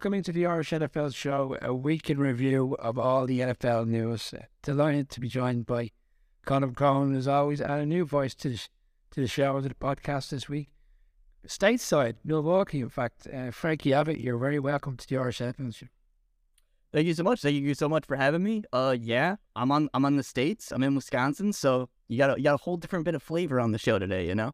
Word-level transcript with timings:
welcome 0.00 0.14
into 0.14 0.32
the 0.32 0.46
Irish 0.46 0.70
NFL 0.70 1.14
show, 1.14 1.58
a 1.60 1.74
week 1.74 2.08
in 2.08 2.18
review 2.18 2.74
of 2.78 2.98
all 2.98 3.26
the 3.26 3.40
NFL 3.40 3.86
news. 3.86 4.32
Delighted 4.62 5.10
to 5.10 5.20
be 5.20 5.28
joined 5.28 5.66
by 5.66 5.90
Conor 6.46 6.72
Cohen, 6.72 7.14
as 7.14 7.28
always, 7.28 7.60
and 7.60 7.82
a 7.82 7.84
new 7.84 8.06
voice 8.06 8.34
to 8.36 8.48
the, 8.48 8.56
to 9.10 9.20
the 9.20 9.26
show, 9.26 9.60
to 9.60 9.68
the 9.68 9.74
podcast 9.74 10.30
this 10.30 10.48
week. 10.48 10.70
Stateside, 11.46 12.14
Milwaukee, 12.24 12.80
in 12.80 12.88
fact. 12.88 13.26
Uh, 13.26 13.50
Frankie 13.50 13.92
Abbott, 13.92 14.20
you're 14.20 14.38
very 14.38 14.58
welcome 14.58 14.96
to 14.96 15.06
the 15.06 15.18
Irish 15.18 15.40
NFL 15.40 15.74
show. 15.74 15.88
Thank 16.94 17.06
you 17.06 17.12
so 17.12 17.22
much. 17.22 17.42
Thank 17.42 17.56
you 17.56 17.74
so 17.74 17.86
much 17.86 18.06
for 18.06 18.16
having 18.16 18.42
me. 18.42 18.62
Uh, 18.72 18.96
yeah, 18.98 19.36
I'm 19.54 19.70
on. 19.70 19.90
I'm 19.92 20.06
on 20.06 20.16
the 20.16 20.22
states. 20.22 20.72
I'm 20.72 20.82
in 20.82 20.94
Wisconsin, 20.94 21.52
so 21.52 21.90
you 22.08 22.16
got 22.16 22.30
a, 22.30 22.38
you 22.38 22.44
got 22.44 22.54
a 22.54 22.62
whole 22.62 22.78
different 22.78 23.04
bit 23.04 23.14
of 23.14 23.22
flavor 23.22 23.60
on 23.60 23.72
the 23.72 23.78
show 23.78 23.98
today. 23.98 24.26
You 24.26 24.34
know. 24.34 24.52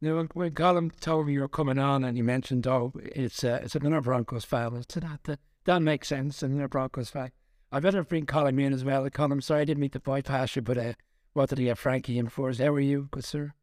Now, 0.00 0.24
when 0.32 0.52
Colin 0.52 0.90
told 1.00 1.26
me 1.26 1.32
you 1.32 1.40
were 1.40 1.48
coming 1.48 1.78
on, 1.78 2.04
and 2.04 2.16
you 2.16 2.22
mentioned, 2.22 2.66
oh, 2.68 2.92
it's 3.02 3.42
uh, 3.42 3.60
it's 3.62 3.74
another 3.74 4.00
Broncos 4.00 4.44
fan, 4.44 4.84
so 4.88 5.00
that 5.00 5.24
that, 5.24 5.40
that 5.64 5.82
makes 5.82 6.08
sense. 6.08 6.42
Another 6.42 6.68
Broncos 6.68 7.10
fan. 7.10 7.32
I 7.72 7.80
better 7.80 8.04
bring 8.04 8.24
Colin 8.24 8.58
in 8.60 8.72
as 8.72 8.84
well. 8.84 9.08
Colin, 9.10 9.40
sorry 9.40 9.62
I 9.62 9.64
didn't 9.64 9.80
meet 9.80 9.92
the 9.92 10.00
bypass 10.00 10.54
you, 10.54 10.62
but 10.62 10.78
uh, 10.78 10.92
wanted 11.34 11.56
to 11.56 11.64
get 11.64 11.78
Frankie 11.78 12.18
in 12.18 12.28
for. 12.28 12.52
How 12.52 12.68
are 12.68 12.80
you, 12.80 13.08
good 13.10 13.24
sir? 13.24 13.54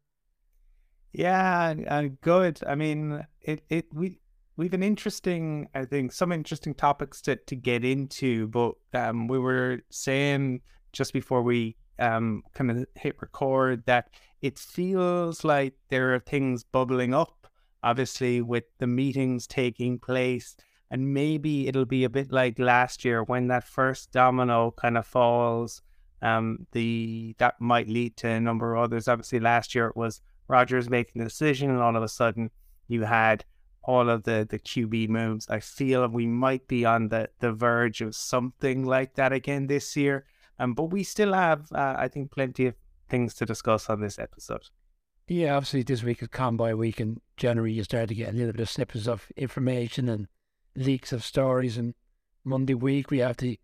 Yeah, 1.12 1.74
uh, 1.88 2.08
good. 2.20 2.60
I 2.66 2.74
mean, 2.74 3.26
it 3.40 3.62
it 3.70 3.86
we 3.94 4.20
we've 4.58 4.74
an 4.74 4.82
interesting, 4.82 5.68
I 5.74 5.86
think, 5.86 6.12
some 6.12 6.32
interesting 6.32 6.74
topics 6.74 7.22
to 7.22 7.36
to 7.36 7.56
get 7.56 7.82
into. 7.82 8.48
But 8.48 8.74
um, 8.92 9.26
we 9.26 9.38
were 9.38 9.80
saying 9.90 10.60
just 10.92 11.14
before 11.14 11.42
we 11.42 11.76
um 11.98 12.42
kind 12.52 12.70
of 12.70 12.86
hit 12.94 13.16
record 13.22 13.82
that 13.86 14.10
it 14.46 14.58
feels 14.58 15.44
like 15.44 15.74
there 15.88 16.14
are 16.14 16.20
things 16.20 16.62
bubbling 16.62 17.12
up, 17.12 17.48
obviously, 17.82 18.40
with 18.40 18.64
the 18.78 18.86
meetings 18.86 19.46
taking 19.46 19.98
place. 19.98 20.56
And 20.90 21.12
maybe 21.12 21.66
it'll 21.66 21.84
be 21.84 22.04
a 22.04 22.08
bit 22.08 22.30
like 22.30 22.60
last 22.60 23.04
year 23.04 23.24
when 23.24 23.48
that 23.48 23.64
first 23.64 24.12
domino 24.12 24.70
kind 24.70 24.96
of 24.96 25.04
falls. 25.06 25.82
Um, 26.22 26.66
the 26.72 27.34
that 27.38 27.60
might 27.60 27.88
lead 27.88 28.16
to 28.18 28.28
a 28.28 28.40
number 28.40 28.74
of 28.74 28.84
others. 28.84 29.08
Obviously, 29.08 29.40
last 29.40 29.74
year 29.74 29.88
it 29.88 29.96
was 29.96 30.22
Rodgers 30.48 30.88
making 30.88 31.18
the 31.18 31.28
decision, 31.28 31.70
and 31.70 31.80
all 31.80 31.96
of 31.96 32.02
a 32.02 32.08
sudden 32.08 32.50
you 32.86 33.02
had 33.02 33.44
all 33.82 34.08
of 34.08 34.22
the 34.22 34.46
the 34.48 34.60
QB 34.60 35.08
moves. 35.08 35.48
I 35.50 35.58
feel 35.60 36.06
we 36.08 36.26
might 36.26 36.68
be 36.68 36.84
on 36.84 37.08
the 37.08 37.28
the 37.40 37.52
verge 37.52 38.00
of 38.00 38.14
something 38.14 38.84
like 38.84 39.14
that 39.16 39.32
again 39.32 39.66
this 39.66 39.96
year. 39.96 40.24
Um, 40.58 40.72
but 40.72 40.84
we 40.84 41.02
still 41.02 41.34
have, 41.34 41.70
uh, 41.72 41.96
I 41.98 42.08
think, 42.08 42.30
plenty 42.30 42.66
of 42.66 42.74
things 43.08 43.34
to 43.34 43.46
discuss 43.46 43.88
on 43.88 44.00
this 44.00 44.18
episode. 44.18 44.68
Yeah, 45.28 45.56
obviously 45.56 45.82
this 45.82 46.04
week 46.04 46.22
is 46.22 46.28
Combine 46.28 46.78
Week, 46.78 47.00
and 47.00 47.20
generally 47.36 47.72
you 47.72 47.82
start 47.82 48.08
to 48.08 48.14
get 48.14 48.28
a 48.28 48.36
little 48.36 48.52
bit 48.52 48.60
of 48.60 48.70
snippets 48.70 49.08
of 49.08 49.26
information 49.36 50.08
and 50.08 50.28
leaks 50.76 51.12
of 51.12 51.24
stories. 51.24 51.76
And 51.76 51.94
Monday 52.44 52.74
week 52.74 53.10
we 53.10 53.18
have 53.18 53.38
the 53.38 53.58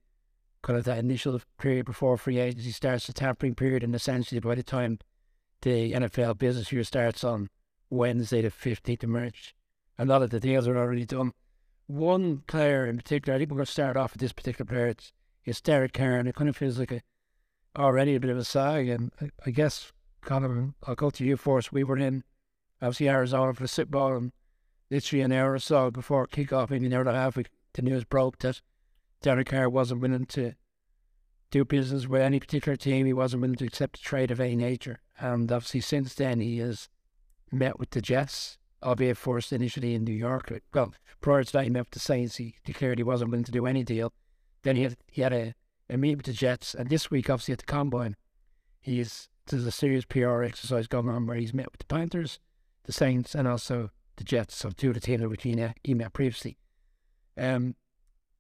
kind 0.63 0.79
of 0.79 0.85
that 0.87 0.99
initial 0.99 1.41
period 1.59 1.87
before 1.87 2.17
free 2.17 2.39
agency 2.39 2.73
starts, 2.73 3.07
the 3.07 3.13
tampering 3.13 3.55
period, 3.55 3.85
and 3.85 3.95
essentially 3.95 4.41
by 4.41 4.57
the 4.57 4.63
time 4.63 4.99
the 5.61 5.93
NFL 5.93 6.39
business 6.39 6.73
year 6.73 6.83
starts 6.83 7.23
on 7.23 7.49
Wednesday, 7.91 8.43
the 8.43 8.51
fifteenth 8.51 9.05
of 9.05 9.11
March, 9.11 9.55
a 9.99 10.05
lot 10.05 10.23
of 10.23 10.31
the 10.31 10.41
deals 10.41 10.67
are 10.67 10.77
already 10.77 11.05
done. 11.05 11.33
One 11.87 12.39
player 12.47 12.87
in 12.87 12.97
particular, 12.97 13.37
I 13.37 13.39
think 13.39 13.51
we're 13.51 13.59
going 13.59 13.67
to 13.67 13.73
start 13.73 13.97
off 13.97 14.15
with 14.15 14.21
this 14.21 14.33
particular 14.33 14.69
player. 14.69 14.87
It's, 14.89 15.13
it's 15.45 15.61
Derek 15.61 15.93
Carr, 15.93 16.17
and 16.17 16.29
it 16.29 16.35
kind 16.35 16.49
of 16.49 16.57
feels 16.57 16.79
like 16.79 16.91
a 16.91 17.03
already 17.77 18.15
a 18.15 18.21
bit 18.21 18.31
of 18.31 18.39
a 18.39 18.45
sag. 18.45 18.89
And 18.89 19.13
I, 19.21 19.31
I 19.47 19.51
guess, 19.51 19.93
Colin, 20.23 20.45
um, 20.45 20.75
I'll 20.87 20.95
go 20.95 21.11
to 21.11 21.25
you 21.25 21.37
first. 21.37 21.73
We 21.73 21.85
were 21.85 21.99
in, 21.99 22.25
obviously, 22.81 23.09
Arizona 23.09 23.55
for 23.55 23.63
the 23.63 23.69
Super 23.69 23.91
Bowl, 23.91 24.17
and 24.17 24.33
literally 24.91 25.23
an 25.23 25.33
hour 25.33 25.55
or 25.55 25.59
so 25.59 25.91
before 25.91 26.27
kickoff, 26.27 26.71
maybe 26.71 26.87
an 26.87 26.93
hour 26.93 27.01
and 27.01 27.11
a 27.11 27.15
half, 27.15 27.37
we, 27.37 27.45
the 27.73 27.83
news 27.83 28.05
broke 28.05 28.39
that 28.39 28.61
Derek 29.23 29.49
Carr 29.49 29.69
wasn't 29.69 30.01
willing 30.01 30.27
to 30.27 30.55
do 31.51 31.65
business 31.65 32.07
with 32.07 32.23
any 32.23 32.41
particular 32.41 32.77
team. 32.77 33.07
He 33.07 33.13
wasn't 33.13 33.43
willing 33.43 33.57
to 33.57 33.67
accept 33.67 33.99
a 33.99 34.03
trade 34.03 34.31
of 34.31 34.41
any 34.41 34.57
nature. 34.57 35.01
And 35.19 35.51
obviously, 35.51 35.81
since 35.81 36.15
then, 36.15 36.41
he 36.41 36.59
has 36.59 36.89
met 37.51 37.79
with 37.79 37.91
the 37.91 38.01
Jets, 38.01 38.59
albeit 38.83 39.17
first 39.17 39.53
initially 39.53 39.95
in 39.95 40.05
New 40.05 40.13
York. 40.13 40.53
Well, 40.73 40.95
prior 41.21 41.45
to 41.45 41.53
that, 41.53 41.65
he 41.65 41.71
met 41.71 41.87
with 41.87 41.91
the 41.91 42.01
Saints. 42.01 42.37
He 42.37 42.57
declared 42.65 42.99
he 42.99 43.05
wasn't 43.05 43.31
willing 43.31 43.45
to 43.45 43.53
do 43.53 43.67
any 43.67 43.85
deal. 43.85 44.13
Then 44.63 44.77
he 44.77 44.83
had, 44.83 44.97
he 45.07 45.23
had 45.23 45.33
a 45.33 45.55
a 45.89 45.97
meet 45.97 46.17
with 46.17 46.27
the 46.27 46.33
Jets. 46.33 46.75
And 46.75 46.89
this 46.89 47.11
week, 47.11 47.31
obviously, 47.31 47.53
at 47.53 47.59
the 47.59 47.67
Combine, 47.67 48.17
he's 48.81 49.29
there's 49.47 49.67
a 49.67 49.73
serious 49.73 50.05
PR 50.05 50.43
exercise 50.43 50.87
going 50.87 51.09
on 51.09 51.27
where 51.27 51.37
he's 51.37 51.55
met 51.55 51.71
with 51.73 51.81
the 51.81 51.87
Panthers, 51.87 52.39
the 52.85 52.93
Saints, 52.93 53.35
and 53.35 53.49
also 53.49 53.91
the 54.17 54.25
Jets. 54.25 54.57
So 54.57 54.71
two 54.71 54.89
of 54.89 54.95
the 54.95 55.01
teams 55.01 55.27
which 55.27 55.43
he, 55.43 55.95
met 55.95 56.13
previously. 56.13 56.59
Um, 57.37 57.75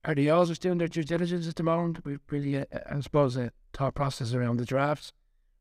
are 0.04 0.14
the 0.14 0.30
Oilers 0.30 0.58
doing 0.58 0.78
their 0.78 0.88
due 0.88 1.04
diligence 1.04 1.48
at 1.48 1.56
the 1.56 1.62
moment? 1.62 2.04
We 2.04 2.18
really, 2.30 2.58
uh, 2.58 2.64
I 2.90 3.00
suppose, 3.00 3.36
a 3.36 3.52
thought 3.72 3.94
process 3.94 4.34
around 4.34 4.58
the 4.58 4.64
drafts, 4.64 5.12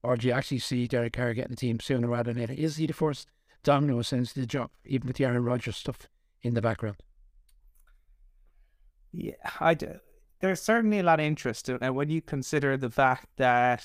or 0.03 0.17
do 0.17 0.27
you 0.27 0.33
actually 0.33 0.59
see 0.59 0.87
Derek 0.87 1.13
Carr 1.13 1.33
getting 1.33 1.51
the 1.51 1.55
team 1.55 1.79
sooner 1.79 2.07
rather 2.07 2.33
than 2.33 2.41
later? 2.41 2.53
Is 2.53 2.77
he 2.77 2.87
the 2.87 2.93
first 2.93 3.27
domino 3.63 3.99
essentially 3.99 4.41
the 4.41 4.47
job, 4.47 4.71
even 4.85 5.07
with 5.07 5.17
the 5.17 5.25
Aaron 5.25 5.43
Rodgers 5.43 5.77
stuff 5.77 6.07
in 6.41 6.53
the 6.53 6.61
background? 6.61 6.97
Yeah, 9.11 9.33
I 9.59 9.73
do 9.73 9.99
there's 10.41 10.61
certainly 10.61 10.99
a 10.99 11.03
lot 11.03 11.19
of 11.19 11.25
interest. 11.25 11.69
And 11.69 11.95
when 11.95 12.09
you 12.09 12.21
consider 12.21 12.75
the 12.75 12.89
fact 12.89 13.27
that 13.37 13.83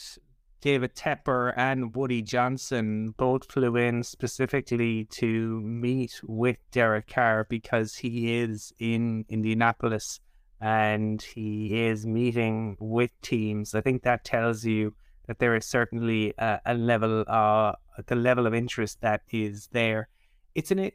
David 0.60 0.94
Tepper 0.94 1.52
and 1.56 1.94
Woody 1.94 2.22
Johnson 2.22 3.14
both 3.16 3.50
flew 3.50 3.76
in 3.76 4.02
specifically 4.02 5.04
to 5.12 5.60
meet 5.60 6.20
with 6.24 6.56
Derek 6.72 7.08
Carr 7.08 7.46
because 7.48 7.96
he 7.96 8.38
is 8.38 8.72
in 8.78 9.26
Indianapolis 9.28 10.20
and 10.60 11.20
he 11.20 11.86
is 11.86 12.06
meeting 12.06 12.76
with 12.80 13.10
teams. 13.20 13.74
I 13.74 13.82
think 13.82 14.02
that 14.02 14.24
tells 14.24 14.64
you 14.64 14.94
that 15.26 15.38
there 15.38 15.54
is 15.54 15.66
certainly 15.66 16.32
a, 16.38 16.60
a 16.64 16.74
level, 16.74 17.24
uh, 17.28 17.72
the 18.06 18.16
level 18.16 18.46
of 18.46 18.54
interest 18.54 19.02
that 19.02 19.22
is 19.30 19.68
there. 19.72 20.08
It's 20.54 20.70
an 20.70 20.90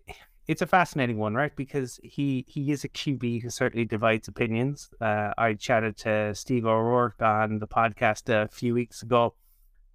it's 0.51 0.61
a 0.61 0.67
fascinating 0.67 1.17
one, 1.17 1.33
right? 1.33 1.55
Because 1.55 1.97
he 2.03 2.43
he 2.45 2.71
is 2.71 2.83
a 2.83 2.89
QB 2.89 3.41
who 3.41 3.49
certainly 3.49 3.85
divides 3.85 4.27
opinions. 4.27 4.89
Uh, 4.99 5.31
I 5.37 5.53
chatted 5.53 5.95
to 5.99 6.35
Steve 6.35 6.65
O'Rourke 6.65 7.21
on 7.21 7.59
the 7.59 7.67
podcast 7.67 8.27
a 8.27 8.49
few 8.49 8.73
weeks 8.73 9.01
ago. 9.01 9.33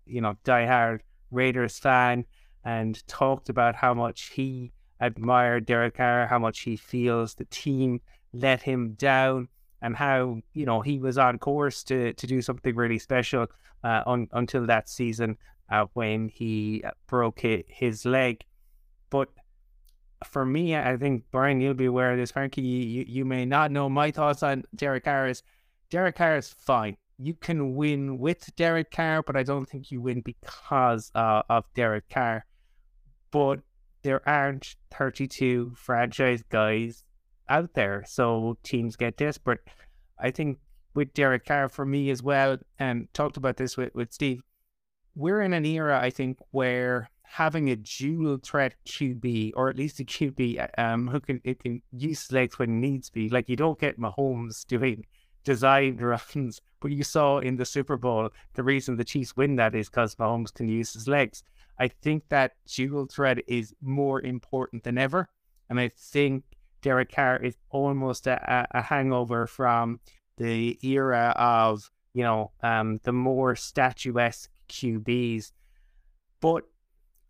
You 0.07 0.23
know, 0.23 0.37
diehard 0.47 1.01
Raiders 1.31 1.79
fan, 1.79 2.25
and 2.65 3.07
talked 3.07 3.51
about 3.51 3.75
how 3.77 3.93
much 3.93 4.31
he 4.31 4.73
admired 4.99 5.67
Derek 5.67 5.99
Carr, 5.99 6.27
how 6.27 6.39
much 6.39 6.61
he 6.61 6.75
feels 6.75 7.35
the 7.35 7.45
team 7.45 8.01
let 8.33 8.63
him 8.63 8.95
down, 8.95 9.49
and 9.83 9.95
how 9.95 10.41
you 10.55 10.65
know 10.65 10.81
he 10.81 10.99
was 10.99 11.19
on 11.19 11.39
course 11.39 11.83
to 11.85 12.15
to 12.15 12.27
do 12.27 12.41
something 12.41 12.75
really 12.75 12.99
special 12.99 13.47
uh, 13.85 14.03
un, 14.07 14.27
until 14.33 14.65
that 14.65 14.89
season 14.89 15.37
uh, 15.69 15.85
when 15.93 16.31
he 16.31 16.83
broke 17.09 17.41
his 17.41 18.07
leg. 18.07 18.43
But 19.11 19.29
for 20.25 20.45
me, 20.47 20.77
I 20.77 20.97
think 20.97 21.25
Brian, 21.31 21.61
you'll 21.61 21.75
be 21.75 21.85
aware 21.87 22.13
of 22.13 22.19
this. 22.19 22.31
Frankie, 22.31 22.63
you, 22.63 23.05
you 23.07 23.25
may 23.25 23.45
not 23.45 23.71
know 23.71 23.89
my 23.89 24.11
thoughts 24.11 24.43
on 24.43 24.65
Derek 24.75 25.05
Carr. 25.05 25.29
Is 25.29 25.43
Derek 25.91 26.17
Carr 26.17 26.37
is 26.37 26.49
fine. 26.49 26.97
You 27.19 27.35
can 27.35 27.75
win 27.75 28.19
with 28.19 28.55
Derek 28.57 28.91
Carr, 28.91 29.23
but 29.23 29.37
I 29.37 29.43
don't 29.43 29.67
think 29.67 29.91
you 29.91 30.01
win 30.01 30.21
because 30.21 31.11
uh, 31.15 31.43
of 31.49 31.65
Derek 31.75 32.09
Carr. 32.09 32.45
But 33.31 33.61
there 34.03 34.27
aren't 34.29 34.77
32 34.91 35.73
franchise 35.77 36.43
guys 36.49 37.05
out 37.49 37.75
there, 37.75 38.05
so 38.07 38.57
teams 38.63 38.97
get 38.97 39.17
desperate. 39.17 39.61
I 40.19 40.31
think 40.31 40.59
with 40.95 41.15
Derek 41.15 41.45
Carr, 41.45 41.69
for 41.69 41.85
me 41.85 42.11
as 42.11 42.23
well, 42.23 42.59
and 42.79 43.13
talked 43.13 43.37
about 43.37 43.57
this 43.57 43.77
with, 43.77 43.95
with 43.95 44.13
Steve, 44.13 44.43
we're 45.15 45.41
in 45.41 45.53
an 45.53 45.65
era, 45.65 45.99
I 46.01 46.11
think, 46.11 46.39
where 46.51 47.11
having 47.29 47.71
a 47.71 47.77
dual 47.77 48.39
threat 48.39 48.75
QB 48.87 49.53
or 49.57 49.69
at 49.69 49.77
least 49.77 50.01
a 50.01 50.05
QB 50.05 50.69
um, 50.79 51.09
who 51.09 51.21
can 51.21 51.41
it 51.45 51.61
can 51.61 51.83
use 51.93 52.33
legs 52.33 52.59
when 52.59 52.81
needs 52.81 53.11
be. 53.11 53.29
Like 53.29 53.49
you 53.49 53.57
don't 53.57 53.79
get 53.79 53.99
Mahomes 53.99 54.67
doing 54.67 55.05
designed 55.45 56.01
runs, 56.01 56.61
but 56.81 56.91
you 56.91 57.05
saw 57.05 57.39
in 57.39 57.57
the 57.57 57.65
Super 57.65 57.97
Bowl 57.97 58.31
the 58.55 58.63
reason 58.63 58.97
the 58.97 59.05
Chiefs 59.05 59.37
win 59.37 59.57
that 59.57 59.75
is 59.75 59.89
because 59.89 60.15
Mahomes 60.15 60.53
can 60.53 60.69
use 60.69 60.93
his 60.93 61.09
legs. 61.09 61.43
I 61.79 61.89
think 61.89 62.25
that 62.31 62.53
dual 62.67 63.07
threat 63.07 63.39
is 63.47 63.75
more 63.83 64.21
important 64.23 64.85
than 64.85 64.97
ever, 64.97 65.29
and 65.69 65.79
I 65.79 65.91
think 65.97 66.45
Derek 66.81 67.13
Carr 67.13 67.37
is 67.37 67.57
almost 67.71 68.27
a, 68.27 68.67
a 68.71 68.83
hangover 68.83 69.47
from 69.47 70.01
the 70.37 70.79
era 70.83 71.35
of 71.37 71.91
you 72.15 72.23
know 72.23 72.53
um, 72.63 72.99
the 73.03 73.13
more 73.13 73.57
statuesque 73.57 74.51
QBs. 74.69 75.53
But 76.41 76.65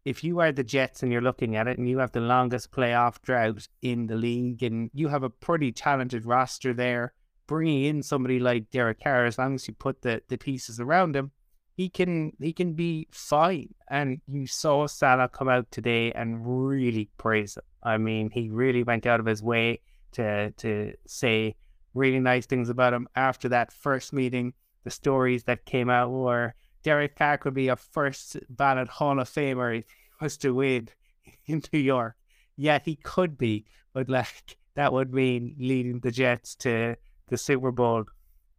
if 0.07 0.23
you 0.23 0.39
are 0.39 0.53
the 0.53 0.63
Jets 0.63 1.03
and 1.03 1.11
you're 1.11 1.21
looking 1.21 1.57
at 1.57 1.67
it 1.67 1.79
and 1.79 1.89
you 1.89 1.99
have 1.99 2.13
the 2.13 2.21
longest 2.21 2.71
playoff 2.71 3.21
drought 3.23 3.67
in 3.83 4.07
the 4.07 4.15
league 4.15 4.63
and 4.63 4.89
you 4.95 5.09
have 5.09 5.25
a 5.25 5.29
pretty 5.29 5.73
talented 5.73 6.25
roster 6.25 6.73
there, 6.73 7.13
bringing 7.49 7.83
in 7.83 8.05
somebody 8.05 8.39
like 8.39 8.71
Derek 8.71 9.03
Carr, 9.03 9.27
as 9.27 9.37
long 9.37 9.57
as 9.57 9.67
you 9.67 9.75
put 9.75 10.03
the, 10.03 10.23
the 10.29 10.39
pieces 10.39 10.79
around 10.79 11.17
him, 11.17 11.33
he 11.75 11.89
can 11.89 12.31
he 12.41 12.53
can 12.53 12.75
be 12.75 13.09
fine. 13.11 13.75
And 13.91 14.21
you 14.29 14.47
saw 14.47 14.87
Saleh 14.87 15.33
come 15.33 15.49
out 15.49 15.73
today 15.73 16.13
and 16.13 16.47
really 16.47 17.11
praise 17.19 17.57
him. 17.57 17.65
I 17.83 17.99
mean, 17.99 18.31
he 18.31 18.49
really 18.49 18.85
went 18.85 19.07
out 19.07 19.19
of 19.19 19.27
his 19.27 19.43
way 19.43 19.81
to 20.13 20.53
to 20.53 20.93
say 21.09 21.57
really 21.95 22.21
nice 22.21 22.47
things 22.47 22.69
about 22.69 22.95
him 22.95 23.09
after 23.17 23.49
that 23.49 23.73
first 23.73 24.13
meeting. 24.13 24.55
The 24.85 24.91
stories 24.93 25.43
that 25.45 25.65
came 25.65 25.91
out 25.91 26.13
were 26.13 26.55
Derek 26.87 27.17
Carr 27.17 27.37
could 27.37 27.55
be 27.55 27.67
a 27.67 27.75
first 27.75 28.37
ballot 28.49 28.87
Hall 28.87 29.19
of 29.19 29.29
Famer 29.29 29.77
if 29.77 29.87
he 29.89 30.25
was 30.25 30.37
to 30.37 30.55
win 30.55 30.89
in 31.47 31.61
New 31.73 31.81
York. 31.81 32.15
Yeah, 32.57 32.79
he 32.79 32.95
could 32.95 33.37
be, 33.37 33.65
but 33.93 34.09
like 34.09 34.57
that 34.77 34.93
would 34.93 35.13
mean 35.13 35.57
leading 35.59 35.99
the 35.99 36.13
Jets 36.13 36.55
to 36.57 36.95
the 37.27 37.37
Super 37.37 37.73
Bowl. 37.73 38.05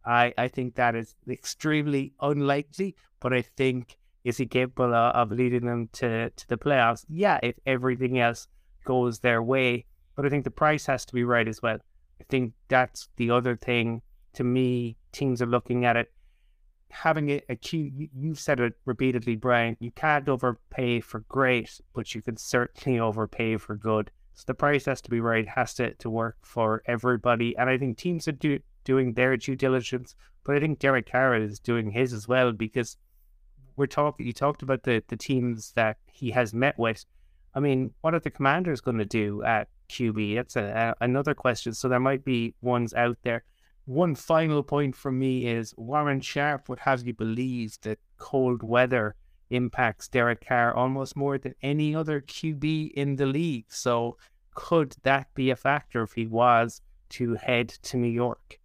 I, 0.04 0.34
I 0.36 0.48
think 0.48 0.74
that 0.74 0.94
is 0.94 1.14
extremely 1.26 2.12
unlikely, 2.20 2.96
but 3.18 3.32
I 3.32 3.40
think 3.40 3.96
is 4.24 4.36
he 4.36 4.44
capable 4.44 4.92
of, 4.92 5.14
of 5.14 5.32
leading 5.32 5.64
them 5.64 5.88
to, 5.94 6.28
to 6.28 6.48
the 6.48 6.58
playoffs? 6.58 7.06
Yeah, 7.08 7.40
if 7.42 7.54
everything 7.64 8.18
else 8.18 8.46
goes 8.84 9.20
their 9.20 9.42
way. 9.42 9.86
But 10.16 10.26
I 10.26 10.28
think 10.28 10.44
the 10.44 10.50
price 10.50 10.84
has 10.84 11.06
to 11.06 11.14
be 11.14 11.24
right 11.24 11.48
as 11.48 11.62
well. 11.62 11.78
I 12.20 12.24
think 12.28 12.52
that's 12.68 13.08
the 13.16 13.30
other 13.30 13.56
thing 13.56 14.02
to 14.34 14.44
me. 14.44 14.98
Teams 15.12 15.40
are 15.40 15.46
looking 15.46 15.86
at 15.86 15.96
it 15.96 16.12
having 16.90 17.30
a, 17.30 17.42
a 17.48 17.56
Q, 17.56 18.08
you've 18.14 18.38
said 18.38 18.60
it 18.60 18.74
repeatedly, 18.84 19.36
Brian, 19.36 19.76
you 19.80 19.90
can't 19.90 20.28
overpay 20.28 21.00
for 21.00 21.20
great, 21.28 21.80
but 21.94 22.14
you 22.14 22.22
can 22.22 22.36
certainly 22.36 22.98
overpay 22.98 23.56
for 23.56 23.76
good. 23.76 24.10
So 24.34 24.44
the 24.46 24.54
price 24.54 24.84
has 24.84 25.00
to 25.02 25.10
be 25.10 25.20
right, 25.20 25.48
has 25.48 25.74
to, 25.74 25.94
to 25.94 26.10
work 26.10 26.36
for 26.42 26.82
everybody. 26.86 27.56
And 27.56 27.68
I 27.68 27.76
think 27.76 27.98
teams 27.98 28.28
are 28.28 28.32
do, 28.32 28.60
doing 28.84 29.14
their 29.14 29.36
due 29.36 29.56
diligence, 29.56 30.14
but 30.44 30.56
I 30.56 30.60
think 30.60 30.78
Derek 30.78 31.10
Carr 31.10 31.34
is 31.36 31.58
doing 31.58 31.90
his 31.90 32.12
as 32.12 32.28
well 32.28 32.52
because 32.52 32.96
we're 33.76 33.86
talking, 33.86 34.26
you 34.26 34.32
talked 34.32 34.62
about 34.62 34.82
the, 34.84 35.02
the 35.08 35.16
teams 35.16 35.72
that 35.72 35.98
he 36.06 36.30
has 36.30 36.54
met 36.54 36.78
with. 36.78 37.04
I 37.54 37.60
mean, 37.60 37.92
what 38.00 38.14
are 38.14 38.20
the 38.20 38.30
commanders 38.30 38.80
going 38.80 38.98
to 38.98 39.04
do 39.04 39.42
at 39.42 39.68
QB? 39.90 40.36
That's 40.36 40.56
a, 40.56 40.94
a, 41.00 41.04
another 41.04 41.34
question. 41.34 41.74
So 41.74 41.88
there 41.88 42.00
might 42.00 42.24
be 42.24 42.54
ones 42.60 42.94
out 42.94 43.18
there 43.22 43.44
one 43.88 44.14
final 44.14 44.62
point 44.62 44.94
from 44.94 45.18
me 45.18 45.46
is 45.46 45.74
Warren 45.78 46.20
Sharp 46.20 46.68
would 46.68 46.80
have 46.80 47.06
you 47.06 47.14
believe 47.14 47.78
that 47.80 47.98
cold 48.18 48.62
weather 48.62 49.14
impacts 49.48 50.08
Derek 50.08 50.46
Carr 50.46 50.74
almost 50.74 51.16
more 51.16 51.38
than 51.38 51.54
any 51.62 51.94
other 51.94 52.20
QB 52.20 52.92
in 52.92 53.16
the 53.16 53.24
league. 53.24 53.64
So 53.70 54.18
could 54.54 54.94
that 55.04 55.32
be 55.34 55.48
a 55.48 55.56
factor 55.56 56.02
if 56.02 56.12
he 56.12 56.26
was 56.26 56.82
to 57.10 57.36
head 57.36 57.70
to 57.84 57.96
New 57.96 58.10
York? 58.10 58.60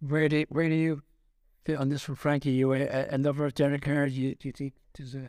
Where 0.00 0.30
do 0.30 0.46
where 0.48 0.70
do 0.70 0.74
you 0.74 1.02
fit 1.66 1.76
on 1.76 1.90
this 1.90 2.00
from 2.00 2.14
Frankie? 2.14 2.52
You 2.52 2.72
a, 2.72 3.06
a 3.10 3.18
lover 3.18 3.44
of 3.44 3.52
Derek 3.52 3.82
Carr? 3.82 4.06
Do 4.06 4.14
you, 4.14 4.34
do 4.34 4.48
you 4.48 4.52
think 4.52 4.72
there's 4.96 5.14
a 5.14 5.28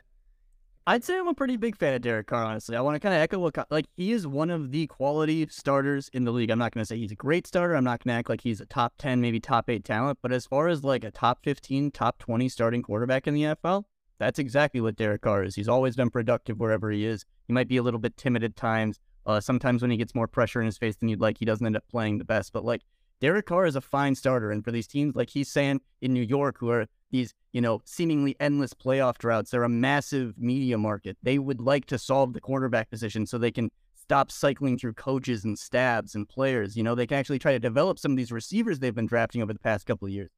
I'd 0.87 1.03
say 1.03 1.17
I'm 1.19 1.27
a 1.27 1.33
pretty 1.35 1.57
big 1.57 1.77
fan 1.77 1.93
of 1.93 2.01
Derek 2.01 2.25
Carr, 2.25 2.43
honestly. 2.43 2.75
I 2.75 2.81
want 2.81 2.95
to 2.95 2.99
kind 2.99 3.13
of 3.13 3.21
echo 3.21 3.37
what, 3.37 3.55
like, 3.69 3.85
he 3.95 4.11
is 4.11 4.25
one 4.25 4.49
of 4.49 4.71
the 4.71 4.87
quality 4.87 5.47
starters 5.47 6.09
in 6.11 6.23
the 6.23 6.31
league. 6.31 6.49
I'm 6.49 6.57
not 6.57 6.73
going 6.73 6.81
to 6.81 6.87
say 6.87 6.97
he's 6.97 7.11
a 7.11 7.15
great 7.15 7.45
starter. 7.45 7.75
I'm 7.75 7.83
not 7.83 8.03
going 8.03 8.13
to 8.13 8.17
act 8.17 8.29
like 8.29 8.41
he's 8.41 8.59
a 8.61 8.65
top 8.65 8.93
10, 8.97 9.21
maybe 9.21 9.39
top 9.39 9.69
8 9.69 9.83
talent. 9.83 10.17
But 10.23 10.31
as 10.31 10.47
far 10.47 10.69
as 10.69 10.83
like 10.83 11.03
a 11.03 11.11
top 11.11 11.43
15, 11.43 11.91
top 11.91 12.17
20 12.17 12.49
starting 12.49 12.81
quarterback 12.81 13.27
in 13.27 13.35
the 13.35 13.43
NFL, 13.43 13.83
that's 14.17 14.39
exactly 14.39 14.81
what 14.81 14.95
Derek 14.95 15.21
Carr 15.21 15.43
is. 15.43 15.55
He's 15.55 15.69
always 15.69 15.95
been 15.95 16.09
productive 16.09 16.59
wherever 16.59 16.89
he 16.89 17.05
is. 17.05 17.25
He 17.47 17.53
might 17.53 17.67
be 17.67 17.77
a 17.77 17.83
little 17.83 17.99
bit 17.99 18.17
timid 18.17 18.43
at 18.43 18.55
times. 18.55 18.99
Uh, 19.25 19.39
sometimes 19.39 19.83
when 19.83 19.91
he 19.91 19.97
gets 19.97 20.15
more 20.15 20.27
pressure 20.27 20.61
in 20.61 20.65
his 20.65 20.79
face 20.79 20.95
than 20.95 21.09
you'd 21.09 21.21
like, 21.21 21.37
he 21.37 21.45
doesn't 21.45 21.65
end 21.65 21.77
up 21.77 21.85
playing 21.91 22.17
the 22.17 22.25
best. 22.25 22.53
But 22.53 22.65
like, 22.65 22.81
Derek 23.19 23.45
Carr 23.45 23.67
is 23.67 23.75
a 23.75 23.81
fine 23.81 24.15
starter. 24.15 24.49
And 24.49 24.65
for 24.65 24.71
these 24.71 24.87
teams, 24.87 25.15
like 25.15 25.29
he's 25.29 25.51
saying 25.51 25.81
in 26.01 26.11
New 26.11 26.23
York, 26.23 26.57
who 26.57 26.71
are 26.71 26.87
these, 27.11 27.33
you 27.51 27.61
know, 27.61 27.81
seemingly 27.85 28.35
endless 28.39 28.73
playoff 28.73 29.17
droughts. 29.17 29.51
They're 29.51 29.63
a 29.63 29.69
massive 29.69 30.37
media 30.37 30.77
market. 30.77 31.17
They 31.21 31.37
would 31.37 31.61
like 31.61 31.85
to 31.87 31.97
solve 31.97 32.33
the 32.33 32.41
quarterback 32.41 32.89
position 32.89 33.25
so 33.25 33.37
they 33.37 33.51
can 33.51 33.69
stop 33.95 34.31
cycling 34.31 34.77
through 34.77 34.93
coaches 34.93 35.45
and 35.45 35.57
stabs 35.57 36.15
and 36.15 36.27
players. 36.27 36.75
You 36.75 36.83
know, 36.83 36.95
they 36.95 37.07
can 37.07 37.17
actually 37.17 37.39
try 37.39 37.51
to 37.53 37.59
develop 37.59 37.99
some 37.99 38.11
of 38.11 38.17
these 38.17 38.31
receivers 38.31 38.79
they've 38.79 38.95
been 38.95 39.05
drafting 39.05 39.41
over 39.41 39.53
the 39.53 39.59
past 39.59 39.85
couple 39.85 40.07
of 40.07 40.13
years. 40.13 40.31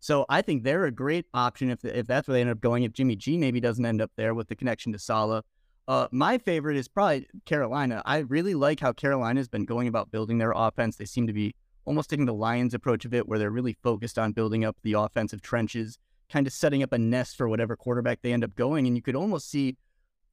So 0.00 0.24
I 0.28 0.40
think 0.40 0.64
they're 0.64 0.86
a 0.86 0.90
great 0.90 1.26
option 1.34 1.70
if 1.70 1.84
if 1.84 2.06
that's 2.06 2.26
where 2.26 2.32
they 2.34 2.40
end 2.40 2.50
up 2.50 2.60
going. 2.60 2.84
If 2.84 2.92
Jimmy 2.92 3.16
G 3.16 3.36
maybe 3.36 3.60
doesn't 3.60 3.84
end 3.84 4.00
up 4.00 4.10
there 4.16 4.34
with 4.34 4.48
the 4.48 4.56
connection 4.56 4.92
to 4.92 4.98
Saleh. 4.98 5.44
Uh, 5.86 6.08
my 6.10 6.38
favorite 6.38 6.76
is 6.76 6.88
probably 6.88 7.26
Carolina. 7.46 8.00
I 8.06 8.18
really 8.18 8.54
like 8.54 8.80
how 8.80 8.92
Carolina 8.92 9.40
has 9.40 9.48
been 9.48 9.64
going 9.64 9.88
about 9.88 10.10
building 10.10 10.38
their 10.38 10.52
offense. 10.54 10.96
They 10.96 11.04
seem 11.04 11.26
to 11.26 11.32
be 11.32 11.54
almost 11.84 12.08
taking 12.08 12.26
the 12.26 12.34
Lions 12.34 12.74
approach 12.74 13.04
of 13.04 13.12
it, 13.12 13.28
where 13.28 13.38
they're 13.38 13.50
really 13.50 13.76
focused 13.82 14.18
on 14.18 14.32
building 14.32 14.64
up 14.64 14.76
the 14.82 14.92
offensive 14.94 15.42
trenches 15.42 15.98
kind 16.30 16.46
of 16.46 16.52
setting 16.52 16.82
up 16.82 16.92
a 16.92 16.98
nest 16.98 17.36
for 17.36 17.48
whatever 17.48 17.76
quarterback 17.76 18.22
they 18.22 18.32
end 18.32 18.44
up 18.44 18.54
going. 18.54 18.86
And 18.86 18.96
you 18.96 19.02
could 19.02 19.16
almost 19.16 19.50
see 19.50 19.76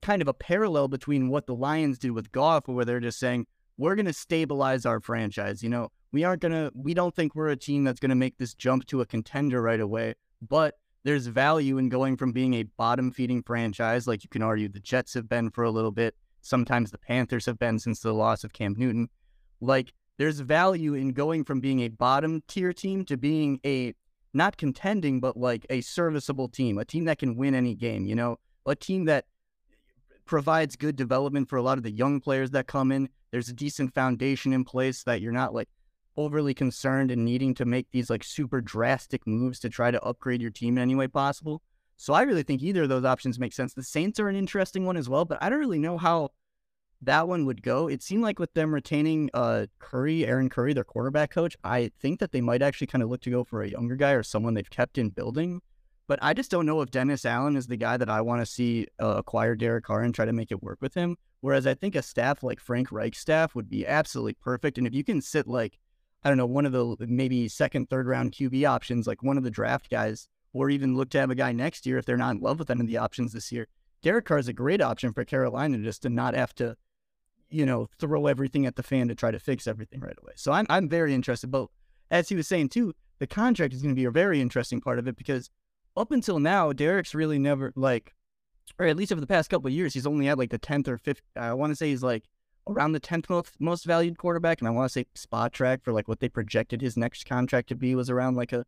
kind 0.01 0.21
of 0.21 0.27
a 0.27 0.33
parallel 0.33 0.87
between 0.87 1.29
what 1.29 1.47
the 1.47 1.55
Lions 1.55 1.97
did 1.97 2.11
with 2.11 2.31
Goff, 2.31 2.67
where 2.67 2.85
they're 2.85 2.99
just 2.99 3.19
saying, 3.19 3.47
we're 3.77 3.95
going 3.95 4.05
to 4.05 4.13
stabilize 4.13 4.85
our 4.85 4.99
franchise. 4.99 5.61
You 5.61 5.69
know, 5.69 5.91
we 6.11 6.23
aren't 6.23 6.41
going 6.41 6.51
to, 6.51 6.71
we 6.75 6.93
don't 6.93 7.15
think 7.15 7.35
we're 7.35 7.49
a 7.49 7.55
team 7.55 7.83
that's 7.83 7.99
going 7.99 8.09
to 8.09 8.15
make 8.15 8.37
this 8.37 8.53
jump 8.53 8.85
to 8.87 9.01
a 9.01 9.05
contender 9.05 9.61
right 9.61 9.79
away. 9.79 10.15
But 10.47 10.75
there's 11.03 11.27
value 11.27 11.77
in 11.77 11.89
going 11.89 12.17
from 12.17 12.31
being 12.31 12.53
a 12.55 12.63
bottom 12.63 13.11
feeding 13.11 13.41
franchise, 13.41 14.07
like 14.07 14.23
you 14.23 14.29
can 14.29 14.41
argue 14.41 14.67
the 14.67 14.79
Jets 14.79 15.13
have 15.13 15.29
been 15.29 15.49
for 15.49 15.63
a 15.63 15.71
little 15.71 15.91
bit. 15.91 16.15
Sometimes 16.41 16.91
the 16.91 16.97
Panthers 16.97 17.45
have 17.45 17.57
been 17.57 17.79
since 17.79 17.99
the 17.99 18.13
loss 18.13 18.43
of 18.43 18.53
Cam 18.53 18.75
Newton. 18.77 19.09
Like, 19.61 19.93
there's 20.17 20.39
value 20.39 20.95
in 20.95 21.13
going 21.13 21.43
from 21.43 21.59
being 21.59 21.81
a 21.81 21.89
bottom 21.89 22.43
tier 22.47 22.73
team 22.73 23.05
to 23.05 23.17
being 23.17 23.59
a 23.65 23.93
not 24.37 24.57
contending, 24.57 25.19
but 25.19 25.35
like 25.35 25.65
a 25.69 25.81
serviceable 25.81 26.47
team, 26.47 26.77
a 26.77 26.85
team 26.85 27.05
that 27.05 27.19
can 27.19 27.35
win 27.35 27.55
any 27.55 27.75
game, 27.75 28.05
you 28.05 28.15
know, 28.15 28.37
a 28.65 28.75
team 28.75 29.05
that 29.05 29.25
provides 30.25 30.75
good 30.75 30.95
development 30.95 31.49
for 31.49 31.57
a 31.57 31.61
lot 31.61 31.77
of 31.77 31.83
the 31.83 31.91
young 31.91 32.19
players 32.19 32.51
that 32.51 32.67
come 32.67 32.91
in. 32.91 33.09
There's 33.31 33.49
a 33.49 33.53
decent 33.53 33.93
foundation 33.93 34.53
in 34.53 34.63
place 34.63 35.03
that 35.03 35.21
you're 35.21 35.31
not 35.31 35.53
like 35.53 35.69
overly 36.15 36.53
concerned 36.53 37.11
and 37.11 37.23
needing 37.23 37.53
to 37.55 37.65
make 37.65 37.87
these 37.91 38.09
like 38.09 38.23
super 38.23 38.61
drastic 38.61 39.25
moves 39.27 39.59
to 39.59 39.69
try 39.69 39.91
to 39.91 40.01
upgrade 40.01 40.41
your 40.41 40.51
team 40.51 40.77
in 40.77 40.81
any 40.81 40.95
way 40.95 41.07
possible. 41.07 41.61
So 41.95 42.13
I 42.13 42.23
really 42.23 42.43
think 42.43 42.61
either 42.61 42.83
of 42.83 42.89
those 42.89 43.05
options 43.05 43.39
make 43.39 43.53
sense. 43.53 43.73
The 43.73 43.83
Saints 43.83 44.19
are 44.19 44.29
an 44.29 44.35
interesting 44.35 44.85
one 44.85 44.97
as 44.97 45.09
well, 45.09 45.25
but 45.25 45.41
I 45.41 45.49
don't 45.49 45.59
really 45.59 45.79
know 45.79 45.97
how 45.97 46.29
that 47.01 47.27
one 47.27 47.45
would 47.45 47.61
go. 47.61 47.87
It 47.87 48.01
seemed 48.01 48.23
like 48.23 48.39
with 48.39 48.53
them 48.53 48.73
retaining 48.73 49.29
uh, 49.33 49.67
Curry, 49.79 50.25
Aaron 50.25 50.49
Curry, 50.49 50.73
their 50.73 50.83
quarterback 50.83 51.31
coach, 51.31 51.55
I 51.63 51.91
think 51.99 52.19
that 52.19 52.31
they 52.31 52.41
might 52.41 52.61
actually 52.61 52.87
kind 52.87 53.03
of 53.03 53.09
look 53.09 53.21
to 53.21 53.29
go 53.29 53.43
for 53.43 53.61
a 53.61 53.69
younger 53.69 53.95
guy 53.95 54.11
or 54.11 54.23
someone 54.23 54.53
they've 54.53 54.69
kept 54.69 54.97
in 54.97 55.09
building. 55.09 55.61
But 56.07 56.19
I 56.21 56.33
just 56.33 56.49
don't 56.49 56.65
know 56.65 56.81
if 56.81 56.89
Dennis 56.89 57.25
Allen 57.25 57.55
is 57.55 57.67
the 57.67 57.77
guy 57.77 57.97
that 57.97 58.09
I 58.09 58.21
want 58.21 58.41
to 58.41 58.45
see 58.45 58.87
uh, 59.01 59.15
acquire 59.17 59.55
Derek 59.55 59.83
Carr 59.83 60.03
and 60.03 60.15
try 60.15 60.25
to 60.25 60.33
make 60.33 60.51
it 60.51 60.63
work 60.63 60.79
with 60.81 60.93
him. 60.93 61.17
Whereas 61.41 61.67
I 61.67 61.73
think 61.75 61.95
a 61.95 62.01
staff 62.01 62.43
like 62.43 62.59
Frank 62.59 62.91
Reich's 62.91 63.19
staff 63.19 63.53
would 63.53 63.69
be 63.69 63.85
absolutely 63.85 64.33
perfect. 64.33 64.77
And 64.77 64.87
if 64.87 64.93
you 64.93 65.03
can 65.03 65.21
sit 65.21 65.47
like, 65.47 65.77
I 66.23 66.29
don't 66.29 66.37
know, 66.37 66.47
one 66.47 66.65
of 66.65 66.71
the 66.71 66.95
maybe 66.99 67.47
second, 67.47 67.89
third 67.89 68.07
round 68.07 68.31
QB 68.31 68.67
options, 68.67 69.05
like 69.05 69.21
one 69.21 69.37
of 69.37 69.43
the 69.43 69.51
draft 69.51 69.89
guys, 69.89 70.27
or 70.53 70.69
even 70.69 70.95
look 70.95 71.09
to 71.11 71.19
have 71.19 71.29
a 71.29 71.35
guy 71.35 71.51
next 71.51 71.85
year 71.85 71.97
if 71.97 72.05
they're 72.05 72.17
not 72.17 72.35
in 72.35 72.41
love 72.41 72.57
with 72.57 72.71
any 72.71 72.81
of 72.81 72.87
the 72.87 72.97
options 72.97 73.33
this 73.33 73.51
year. 73.51 73.67
Derek 74.01 74.25
Carr 74.25 74.39
is 74.39 74.47
a 74.47 74.53
great 74.53 74.81
option 74.81 75.13
for 75.13 75.25
Carolina 75.25 75.77
just 75.79 76.01
to 76.03 76.09
not 76.09 76.33
have 76.33 76.55
to 76.55 76.75
you 77.49 77.65
know, 77.65 77.87
throw 77.99 78.27
everything 78.27 78.65
at 78.65 78.75
the 78.75 78.83
fan 78.83 79.07
to 79.07 79.15
try 79.15 79.31
to 79.31 79.39
fix 79.39 79.67
everything 79.67 79.99
right 79.99 80.17
away. 80.21 80.33
So 80.35 80.51
I'm 80.51 80.65
I'm 80.69 80.89
very 80.89 81.13
interested. 81.13 81.51
But 81.51 81.67
as 82.11 82.29
he 82.29 82.35
was 82.35 82.47
saying 82.47 82.69
too, 82.69 82.93
the 83.19 83.27
contract 83.27 83.73
is 83.73 83.81
going 83.81 83.93
to 83.93 83.99
be 83.99 84.05
a 84.05 84.11
very 84.11 84.41
interesting 84.41 84.81
part 84.81 84.99
of 84.99 85.07
it 85.07 85.15
because 85.15 85.49
up 85.95 86.11
until 86.11 86.39
now, 86.39 86.71
Derek's 86.71 87.15
really 87.15 87.39
never 87.39 87.73
like, 87.75 88.13
or 88.77 88.85
at 88.85 88.95
least 88.95 89.11
over 89.11 89.21
the 89.21 89.27
past 89.27 89.49
couple 89.49 89.67
of 89.67 89.73
years, 89.73 89.93
he's 89.93 90.05
only 90.07 90.27
had 90.27 90.37
like 90.37 90.51
the 90.51 90.57
tenth 90.57 90.87
or 90.87 90.97
fifth. 90.97 91.21
I 91.35 91.53
want 91.53 91.71
to 91.71 91.75
say 91.75 91.89
he's 91.89 92.03
like 92.03 92.25
around 92.69 92.91
the 92.91 92.99
tenth 92.99 93.29
most 93.29 93.55
most 93.59 93.85
valued 93.85 94.17
quarterback, 94.17 94.59
and 94.59 94.67
I 94.67 94.71
want 94.71 94.91
to 94.91 94.93
say 94.93 95.05
Spotrac 95.15 95.83
for 95.83 95.93
like 95.93 96.07
what 96.07 96.19
they 96.19 96.29
projected 96.29 96.81
his 96.81 96.97
next 96.97 97.25
contract 97.25 97.69
to 97.69 97.75
be 97.75 97.95
was 97.95 98.09
around 98.09 98.35
like 98.35 98.53
a 98.53 98.65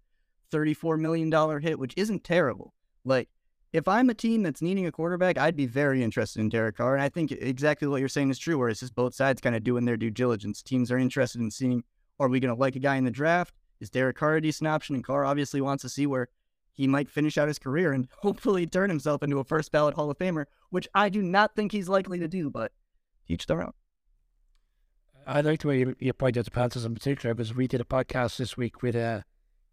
thirty-four 0.51 0.97
million 0.97 1.29
dollar 1.29 1.59
hit, 1.59 1.77
which 1.77 1.93
isn't 1.97 2.23
terrible. 2.23 2.73
Like 3.05 3.29
if 3.71 3.87
I'm 3.87 4.09
a 4.09 4.13
team 4.13 4.43
that's 4.43 4.61
needing 4.61 4.85
a 4.87 4.91
quarterback, 4.91 5.37
I'd 5.37 5.55
be 5.55 5.67
very 5.67 6.03
interested 6.03 6.39
in 6.39 6.49
Derek 6.49 6.77
Carr. 6.77 6.95
And 6.95 7.03
I 7.03 7.09
think 7.09 7.31
exactly 7.31 7.87
what 7.87 7.99
you're 7.99 8.09
saying 8.09 8.31
is 8.31 8.39
true, 8.39 8.57
where 8.57 8.69
it's 8.69 8.79
just 8.79 8.95
both 8.95 9.13
sides 9.13 9.41
kind 9.41 9.55
of 9.55 9.63
doing 9.63 9.85
their 9.85 9.97
due 9.97 10.09
diligence. 10.09 10.63
Teams 10.63 10.91
are 10.91 10.97
interested 10.97 11.41
in 11.41 11.51
seeing 11.51 11.83
are 12.19 12.27
we 12.27 12.39
going 12.39 12.53
to 12.53 12.59
like 12.59 12.75
a 12.75 12.79
guy 12.79 12.95
in 12.97 13.05
the 13.05 13.11
draft? 13.11 13.53
Is 13.79 13.89
Derek 13.89 14.17
Carr 14.17 14.35
a 14.35 14.41
decent 14.41 14.67
option? 14.67 14.95
And 14.95 15.03
Carr 15.03 15.23
obviously 15.23 15.61
wants 15.61 15.83
to 15.83 15.89
see 15.89 16.05
where 16.05 16.27
he 16.73 16.87
might 16.87 17.09
finish 17.09 17.37
out 17.37 17.47
his 17.47 17.59
career 17.59 17.93
and 17.93 18.07
hopefully 18.19 18.65
turn 18.65 18.89
himself 18.89 19.23
into 19.23 19.39
a 19.39 19.43
first 19.43 19.71
ballot 19.71 19.95
Hall 19.95 20.09
of 20.09 20.17
Famer, 20.17 20.45
which 20.69 20.87
I 20.93 21.09
do 21.09 21.21
not 21.21 21.55
think 21.55 21.71
he's 21.71 21.87
likely 21.87 22.19
to 22.19 22.27
do, 22.27 22.49
but 22.49 22.71
each 23.27 23.45
their 23.45 23.61
own. 23.61 23.73
I 25.27 25.41
like 25.41 25.61
the 25.61 25.67
way 25.67 25.79
you, 25.79 25.95
you 25.99 26.11
pointed 26.13 26.39
out 26.39 26.45
the 26.45 26.51
Panthers 26.51 26.85
in 26.85 26.93
particular 26.95 27.35
because 27.35 27.53
we 27.53 27.67
did 27.67 27.81
a 27.81 27.85
podcast 27.85 28.37
this 28.37 28.57
week 28.57 28.81
with 28.81 28.95
uh, 28.95 29.21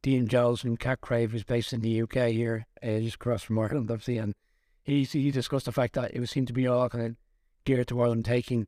Dean 0.03 0.29
from 0.29 0.76
Cat 0.76 1.00
Crave, 1.00 1.33
who's 1.33 1.45
based 1.45 1.73
in 1.73 1.81
the 1.81 2.03
UK 2.03 2.31
here, 2.31 2.67
uh, 2.83 2.99
just 3.00 3.17
across 3.17 3.43
from 3.43 3.59
Ireland, 3.59 3.91
obviously, 3.91 4.19
and 4.19 4.35
he 4.83 5.05
he 5.05 5.31
discussed 5.31 5.67
the 5.67 5.73
fact 5.73 5.95
that 5.95 6.15
it 6.15 6.21
would 6.21 6.29
seem 6.29 6.47
to 6.47 6.53
be 6.53 6.67
all 6.67 6.88
kind 6.88 7.05
of 7.05 7.17
geared 7.65 7.88
to 7.88 8.00
Ireland 8.00 8.25
taking 8.25 8.67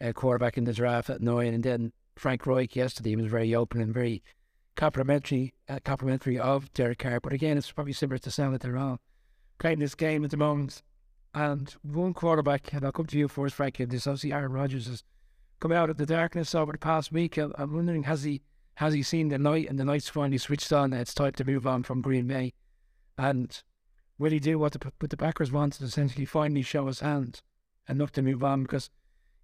a 0.00 0.12
quarterback 0.12 0.58
in 0.58 0.64
the 0.64 0.72
draft 0.72 1.08
at 1.08 1.22
nine, 1.22 1.54
and 1.54 1.62
then 1.62 1.92
Frank 2.16 2.46
Reich 2.46 2.74
yesterday 2.74 3.14
was 3.16 3.26
very 3.26 3.54
open 3.54 3.80
and 3.80 3.94
very 3.94 4.22
complimentary 4.74 5.54
uh, 5.68 5.78
complimentary 5.84 6.38
of 6.38 6.72
Derek 6.72 6.98
Carr. 6.98 7.20
But 7.20 7.32
again, 7.32 7.56
it's 7.56 7.70
probably 7.70 7.92
similar 7.92 8.18
to 8.18 8.30
sound 8.30 8.54
that 8.54 8.62
they're 8.62 8.76
all 8.76 9.00
playing 9.58 9.78
this 9.78 9.94
game 9.94 10.24
at 10.24 10.30
the 10.30 10.36
moment. 10.36 10.82
And 11.34 11.74
one 11.82 12.12
quarterback, 12.12 12.72
and 12.74 12.84
I'll 12.84 12.92
come 12.92 13.06
to 13.06 13.18
you 13.18 13.28
first, 13.28 13.54
Frank, 13.54 13.78
this 13.78 14.06
obviously 14.06 14.32
Aaron 14.32 14.52
Rodgers 14.52 14.86
has 14.86 15.02
come 15.60 15.72
out 15.72 15.88
of 15.88 15.96
the 15.96 16.04
darkness 16.04 16.54
over 16.54 16.72
the 16.72 16.78
past 16.78 17.12
week. 17.12 17.38
I'm 17.38 17.72
wondering 17.72 18.02
has 18.02 18.24
he 18.24 18.42
has 18.76 18.94
he 18.94 19.02
seen 19.02 19.28
the 19.28 19.38
light 19.38 19.68
and 19.68 19.78
the 19.78 19.84
light's 19.84 20.08
finally 20.08 20.38
switched 20.38 20.72
on? 20.72 20.92
It's 20.92 21.14
time 21.14 21.32
to 21.32 21.44
move 21.44 21.66
on 21.66 21.82
from 21.82 22.00
Green 22.00 22.26
Bay, 22.26 22.54
and 23.18 23.62
will 24.18 24.30
he 24.30 24.38
do 24.38 24.58
what 24.58 24.72
the 24.72 24.92
what 24.98 25.10
the 25.10 25.16
Packers 25.16 25.52
want 25.52 25.74
to 25.74 25.84
essentially 25.84 26.24
finally 26.24 26.62
show 26.62 26.86
his 26.86 27.00
hand 27.00 27.42
enough 27.88 28.12
to 28.12 28.22
move 28.22 28.42
on? 28.42 28.62
Because 28.62 28.90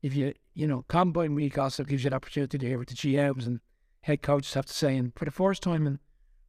if 0.02 0.14
you 0.14 0.34
you 0.54 0.66
know 0.66 0.84
combine 0.88 1.34
week 1.34 1.58
also 1.58 1.84
gives 1.84 2.04
you 2.04 2.10
the 2.10 2.16
opportunity 2.16 2.58
to 2.58 2.66
hear 2.66 2.78
what 2.78 2.88
the 2.88 2.94
GMs 2.94 3.46
and 3.46 3.60
head 4.02 4.22
coaches 4.22 4.54
have 4.54 4.66
to 4.66 4.72
say, 4.72 4.96
and 4.96 5.12
for 5.14 5.24
the 5.24 5.30
first 5.30 5.62
time 5.62 5.86
in 5.86 5.98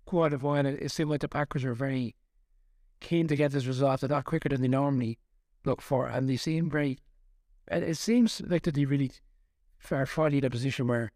quite 0.05 0.33
a 0.33 0.37
while, 0.37 0.65
it, 0.65 0.81
it 0.81 0.91
seemed 0.91 1.09
like 1.09 1.21
the 1.21 1.27
Packers 1.27 1.65
are 1.65 1.73
very 1.73 2.15
keen 2.99 3.27
to 3.27 3.35
get 3.35 3.51
this 3.51 3.65
result 3.65 4.03
a 4.03 4.07
lot 4.07 4.25
quicker 4.25 4.49
than 4.49 4.61
they 4.61 4.67
normally 4.67 5.19
look 5.65 5.81
for, 5.81 6.07
and 6.07 6.29
they 6.29 6.37
seem 6.37 6.69
very. 6.69 6.99
It 7.71 7.97
seems 7.97 8.41
like 8.41 8.63
that 8.63 8.73
they 8.73 8.85
really 8.85 9.11
are 9.91 10.05
finally 10.05 10.39
in 10.39 10.45
a 10.45 10.49
position 10.49 10.87
where 10.87 11.11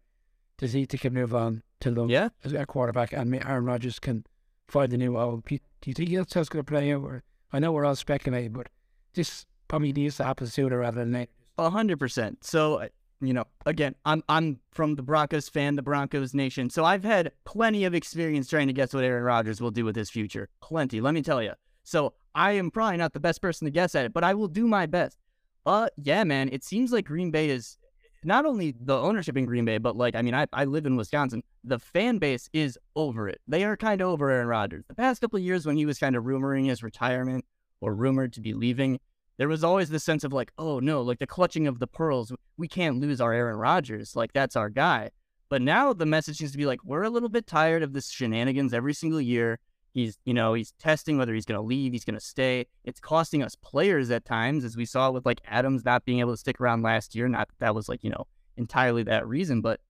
Zeke 0.64 1.00
can 1.00 1.12
move 1.14 1.34
on 1.34 1.62
to 1.80 1.90
them 1.90 2.08
Yeah. 2.08 2.28
as 2.44 2.52
a 2.52 2.66
quarterback, 2.66 3.12
and 3.12 3.34
Aaron 3.34 3.64
Rodgers 3.64 3.98
can 3.98 4.24
find 4.68 4.92
a 4.92 4.96
new. 4.96 5.16
Oh, 5.16 5.42
do 5.46 5.58
you 5.86 5.94
think 5.94 6.10
that's 6.14 6.34
how 6.34 6.40
it's 6.40 6.48
going 6.48 6.64
to 6.64 6.70
play 6.70 6.92
out? 6.92 7.02
Or, 7.02 7.22
I 7.52 7.58
know 7.58 7.72
we're 7.72 7.84
all 7.84 7.96
speculating, 7.96 8.52
but 8.52 8.68
this 9.14 9.46
probably 9.68 9.92
needs 9.92 10.16
to 10.18 10.24
happen 10.24 10.46
sooner 10.46 10.78
rather 10.78 11.00
than 11.00 11.12
later. 11.12 11.30
A 11.58 11.70
hundred 11.70 11.98
percent. 12.00 12.44
So, 12.44 12.76
uh, 12.76 12.88
you 13.20 13.32
know, 13.32 13.44
again, 13.66 13.94
I'm 14.04 14.22
I'm 14.28 14.60
from 14.72 14.96
the 14.96 15.02
Broncos 15.02 15.48
fan, 15.48 15.76
the 15.76 15.82
Broncos 15.82 16.34
nation. 16.34 16.68
So 16.70 16.84
I've 16.84 17.04
had 17.04 17.32
plenty 17.44 17.84
of 17.84 17.94
experience 17.94 18.48
trying 18.48 18.66
to 18.66 18.72
guess 18.72 18.92
what 18.92 19.04
Aaron 19.04 19.22
Rodgers 19.24 19.60
will 19.60 19.70
do 19.70 19.84
with 19.84 19.94
his 19.96 20.10
future. 20.10 20.48
Plenty, 20.60 21.00
let 21.00 21.14
me 21.14 21.22
tell 21.22 21.42
you. 21.42 21.52
So 21.84 22.14
I 22.34 22.52
am 22.52 22.70
probably 22.70 22.96
not 22.96 23.12
the 23.12 23.20
best 23.20 23.40
person 23.40 23.66
to 23.66 23.70
guess 23.70 23.94
at 23.94 24.04
it, 24.04 24.12
but 24.12 24.24
I 24.24 24.34
will 24.34 24.48
do 24.48 24.66
my 24.66 24.86
best. 24.86 25.18
Uh, 25.66 25.88
yeah, 25.96 26.24
man. 26.24 26.48
It 26.50 26.64
seems 26.64 26.92
like 26.92 27.06
Green 27.06 27.30
Bay 27.30 27.48
is 27.50 27.78
not 28.24 28.46
only 28.46 28.74
the 28.80 28.98
ownership 28.98 29.36
in 29.36 29.46
Green 29.46 29.64
Bay, 29.64 29.78
but 29.78 29.96
like, 29.96 30.14
I 30.14 30.22
mean, 30.22 30.34
I, 30.34 30.46
I 30.52 30.64
live 30.64 30.86
in 30.86 30.96
Wisconsin. 30.96 31.42
The 31.62 31.78
fan 31.78 32.18
base 32.18 32.48
is 32.52 32.78
over 32.96 33.28
it. 33.28 33.40
They 33.46 33.64
are 33.64 33.76
kind 33.76 34.00
of 34.00 34.08
over 34.08 34.30
Aaron 34.30 34.48
Rodgers. 34.48 34.84
The 34.88 34.94
past 34.94 35.20
couple 35.20 35.38
years, 35.38 35.66
when 35.66 35.76
he 35.76 35.86
was 35.86 35.98
kind 35.98 36.16
of 36.16 36.24
rumoring 36.24 36.66
his 36.66 36.82
retirement 36.82 37.44
or 37.80 37.94
rumored 37.94 38.32
to 38.34 38.40
be 38.40 38.54
leaving, 38.54 39.00
there 39.36 39.48
was 39.48 39.64
always 39.64 39.90
this 39.90 40.04
sense 40.04 40.24
of 40.24 40.32
like, 40.32 40.52
oh 40.58 40.78
no, 40.78 41.02
like 41.02 41.18
the 41.18 41.26
clutching 41.26 41.66
of 41.66 41.78
the 41.78 41.86
pearls. 41.86 42.32
We 42.56 42.68
can't 42.68 43.00
lose 43.00 43.20
our 43.20 43.32
Aaron 43.32 43.56
Rodgers. 43.56 44.14
Like 44.14 44.32
that's 44.32 44.56
our 44.56 44.70
guy. 44.70 45.10
But 45.48 45.62
now 45.62 45.92
the 45.92 46.06
message 46.06 46.38
seems 46.38 46.52
to 46.52 46.58
be 46.58 46.66
like, 46.66 46.84
we're 46.84 47.02
a 47.02 47.10
little 47.10 47.28
bit 47.28 47.46
tired 47.46 47.82
of 47.82 47.92
this 47.92 48.10
shenanigans 48.10 48.72
every 48.72 48.94
single 48.94 49.20
year. 49.20 49.58
He's, 49.94 50.18
you 50.24 50.34
know, 50.34 50.54
he's 50.54 50.72
testing 50.72 51.16
whether 51.16 51.32
he's 51.32 51.46
going 51.46 51.58
to 51.58 51.66
leave, 51.66 51.92
he's 51.92 52.04
going 52.04 52.18
to 52.18 52.24
stay. 52.24 52.66
It's 52.84 53.00
costing 53.00 53.42
us 53.42 53.54
players 53.54 54.10
at 54.10 54.24
times, 54.24 54.64
as 54.64 54.76
we 54.76 54.84
saw 54.84 55.10
with 55.10 55.24
like 55.24 55.40
Adams 55.46 55.84
not 55.84 56.04
being 56.04 56.18
able 56.18 56.32
to 56.32 56.36
stick 56.36 56.60
around 56.60 56.82
last 56.82 57.14
year. 57.14 57.28
Not 57.28 57.48
that, 57.48 57.58
that 57.60 57.74
was 57.74 57.88
like, 57.88 58.02
you 58.02 58.10
know, 58.10 58.26
entirely 58.56 59.04
that 59.04 59.26
reason, 59.26 59.60
but 59.60 59.80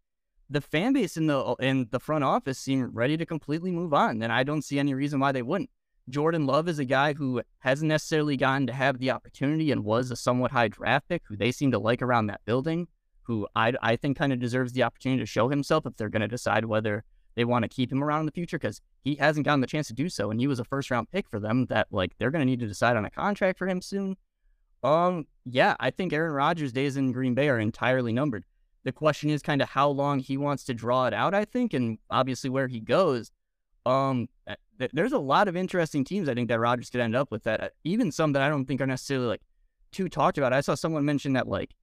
the 0.51 0.61
fan 0.61 0.93
base 0.93 1.17
in 1.17 1.27
the 1.27 1.39
uh, 1.39 1.55
in 1.59 1.89
the 1.91 1.99
front 1.99 2.23
office 2.23 2.59
seem 2.59 2.91
ready 2.93 3.17
to 3.17 3.27
completely 3.27 3.71
move 3.71 3.95
on, 3.95 4.23
and 4.23 4.33
I 4.33 4.43
don't 4.43 4.63
see 4.63 4.79
any 4.79 4.95
reason 4.95 5.21
why 5.21 5.33
they 5.33 5.43
wouldn't. 5.43 5.71
Jordan 6.11 6.45
Love 6.47 6.69
is 6.69 6.79
a 6.79 6.85
guy 6.85 7.15
who 7.15 7.41
hasn't 7.61 7.89
necessarily 7.89 8.37
gotten 8.37 8.67
to 8.67 8.75
have 8.75 8.99
the 8.99 9.11
opportunity 9.11 9.73
and 9.73 9.85
was 9.85 10.11
a 10.11 10.17
somewhat 10.17 10.51
high 10.51 10.69
draft 10.69 11.09
pick, 11.09 11.23
who 11.27 11.37
they 11.37 11.51
seem 11.51 11.71
to 11.71 11.79
like 11.79 12.03
around 12.03 12.27
that 12.27 12.43
building, 12.45 12.89
who 13.23 13.49
I, 13.57 13.73
I 13.81 13.97
think 13.97 14.19
kind 14.19 14.33
of 14.33 14.39
deserves 14.39 14.73
the 14.73 14.83
opportunity 14.83 15.23
to 15.23 15.27
show 15.27 15.49
himself 15.49 15.87
if 15.87 15.97
they're 15.97 16.11
going 16.11 16.21
to 16.21 16.29
decide 16.29 16.67
whether 16.67 17.05
they 17.37 17.45
want 17.45 17.63
to 17.65 17.69
keep 17.69 17.91
him 17.91 18.03
around 18.03 18.21
in 18.21 18.27
the 18.27 18.33
future 18.33 18.59
because 18.59 18.81
he 19.03 19.17
hasn't 19.17 19.45
gotten 19.45 19.61
the 19.61 19.67
chance 19.67 19.89
to 19.89 19.95
do 19.95 20.09
so, 20.09 20.31
and 20.31 20.41
he 20.41 20.47
was 20.47 20.61
a 20.61 20.65
first 20.65 20.91
round 20.91 21.11
pick 21.11 21.29
for 21.29 21.41
them. 21.41 21.67
That 21.67 21.89
like 21.91 22.17
they're 22.19 22.31
going 22.31 22.41
to 22.41 22.47
need 22.47 22.61
to 22.61 22.67
decide 22.67 22.97
on 22.97 23.05
a 23.05 23.11
contract 23.11 23.59
for 23.59 23.67
him 23.67 23.81
soon. 23.81 24.17
Um, 24.83 25.27
yeah, 25.45 25.77
I 25.81 25.91
think 25.91 26.13
Aaron 26.13 26.33
Rodgers' 26.33 26.73
days 26.73 26.97
in 26.97 27.13
Green 27.13 27.35
Bay 27.35 27.49
are 27.49 27.59
entirely 27.59 28.13
numbered. 28.13 28.45
The 28.85 28.93
question 28.93 29.31
is 29.31 29.41
kind 29.41 29.63
of 29.63 29.71
how 29.71 29.89
long 29.89 30.19
he 30.19 30.37
wants 30.37 30.65
to 30.65 30.75
draw 30.75 31.07
it 31.07 31.15
out, 31.15 31.35
I 31.35 31.47
think, 31.47 31.73
and 31.73 31.99
obviously 32.11 32.51
where 32.51 32.69
he 32.69 32.81
goes. 32.81 33.31
Um, 33.87 34.29
th- 34.79 34.91
there's 34.93 35.13
a 35.13 35.19
lot 35.19 35.49
of 35.49 35.57
interesting 35.57 36.05
teams 36.05 36.29
I 36.29 36.35
think 36.35 36.49
that 36.49 36.61
Rodgers 36.61 36.91
could 36.91 37.01
end 37.01 37.17
up 37.17 37.31
with. 37.31 37.45
That 37.45 37.63
uh, 37.63 37.69
even 37.85 38.13
some 38.13 38.33
that 38.33 38.43
I 38.43 38.49
don't 38.49 38.67
think 38.67 38.81
are 38.81 38.87
necessarily 38.87 39.27
like 39.27 39.43
too 39.93 40.09
talked 40.09 40.39
about. 40.39 40.53
I 40.53 40.61
saw 40.61 40.75
someone 40.75 41.05
mention 41.05 41.33
that 41.35 41.49
like 41.49 41.75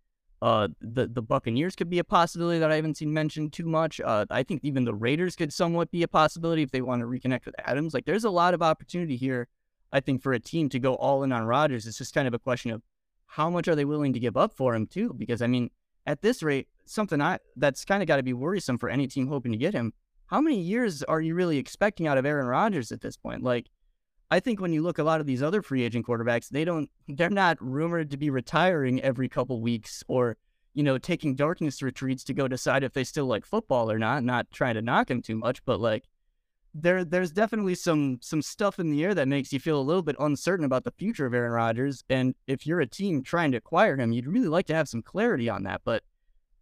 uh 0.41 0.69
the 0.79 1.07
the 1.07 1.21
Buccaneers 1.21 1.75
could 1.75 1.89
be 1.89 1.99
a 1.99 2.03
possibility 2.03 2.59
that 2.59 2.71
I 2.71 2.75
haven't 2.75 2.97
seen 2.97 3.13
mentioned 3.13 3.53
too 3.53 3.65
much. 3.65 3.99
Uh, 4.01 4.25
I 4.29 4.43
think 4.43 4.61
even 4.63 4.85
the 4.85 4.93
Raiders 4.93 5.35
could 5.35 5.53
somewhat 5.53 5.91
be 5.91 6.03
a 6.03 6.07
possibility 6.07 6.63
if 6.63 6.71
they 6.71 6.81
want 6.81 7.01
to 7.01 7.05
reconnect 7.05 7.45
with 7.45 7.55
Adams. 7.63 7.93
Like 7.93 8.05
there's 8.05 8.23
a 8.23 8.29
lot 8.29 8.53
of 8.53 8.61
opportunity 8.61 9.17
here. 9.17 9.47
I 9.93 9.99
think 9.99 10.21
for 10.21 10.33
a 10.33 10.39
team 10.39 10.69
to 10.69 10.79
go 10.79 10.95
all 10.95 11.23
in 11.23 11.31
on 11.31 11.43
Rodgers, 11.43 11.85
it's 11.85 11.97
just 11.97 12.13
kind 12.13 12.27
of 12.27 12.33
a 12.33 12.39
question 12.39 12.71
of 12.71 12.81
how 13.27 13.49
much 13.49 13.67
are 13.67 13.75
they 13.75 13.85
willing 13.85 14.13
to 14.13 14.19
give 14.19 14.35
up 14.35 14.53
for 14.53 14.75
him 14.75 14.87
too? 14.87 15.13
Because 15.17 15.41
I 15.41 15.47
mean, 15.47 15.69
at 16.05 16.21
this 16.21 16.41
rate, 16.41 16.67
something 16.85 17.21
I 17.21 17.39
that's 17.55 17.85
kind 17.85 18.01
of 18.01 18.07
got 18.07 18.17
to 18.17 18.23
be 18.23 18.33
worrisome 18.33 18.77
for 18.77 18.89
any 18.89 19.07
team 19.07 19.27
hoping 19.27 19.51
to 19.51 19.57
get 19.57 19.73
him. 19.73 19.93
How 20.27 20.41
many 20.41 20.59
years 20.59 21.03
are 21.03 21.21
you 21.21 21.35
really 21.35 21.57
expecting 21.57 22.07
out 22.07 22.17
of 22.17 22.25
Aaron 22.25 22.47
Rodgers 22.47 22.91
at 22.91 23.01
this 23.01 23.17
point? 23.17 23.43
Like, 23.43 23.67
I 24.31 24.39
think 24.39 24.61
when 24.61 24.71
you 24.71 24.81
look 24.81 24.97
a 24.97 25.03
lot 25.03 25.19
of 25.19 25.27
these 25.27 25.43
other 25.43 25.61
free 25.61 25.83
agent 25.83 26.07
quarterbacks, 26.07 26.47
they 26.47 26.63
don't 26.63 26.89
they're 27.09 27.29
not 27.29 27.57
rumored 27.61 28.09
to 28.11 28.17
be 28.17 28.29
retiring 28.29 29.01
every 29.01 29.27
couple 29.27 29.61
weeks 29.61 30.05
or 30.07 30.37
you 30.73 30.83
know 30.83 30.97
taking 30.97 31.35
darkness 31.35 31.81
retreats 31.81 32.23
to 32.23 32.33
go 32.33 32.47
decide 32.47 32.83
if 32.85 32.93
they 32.93 33.03
still 33.03 33.25
like 33.25 33.45
football 33.45 33.91
or 33.91 33.99
not. 33.99 34.23
Not 34.23 34.49
trying 34.49 34.75
to 34.75 34.81
knock 34.81 35.11
him 35.11 35.21
too 35.21 35.35
much, 35.35 35.63
but 35.65 35.81
like 35.81 36.05
there 36.73 37.03
there's 37.03 37.31
definitely 37.33 37.75
some 37.75 38.19
some 38.21 38.41
stuff 38.41 38.79
in 38.79 38.89
the 38.89 39.03
air 39.03 39.13
that 39.13 39.27
makes 39.27 39.51
you 39.51 39.59
feel 39.59 39.79
a 39.79 39.83
little 39.83 40.01
bit 40.01 40.15
uncertain 40.17 40.63
about 40.63 40.85
the 40.85 40.91
future 40.91 41.25
of 41.25 41.33
Aaron 41.33 41.51
Rodgers. 41.51 42.05
And 42.09 42.33
if 42.47 42.65
you're 42.65 42.79
a 42.79 42.87
team 42.87 43.23
trying 43.23 43.51
to 43.51 43.57
acquire 43.57 43.97
him, 43.97 44.13
you'd 44.13 44.27
really 44.27 44.47
like 44.47 44.67
to 44.67 44.75
have 44.75 44.87
some 44.87 45.01
clarity 45.01 45.49
on 45.49 45.63
that. 45.63 45.81
But 45.83 46.03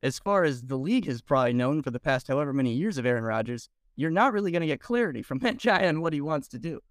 as 0.02 0.18
far 0.18 0.44
as 0.44 0.64
the 0.64 0.78
league 0.78 1.06
has 1.06 1.22
probably 1.22 1.54
known 1.54 1.84
for 1.84 1.92
the 1.92 2.00
past 2.00 2.30
however 2.30 2.52
many 2.52 2.74
years 2.74 2.98
of 2.98 3.06
Aaron 3.06 3.24
Rodgers, 3.24 3.70
you're 3.96 4.10
not 4.10 4.34
really 4.34 4.50
going 4.50 4.62
to 4.62 4.68
get 4.68 4.82
clarity 4.82 5.22
from 5.22 5.38
that 5.44 5.62
guy 5.62 5.88
on 5.88 6.02
what 6.02 6.14
he 6.14 6.22
wants 6.22 6.48
to 6.48 6.58
do. 6.58 6.82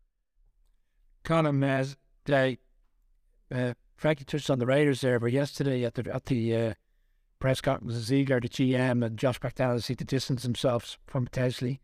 Conor 1.24 1.52
Maz, 1.52 1.96
they, 2.24 2.58
uh, 3.52 3.74
Frankie 3.96 4.24
touched 4.24 4.50
on 4.50 4.58
the 4.58 4.66
Raiders 4.66 5.00
there, 5.00 5.18
but 5.18 5.32
yesterday 5.32 5.84
at 5.84 5.94
the 5.94 6.14
at 6.14 6.26
the 6.26 6.56
uh, 6.56 6.74
press 7.38 7.60
conference, 7.60 7.94
Ziegler, 7.94 8.40
the 8.40 8.48
GM, 8.48 9.04
and 9.04 9.18
Josh 9.18 9.40
McDaniels 9.40 9.84
seem 9.84 9.96
to 9.96 10.04
distance 10.04 10.42
themselves 10.42 10.98
from 11.06 11.24
potentially 11.24 11.80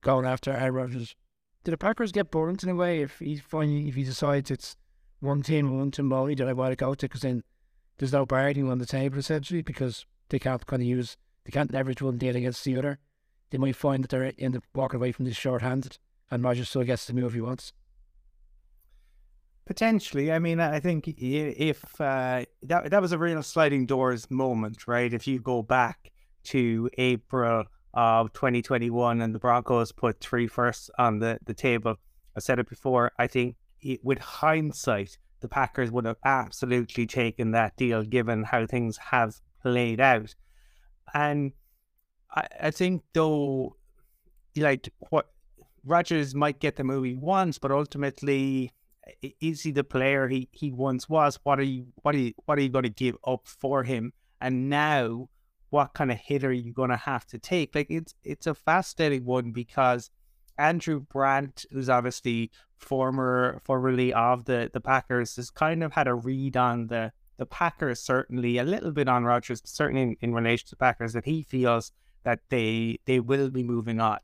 going 0.00 0.26
after 0.26 0.52
Aaron 0.52 0.74
Rodgers. 0.74 1.14
Do 1.64 1.70
the 1.70 1.76
Packers 1.76 2.12
get 2.12 2.30
burnt 2.30 2.62
in 2.62 2.70
a 2.70 2.74
way 2.74 3.02
if 3.02 3.18
he 3.18 3.36
finally 3.36 3.88
if 3.88 3.94
he 3.94 4.04
decides 4.04 4.50
it's 4.50 4.76
one 5.20 5.42
team, 5.42 5.76
one 5.78 5.90
team 5.90 6.12
only 6.12 6.34
that 6.34 6.48
I 6.48 6.52
want 6.52 6.72
to 6.72 6.76
go 6.76 6.94
to? 6.94 7.06
Because 7.06 7.20
then 7.22 7.42
there's 7.98 8.12
no 8.12 8.24
bargaining 8.24 8.70
on 8.70 8.78
the 8.78 8.86
table 8.86 9.18
essentially 9.18 9.60
because 9.60 10.06
they 10.30 10.38
can't 10.38 10.64
kind 10.66 10.82
of 10.82 10.88
use 10.88 11.16
they 11.44 11.50
can't 11.50 11.72
leverage 11.72 12.02
one 12.02 12.18
deal 12.18 12.36
against 12.36 12.64
the 12.64 12.76
other. 12.76 12.98
They 13.50 13.58
might 13.58 13.76
find 13.76 14.04
that 14.04 14.08
they're 14.08 14.24
in 14.24 14.52
the 14.52 14.62
walking 14.74 14.96
away 14.96 15.12
from 15.12 15.24
this 15.24 15.36
short-handed, 15.36 15.98
and 16.30 16.44
Rodgers 16.44 16.68
still 16.68 16.84
gets 16.84 17.06
the 17.06 17.12
move 17.12 17.24
if 17.26 17.34
he 17.34 17.40
wants. 17.40 17.72
Potentially, 19.70 20.32
I 20.32 20.40
mean, 20.40 20.58
I 20.58 20.80
think 20.80 21.06
if 21.06 22.00
uh, 22.00 22.44
that 22.64 22.90
that 22.90 23.00
was 23.00 23.12
a 23.12 23.18
real 23.18 23.40
sliding 23.40 23.86
doors 23.86 24.28
moment, 24.28 24.88
right? 24.88 25.14
If 25.14 25.28
you 25.28 25.38
go 25.38 25.62
back 25.62 26.10
to 26.46 26.90
April 26.98 27.66
of 27.94 28.32
2021 28.32 29.20
and 29.20 29.32
the 29.32 29.38
Broncos 29.38 29.92
put 29.92 30.18
three 30.18 30.48
firsts 30.48 30.90
on 30.98 31.20
the, 31.20 31.38
the 31.46 31.54
table, 31.54 31.94
I 32.36 32.40
said 32.40 32.58
it 32.58 32.68
before. 32.68 33.12
I 33.16 33.28
think 33.28 33.54
it, 33.80 34.00
with 34.02 34.18
hindsight, 34.18 35.18
the 35.38 35.46
Packers 35.46 35.92
would 35.92 36.04
have 36.04 36.18
absolutely 36.24 37.06
taken 37.06 37.52
that 37.52 37.76
deal 37.76 38.02
given 38.02 38.42
how 38.42 38.66
things 38.66 38.96
have 38.96 39.36
played 39.62 40.00
out. 40.00 40.34
And 41.14 41.52
I, 42.34 42.48
I 42.60 42.70
think 42.72 43.04
though, 43.12 43.76
like 44.56 44.92
what 45.10 45.30
Rodgers 45.84 46.34
might 46.34 46.58
get 46.58 46.74
the 46.74 46.82
movie 46.82 47.14
once, 47.14 47.56
but 47.58 47.70
ultimately 47.70 48.72
is 49.40 49.62
he 49.62 49.70
the 49.70 49.84
player 49.84 50.28
he, 50.28 50.48
he 50.52 50.70
once 50.70 51.08
was? 51.08 51.38
What 51.42 51.58
are 51.58 51.64
you 51.64 51.86
what 52.02 52.14
are 52.14 52.18
you 52.18 52.32
what 52.44 52.58
are 52.58 52.62
you 52.62 52.68
going 52.68 52.84
to 52.84 52.90
give 52.90 53.16
up 53.26 53.46
for 53.46 53.84
him? 53.84 54.12
And 54.40 54.70
now, 54.70 55.28
what 55.70 55.94
kind 55.94 56.10
of 56.10 56.18
hit 56.18 56.44
are 56.44 56.52
you 56.52 56.72
going 56.72 56.90
to 56.90 56.96
have 56.96 57.26
to 57.28 57.38
take? 57.38 57.74
Like 57.74 57.90
it's 57.90 58.14
it's 58.24 58.46
a 58.46 58.54
fascinating 58.54 59.24
one 59.24 59.52
because 59.52 60.10
Andrew 60.58 61.00
Brandt, 61.00 61.64
who's 61.70 61.88
obviously 61.88 62.50
former 62.76 63.60
formerly 63.64 64.12
of 64.12 64.44
the 64.44 64.70
the 64.72 64.80
Packers, 64.80 65.36
has 65.36 65.50
kind 65.50 65.82
of 65.82 65.92
had 65.92 66.08
a 66.08 66.14
read 66.14 66.56
on 66.56 66.88
the 66.88 67.12
the 67.36 67.46
Packers 67.46 68.00
certainly 68.00 68.58
a 68.58 68.64
little 68.64 68.92
bit 68.92 69.08
on 69.08 69.24
Rodgers, 69.24 69.62
certainly 69.64 70.02
in, 70.02 70.16
in 70.20 70.34
relation 70.34 70.68
to 70.68 70.76
Packers 70.76 71.14
that 71.14 71.24
he 71.24 71.42
feels 71.42 71.92
that 72.22 72.40
they 72.50 72.98
they 73.06 73.20
will 73.20 73.50
be 73.50 73.62
moving 73.62 74.00
on. 74.00 74.18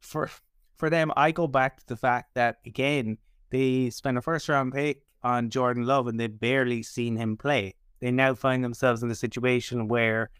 For 0.00 0.30
for 0.76 0.90
them, 0.90 1.12
I 1.16 1.30
go 1.30 1.46
back 1.46 1.78
to 1.78 1.86
the 1.86 1.96
fact 1.96 2.34
that 2.34 2.58
again 2.66 3.18
they 3.50 3.90
spent 3.90 4.18
a 4.18 4.22
first 4.22 4.48
round 4.48 4.72
pick 4.72 5.02
on 5.22 5.50
Jordan 5.50 5.84
Love 5.84 6.06
and 6.06 6.18
they've 6.18 6.40
barely 6.40 6.82
seen 6.82 7.16
him 7.16 7.36
play. 7.36 7.74
They 8.00 8.10
now 8.10 8.34
find 8.34 8.64
themselves 8.64 9.02
in 9.02 9.10
a 9.10 9.14
situation 9.14 9.88
where 9.88 10.30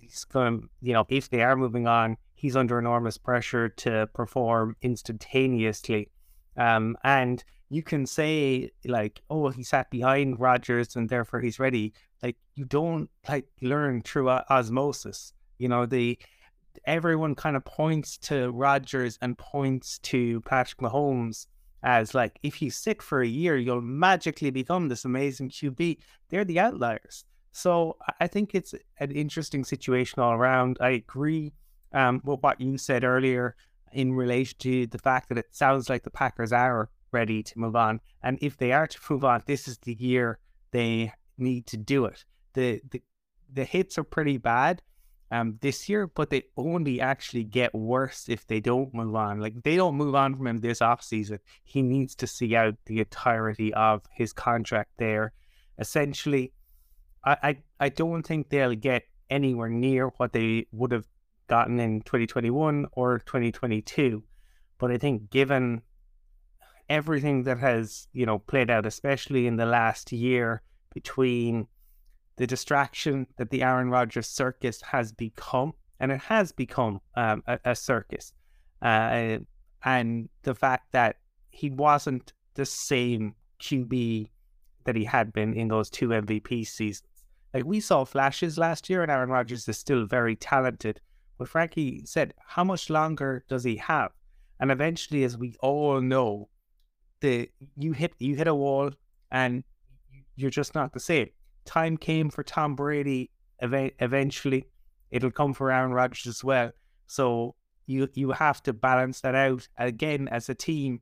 he's 0.00 0.24
going, 0.24 0.68
you 0.80 0.92
know, 0.92 1.04
if 1.08 1.28
they 1.28 1.42
are 1.42 1.56
moving 1.56 1.86
on, 1.86 2.16
he's 2.34 2.56
under 2.56 2.78
enormous 2.78 3.18
pressure 3.18 3.68
to 3.68 4.08
perform 4.14 4.76
instantaneously. 4.82 6.10
Um, 6.56 6.96
and 7.02 7.42
you 7.68 7.82
can 7.82 8.06
say 8.06 8.70
like, 8.84 9.20
oh, 9.30 9.48
he 9.48 9.64
sat 9.64 9.90
behind 9.90 10.38
Rodgers 10.38 10.94
and 10.94 11.08
therefore 11.08 11.40
he's 11.40 11.58
ready. 11.58 11.92
Like 12.22 12.36
you 12.54 12.64
don't 12.64 13.10
like 13.28 13.46
learn 13.60 14.02
through 14.02 14.28
osmosis. 14.30 15.32
You 15.58 15.68
know, 15.68 15.86
the 15.86 16.18
everyone 16.86 17.34
kind 17.34 17.56
of 17.56 17.64
points 17.64 18.18
to 18.18 18.50
Rodgers 18.50 19.18
and 19.20 19.36
points 19.36 19.98
to 20.00 20.40
Patrick 20.42 20.80
Mahomes 20.80 21.46
as 21.84 22.14
like 22.14 22.38
if 22.42 22.60
you 22.62 22.70
sit 22.70 23.02
for 23.02 23.20
a 23.20 23.26
year, 23.26 23.56
you'll 23.56 23.82
magically 23.82 24.50
become 24.50 24.88
this 24.88 25.04
amazing 25.04 25.50
QB. 25.50 25.98
They're 26.30 26.44
the 26.44 26.58
outliers. 26.58 27.24
So 27.52 27.98
I 28.18 28.26
think 28.26 28.54
it's 28.54 28.74
an 28.98 29.12
interesting 29.12 29.64
situation 29.64 30.20
all 30.20 30.32
around. 30.32 30.78
I 30.80 30.90
agree 30.90 31.52
um, 31.92 32.20
with 32.24 32.40
what 32.40 32.60
you 32.60 32.78
said 32.78 33.04
earlier 33.04 33.54
in 33.92 34.14
relation 34.14 34.56
to 34.60 34.86
the 34.88 34.98
fact 34.98 35.28
that 35.28 35.38
it 35.38 35.46
sounds 35.52 35.88
like 35.88 36.02
the 36.02 36.10
Packers 36.10 36.52
are 36.52 36.90
ready 37.12 37.42
to 37.44 37.58
move 37.58 37.76
on. 37.76 38.00
And 38.22 38.38
if 38.40 38.56
they 38.56 38.72
are 38.72 38.88
to 38.88 38.98
move 39.08 39.24
on, 39.24 39.42
this 39.46 39.68
is 39.68 39.78
the 39.78 39.94
year 39.94 40.38
they 40.72 41.12
need 41.38 41.66
to 41.68 41.76
do 41.76 42.06
it. 42.06 42.24
The 42.54 42.80
the, 42.90 43.02
the 43.52 43.64
hits 43.64 43.98
are 43.98 44.04
pretty 44.04 44.38
bad 44.38 44.82
um 45.34 45.58
this 45.60 45.88
year, 45.88 46.06
but 46.06 46.30
they 46.30 46.44
only 46.56 47.00
actually 47.00 47.44
get 47.44 47.74
worse 47.74 48.28
if 48.28 48.46
they 48.46 48.60
don't 48.60 48.94
move 48.94 49.14
on. 49.16 49.40
Like 49.40 49.62
they 49.62 49.76
don't 49.76 49.96
move 49.96 50.14
on 50.14 50.36
from 50.36 50.46
him 50.46 50.58
this 50.58 50.80
off 50.80 51.02
season, 51.02 51.40
he 51.64 51.82
needs 51.82 52.14
to 52.16 52.26
see 52.26 52.54
out 52.54 52.74
the 52.86 53.00
entirety 53.00 53.74
of 53.74 54.02
his 54.12 54.32
contract 54.32 54.90
there. 54.98 55.32
Essentially, 55.78 56.52
I, 57.24 57.36
I, 57.42 57.56
I 57.80 57.88
don't 57.88 58.22
think 58.22 58.48
they'll 58.48 58.76
get 58.76 59.02
anywhere 59.28 59.68
near 59.68 60.08
what 60.18 60.32
they 60.32 60.66
would 60.70 60.92
have 60.92 61.06
gotten 61.48 61.80
in 61.80 62.02
2021 62.02 62.86
or 62.92 63.18
2022. 63.18 64.22
But 64.78 64.92
I 64.92 64.98
think 64.98 65.30
given 65.30 65.82
everything 66.88 67.42
that 67.44 67.58
has, 67.58 68.06
you 68.12 68.24
know, 68.24 68.38
played 68.38 68.70
out, 68.70 68.86
especially 68.86 69.48
in 69.48 69.56
the 69.56 69.66
last 69.66 70.12
year 70.12 70.62
between 70.92 71.66
the 72.36 72.46
distraction 72.46 73.26
that 73.36 73.50
the 73.50 73.62
Aaron 73.62 73.90
Rodgers 73.90 74.26
circus 74.26 74.80
has 74.82 75.12
become, 75.12 75.72
and 76.00 76.10
it 76.10 76.20
has 76.20 76.52
become 76.52 77.00
um, 77.16 77.42
a, 77.46 77.58
a, 77.64 77.74
circus, 77.74 78.32
uh, 78.82 79.38
and 79.84 80.28
the 80.42 80.54
fact 80.54 80.92
that 80.92 81.16
he 81.50 81.70
wasn't 81.70 82.32
the 82.54 82.66
same 82.66 83.34
QB 83.60 84.28
that 84.84 84.96
he 84.96 85.04
had 85.04 85.32
been 85.32 85.54
in 85.54 85.68
those 85.68 85.90
two 85.90 86.08
MVP 86.08 86.66
seasons. 86.66 87.08
Like 87.52 87.64
we 87.64 87.80
saw 87.80 88.04
flashes 88.04 88.58
last 88.58 88.90
year, 88.90 89.02
and 89.02 89.10
Aaron 89.10 89.30
Rodgers 89.30 89.68
is 89.68 89.78
still 89.78 90.06
very 90.06 90.34
talented. 90.34 91.00
But 91.38 91.48
Frankie 91.48 92.04
said, 92.04 92.34
how 92.44 92.64
much 92.64 92.90
longer 92.90 93.44
does 93.48 93.64
he 93.64 93.76
have? 93.76 94.10
And 94.60 94.70
eventually, 94.70 95.24
as 95.24 95.36
we 95.36 95.54
all 95.60 96.00
know, 96.00 96.48
the 97.20 97.48
you 97.76 97.92
hit 97.92 98.12
you 98.18 98.34
hit 98.36 98.48
a 98.48 98.54
wall, 98.54 98.90
and 99.30 99.64
you're 100.36 100.50
just 100.50 100.74
not 100.74 100.92
the 100.92 101.00
same. 101.00 101.30
Time 101.64 101.96
came 101.96 102.30
for 102.30 102.42
Tom 102.42 102.74
Brady. 102.74 103.30
Ev- 103.60 103.92
eventually, 103.98 104.66
it'll 105.10 105.30
come 105.30 105.54
for 105.54 105.70
Aaron 105.70 105.92
Rodgers 105.92 106.26
as 106.26 106.44
well. 106.44 106.72
So 107.06 107.54
you 107.86 108.08
you 108.14 108.32
have 108.32 108.62
to 108.64 108.72
balance 108.72 109.20
that 109.20 109.34
out 109.34 109.68
again 109.78 110.28
as 110.28 110.48
a 110.48 110.54
team. 110.54 111.00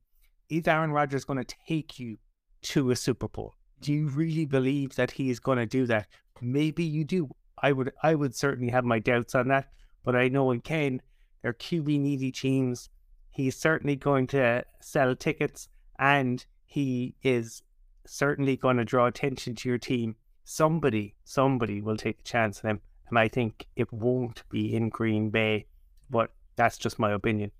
Is 0.48 0.68
Aaron 0.68 0.92
Rodgers 0.92 1.24
going 1.24 1.42
to 1.42 1.56
take 1.66 1.98
you 1.98 2.18
to 2.62 2.90
a 2.90 2.96
Super 2.96 3.28
Bowl? 3.28 3.54
Do 3.80 3.92
you 3.92 4.08
really 4.08 4.44
believe 4.44 4.96
that 4.96 5.12
he 5.12 5.30
is 5.30 5.40
going 5.40 5.58
to 5.58 5.66
do 5.66 5.86
that? 5.86 6.06
Maybe 6.40 6.84
you 6.84 7.04
do. 7.04 7.30
I 7.62 7.72
would 7.72 7.92
I 8.02 8.14
would 8.14 8.34
certainly 8.34 8.70
have 8.72 8.84
my 8.84 8.98
doubts 8.98 9.34
on 9.34 9.48
that, 9.48 9.68
but 10.04 10.16
I 10.16 10.28
know 10.28 10.50
in 10.50 10.60
Ken, 10.60 11.00
they're 11.42 11.52
QB 11.52 12.00
needy 12.00 12.32
teams. 12.32 12.88
He's 13.30 13.56
certainly 13.56 13.96
going 13.96 14.26
to 14.28 14.64
sell 14.80 15.16
tickets 15.16 15.68
and 15.98 16.44
he 16.66 17.14
is 17.22 17.62
certainly 18.06 18.56
going 18.56 18.76
to 18.76 18.84
draw 18.84 19.06
attention 19.06 19.54
to 19.56 19.68
your 19.68 19.78
team. 19.78 20.16
Somebody, 20.44 21.14
somebody 21.24 21.80
will 21.80 21.96
take 21.96 22.20
a 22.20 22.22
chance 22.22 22.60
on 22.64 22.70
him. 22.70 22.80
And 23.08 23.18
I 23.18 23.28
think 23.28 23.66
it 23.76 23.92
won't 23.92 24.42
be 24.48 24.74
in 24.74 24.88
Green 24.88 25.30
Bay, 25.30 25.66
but 26.10 26.30
that's 26.56 26.78
just 26.78 26.98
my 26.98 27.12
opinion. 27.12 27.50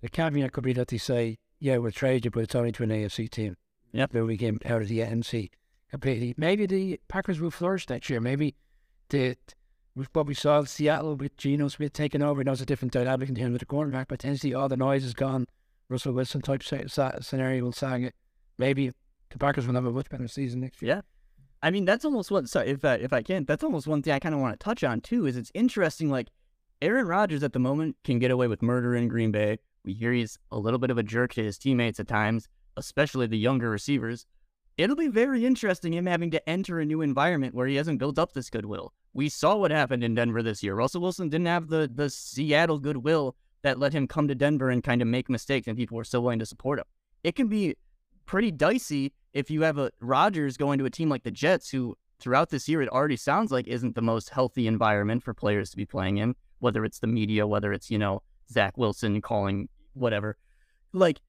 The 0.00 0.08
caveat 0.08 0.52
could 0.52 0.64
be 0.64 0.72
that 0.74 0.88
they 0.88 0.98
say, 0.98 1.38
yeah, 1.58 1.78
we'll 1.78 1.92
trade 1.92 2.24
you, 2.24 2.30
but 2.30 2.44
it's 2.44 2.54
only 2.54 2.72
to 2.72 2.82
an 2.82 2.90
AFC 2.90 3.28
team. 3.30 3.56
Yep. 3.92 4.12
Then 4.12 4.26
we 4.26 4.36
came 4.36 4.58
out 4.64 4.82
of 4.82 4.88
the 4.88 4.98
NFC 4.98 5.50
completely. 5.90 6.34
Maybe 6.36 6.66
the 6.66 7.00
Packers 7.08 7.40
will 7.40 7.50
flourish 7.50 7.88
next 7.88 8.10
year. 8.10 8.20
Maybe 8.20 8.54
the 9.08 9.36
with 9.96 10.08
what 10.12 10.26
we 10.26 10.34
saw 10.34 10.58
in 10.58 10.66
Seattle 10.66 11.14
with 11.14 11.36
Geno 11.36 11.68
Smith 11.68 11.92
taking 11.92 12.22
over, 12.22 12.42
that 12.42 12.50
was 12.50 12.60
a 12.60 12.66
different 12.66 12.92
dynamic 12.92 13.28
in 13.28 13.36
him 13.36 13.52
with 13.52 13.60
the 13.60 13.66
cornerback. 13.66 14.06
But 14.08 14.18
Tennessee, 14.18 14.52
all 14.52 14.68
the 14.68 14.76
noise 14.76 15.04
is 15.04 15.14
gone. 15.14 15.46
Russell 15.88 16.12
Wilson 16.12 16.40
type 16.40 16.62
scenario 16.64 17.62
will 17.62 17.72
sang 17.72 18.02
it. 18.02 18.14
Maybe 18.58 18.92
the 19.30 19.38
Packers 19.38 19.66
will 19.66 19.74
have 19.74 19.86
a 19.86 19.92
much 19.92 20.08
better 20.08 20.26
season 20.26 20.60
next 20.60 20.82
year. 20.82 20.96
Yeah. 20.96 21.00
I 21.64 21.70
mean, 21.70 21.84
that's 21.84 22.04
almost 22.04 22.30
what. 22.30 22.44
If 22.54 22.84
uh, 22.84 22.98
if 23.00 23.12
I 23.12 23.22
can, 23.22 23.44
that's 23.44 23.64
almost 23.64 23.86
one 23.86 24.02
thing 24.02 24.12
I 24.12 24.20
kind 24.20 24.34
of 24.34 24.40
want 24.40 24.58
to 24.58 24.64
touch 24.64 24.84
on 24.84 25.00
too. 25.00 25.26
Is 25.26 25.36
it's 25.36 25.50
interesting. 25.54 26.10
Like 26.10 26.28
Aaron 26.80 27.06
Rodgers 27.06 27.42
at 27.42 27.52
the 27.52 27.58
moment 27.58 27.96
can 28.04 28.18
get 28.20 28.30
away 28.30 28.46
with 28.46 28.62
murder 28.62 28.94
in 28.94 29.08
Green 29.08 29.32
Bay. 29.32 29.58
We 29.84 29.94
hear 29.94 30.12
he's 30.12 30.38
a 30.52 30.58
little 30.58 30.78
bit 30.78 30.90
of 30.90 30.98
a 30.98 31.02
jerk 31.02 31.34
to 31.34 31.42
his 31.42 31.58
teammates 31.58 31.98
at 31.98 32.06
times 32.06 32.48
especially 32.76 33.26
the 33.26 33.38
younger 33.38 33.70
receivers, 33.70 34.26
it'll 34.76 34.96
be 34.96 35.08
very 35.08 35.44
interesting 35.46 35.92
him 35.92 36.06
having 36.06 36.30
to 36.32 36.48
enter 36.48 36.80
a 36.80 36.84
new 36.84 37.00
environment 37.00 37.54
where 37.54 37.66
he 37.66 37.76
hasn't 37.76 37.98
built 37.98 38.18
up 38.18 38.32
this 38.32 38.50
goodwill. 38.50 38.92
We 39.12 39.28
saw 39.28 39.56
what 39.56 39.70
happened 39.70 40.02
in 40.02 40.14
Denver 40.14 40.42
this 40.42 40.62
year. 40.62 40.74
Russell 40.74 41.02
Wilson 41.02 41.28
didn't 41.28 41.46
have 41.46 41.68
the 41.68 41.90
the 41.92 42.10
Seattle 42.10 42.78
goodwill 42.78 43.36
that 43.62 43.78
let 43.78 43.92
him 43.92 44.06
come 44.06 44.28
to 44.28 44.34
Denver 44.34 44.70
and 44.70 44.82
kind 44.82 45.00
of 45.00 45.08
make 45.08 45.28
mistakes, 45.28 45.68
and 45.68 45.76
people 45.76 45.96
were 45.96 46.04
still 46.04 46.22
willing 46.22 46.40
to 46.40 46.46
support 46.46 46.78
him. 46.78 46.84
It 47.22 47.36
can 47.36 47.48
be 47.48 47.76
pretty 48.26 48.50
dicey 48.50 49.12
if 49.34 49.50
you 49.50 49.62
have 49.62 49.78
a 49.78 49.90
Rodgers 50.00 50.56
going 50.56 50.78
to 50.78 50.86
a 50.86 50.90
team 50.90 51.08
like 51.08 51.24
the 51.24 51.30
Jets, 51.30 51.68
who 51.68 51.96
throughout 52.20 52.48
this 52.48 52.68
year 52.68 52.80
it 52.80 52.88
already 52.88 53.16
sounds 53.16 53.50
like 53.50 53.66
isn't 53.66 53.94
the 53.94 54.02
most 54.02 54.30
healthy 54.30 54.66
environment 54.66 55.22
for 55.22 55.34
players 55.34 55.70
to 55.70 55.76
be 55.76 55.84
playing 55.84 56.16
in, 56.18 56.34
whether 56.60 56.84
it's 56.84 57.00
the 57.00 57.06
media, 57.06 57.46
whether 57.46 57.72
it's 57.72 57.90
you 57.90 57.98
know 57.98 58.22
Zach 58.50 58.78
Wilson 58.78 59.20
calling 59.20 59.68
whatever. 59.92 60.38
Like 60.92 61.20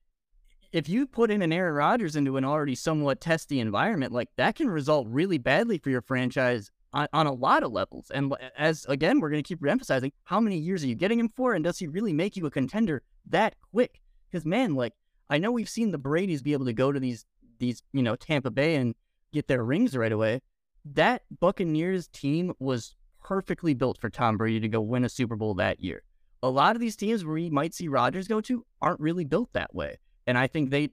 if 0.71 0.87
you 0.87 1.07
put 1.07 1.31
in 1.31 1.41
an 1.41 1.51
Aaron 1.51 1.73
Rodgers 1.73 2.15
into 2.15 2.37
an 2.37 2.45
already 2.45 2.75
somewhat 2.75 3.21
testy 3.21 3.59
environment, 3.59 4.11
like 4.11 4.29
that 4.37 4.55
can 4.55 4.69
result 4.69 5.07
really 5.09 5.37
badly 5.37 5.77
for 5.77 5.89
your 5.89 6.01
franchise 6.01 6.69
on, 6.93 7.07
on 7.13 7.27
a 7.27 7.33
lot 7.33 7.63
of 7.63 7.71
levels. 7.71 8.11
And 8.11 8.33
as 8.57 8.85
again, 8.87 9.19
we're 9.19 9.29
going 9.29 9.43
to 9.43 9.47
keep 9.47 9.61
reemphasizing 9.61 10.11
how 10.25 10.39
many 10.39 10.57
years 10.57 10.83
are 10.83 10.87
you 10.87 10.95
getting 10.95 11.19
him 11.19 11.29
for, 11.29 11.53
and 11.53 11.63
does 11.63 11.79
he 11.79 11.87
really 11.87 12.13
make 12.13 12.37
you 12.37 12.45
a 12.45 12.51
contender 12.51 13.01
that 13.27 13.55
quick? 13.71 14.01
Because 14.29 14.45
man, 14.45 14.75
like 14.75 14.93
I 15.29 15.37
know 15.37 15.51
we've 15.51 15.69
seen 15.69 15.91
the 15.91 15.97
Brady's 15.97 16.41
be 16.41 16.53
able 16.53 16.65
to 16.65 16.73
go 16.73 16.91
to 16.91 16.99
these 16.99 17.25
these 17.59 17.83
you 17.93 18.03
know 18.03 18.15
Tampa 18.15 18.51
Bay 18.51 18.75
and 18.75 18.95
get 19.33 19.47
their 19.47 19.63
rings 19.63 19.95
right 19.95 20.11
away. 20.11 20.41
That 20.83 21.23
Buccaneers 21.39 22.07
team 22.07 22.53
was 22.59 22.95
perfectly 23.23 23.73
built 23.73 23.99
for 23.99 24.09
Tom 24.09 24.37
Brady 24.37 24.59
to 24.59 24.67
go 24.67 24.81
win 24.81 25.03
a 25.03 25.09
Super 25.09 25.35
Bowl 25.35 25.55
that 25.55 25.81
year. 25.81 26.03
A 26.43 26.49
lot 26.49 26.75
of 26.75 26.79
these 26.79 26.95
teams 26.95 27.25
where 27.25 27.33
we 27.33 27.49
might 27.49 27.73
see 27.73 27.87
Rodgers 27.87 28.27
go 28.27 28.39
to 28.41 28.65
aren't 28.81 28.99
really 28.99 29.25
built 29.25 29.51
that 29.53 29.73
way. 29.73 29.97
And 30.27 30.37
I 30.37 30.47
think 30.47 30.69
they 30.69 30.89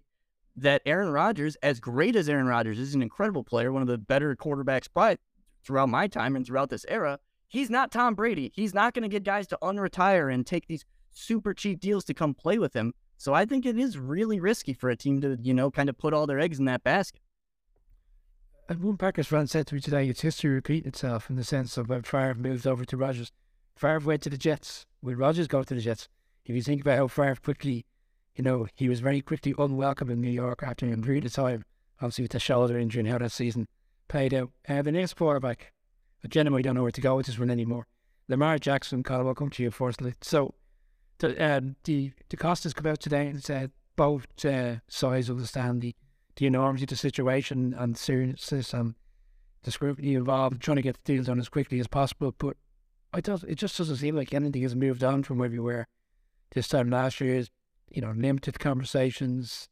that 0.57 0.83
Aaron 0.85 1.11
Rodgers, 1.11 1.57
as 1.62 1.81
great 1.81 2.16
as 2.16 2.29
Aaron 2.29 2.46
Rodgers 2.46 2.79
is, 2.79 2.94
an 2.94 3.03
incredible 3.03 3.44
player, 3.44 3.72
one 3.72 3.83
of 3.83 3.88
the 3.88 3.98
better 3.98 4.35
quarterbacks 4.37 4.88
probably 4.92 5.18
throughout 5.64 5.88
my 5.88 6.07
time 6.07 6.37
and 6.37 6.46
throughout 6.46 6.70
this 6.70 6.85
era. 6.88 7.18
He's 7.48 7.70
not 7.70 7.90
Tom 7.90 8.14
Brady. 8.14 8.51
He's 8.55 8.75
not 8.75 8.94
going 8.94 9.03
to 9.03 9.09
get 9.09 9.25
guys 9.25 9.46
to 9.48 9.59
unretire 9.62 10.33
and 10.33 10.46
take 10.46 10.66
these 10.66 10.85
super 11.11 11.55
cheap 11.55 11.81
deals 11.81 12.05
to 12.07 12.14
come 12.14 12.35
play 12.35 12.59
with 12.59 12.75
him. 12.75 12.94
So 13.23 13.35
I 13.35 13.45
think 13.45 13.65
it 13.65 13.79
is 13.79 13.99
really 13.99 14.41
risky 14.41 14.73
for 14.73 14.91
a 14.91 14.97
team 14.97 15.21
to, 15.21 15.39
you 15.41 15.55
know, 15.55 15.71
kind 15.71 15.89
of 15.89 15.97
put 15.97 16.13
all 16.13 16.27
their 16.27 16.41
eggs 16.41 16.59
in 16.59 16.65
that 16.65 16.83
basket. 16.83 17.21
And 18.69 18.83
one 18.83 18.97
Packers 18.97 19.29
fan 19.29 19.47
said 19.47 19.69
to 19.69 19.77
me 19.77 19.81
today, 19.81 20.09
it's 20.09 20.23
history 20.23 20.51
repeating 20.51 20.89
itself 20.89 21.31
in 21.31 21.37
the 21.37 21.45
sense 21.45 21.77
of 21.77 21.89
when 21.89 22.03
Favre 22.03 22.35
moved 22.35 22.67
over 22.67 22.85
to 22.85 22.97
Rodgers. 22.97 23.31
Favre 23.77 24.01
went 24.01 24.23
to 24.23 24.31
the 24.31 24.37
Jets. 24.37 24.87
Will 25.03 25.15
Rodgers 25.15 25.47
go 25.47 25.63
to 25.63 25.73
the 25.73 25.81
Jets? 25.81 26.09
If 26.45 26.57
you 26.57 26.63
think 26.63 26.81
about 26.81 26.99
how 26.99 27.07
Favre 27.07 27.37
quickly 27.37 27.87
you 28.35 28.43
know, 28.43 28.67
he 28.75 28.89
was 28.89 28.99
very 28.99 29.21
quickly 29.21 29.55
unwelcome 29.57 30.11
in 30.11 30.21
New 30.21 30.31
York 30.31 30.65
after 30.65 30.93
a 30.93 30.97
period 30.97 31.25
of 31.25 31.33
time, 31.33 31.65
obviously 32.01 32.25
with 32.25 32.33
the 32.33 32.41
shoulder 32.41 32.79
injury 32.79 33.01
and 33.01 33.09
how 33.09 33.19
that 33.19 33.31
season 33.33 33.69
played 34.09 34.35
out. 34.35 34.51
Uh, 34.69 34.83
the 34.83 34.93
next 34.93 35.15
quarterback, 35.15 35.73
I 36.25 36.29
genuinely 36.29 36.63
don't 36.63 36.75
know 36.75 36.83
where 36.83 36.91
to 36.91 37.01
go 37.01 37.17
with 37.17 37.27
this 37.27 37.39
one 37.39 37.51
anymore. 37.51 37.87
Lamar 38.29 38.59
Jackson, 38.59 39.05
will 39.09 39.35
come 39.35 39.51
to 39.51 39.63
you 39.63 39.71
firstly. 39.71 40.15
So, 40.23 40.55
the, 41.23 41.43
uh, 41.43 41.61
the, 41.85 42.13
DeCosta 42.29 42.65
has 42.65 42.75
come 42.75 42.87
out 42.87 43.01
today 43.01 43.29
and 43.29 43.43
said 43.43 43.71
both 43.97 44.27
uh, 44.45 44.77
sides 44.89 45.31
understand 45.31 45.81
the, 45.81 45.95
the 46.37 46.47
enormity 46.47 46.85
of 46.85 46.89
the 46.91 46.97
situation 46.97 47.75
and 47.79 47.97
seriousness 47.97 48.75
and 48.75 48.95
the 49.63 49.71
scrutiny 49.71 50.15
involved, 50.15 50.61
trying 50.61 50.77
to 50.77 50.83
get 50.83 50.97
the 51.05 51.15
deal 51.15 51.23
done 51.23 51.39
as 51.39 51.49
quickly 51.49 51.79
as 51.79 51.87
possible. 51.87 52.35
But 52.37 52.57
I 53.13 53.21
don't, 53.21 53.43
it 53.45 53.55
just 53.55 53.79
doesn't 53.79 53.97
seem 53.97 54.17
like 54.17 54.35
anything 54.35 54.63
has 54.63 54.75
moved 54.75 55.05
on 55.05 55.23
from 55.23 55.39
where 55.39 55.49
we 55.49 55.61
were 55.61 55.87
this 56.55 56.69
time 56.69 56.91
last 56.91 57.21
year 57.21 57.37
Is 57.37 57.51
you 57.91 58.03
know, 58.03 58.13
limited 58.17 58.59
conversations. 58.59 59.69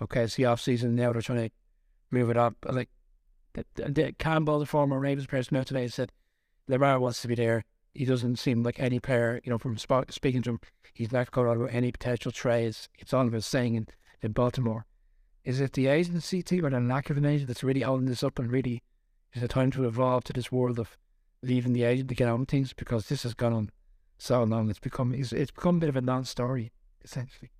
Okay, 0.00 0.22
it's 0.22 0.36
the 0.36 0.46
off 0.46 0.60
season 0.60 0.94
now. 0.94 1.12
They're 1.12 1.22
trying 1.22 1.48
to 1.48 1.54
move 2.10 2.30
it 2.30 2.36
up. 2.36 2.54
Like 2.64 2.88
the, 3.52 3.64
the, 3.74 4.14
Campbell, 4.18 4.60
the 4.60 4.66
former 4.66 4.98
Ravens 4.98 5.26
president, 5.26 5.66
today 5.66 5.88
said 5.88 6.12
Lamar 6.68 6.98
wants 7.00 7.20
to 7.22 7.28
be 7.28 7.34
there. 7.34 7.64
He 7.98 8.04
doesn't 8.04 8.36
seem 8.36 8.62
like 8.62 8.78
any 8.78 9.00
player, 9.00 9.40
you 9.42 9.50
know, 9.50 9.58
from 9.58 9.76
speaking 9.76 10.40
to 10.42 10.50
him, 10.50 10.60
he's 10.94 11.10
not 11.10 11.32
going 11.32 11.48
on 11.48 11.58
with 11.58 11.74
any 11.74 11.90
potential 11.90 12.30
trades. 12.30 12.88
It's 12.96 13.12
all 13.12 13.26
of 13.26 13.32
his 13.32 13.44
saying 13.44 13.74
in, 13.74 13.88
in 14.22 14.30
Baltimore. 14.30 14.86
is 15.44 15.60
it 15.60 15.72
the 15.72 15.88
agency 15.88 16.40
team 16.40 16.64
or 16.64 16.70
the 16.70 16.78
lack 16.78 17.10
of 17.10 17.16
an 17.16 17.24
agent 17.24 17.48
that's 17.48 17.64
really 17.64 17.80
holding 17.80 18.06
this 18.06 18.22
up 18.22 18.38
and 18.38 18.52
really 18.52 18.84
is 19.34 19.42
it 19.42 19.50
time 19.50 19.72
to 19.72 19.84
evolve 19.84 20.22
to 20.24 20.32
this 20.32 20.52
world 20.52 20.78
of 20.78 20.96
leaving 21.42 21.72
the 21.72 21.82
agent 21.82 22.08
to 22.10 22.14
get 22.14 22.28
on 22.28 22.46
things 22.46 22.72
because 22.72 23.08
this 23.08 23.24
has 23.24 23.34
gone 23.34 23.52
on 23.52 23.70
so 24.16 24.44
long. 24.44 24.70
It's 24.70 24.78
become 24.78 25.12
it's, 25.12 25.32
it's 25.32 25.50
become 25.50 25.78
a 25.78 25.80
bit 25.80 25.88
of 25.88 25.96
a 25.96 26.00
non-story 26.00 26.70
essentially. 27.02 27.50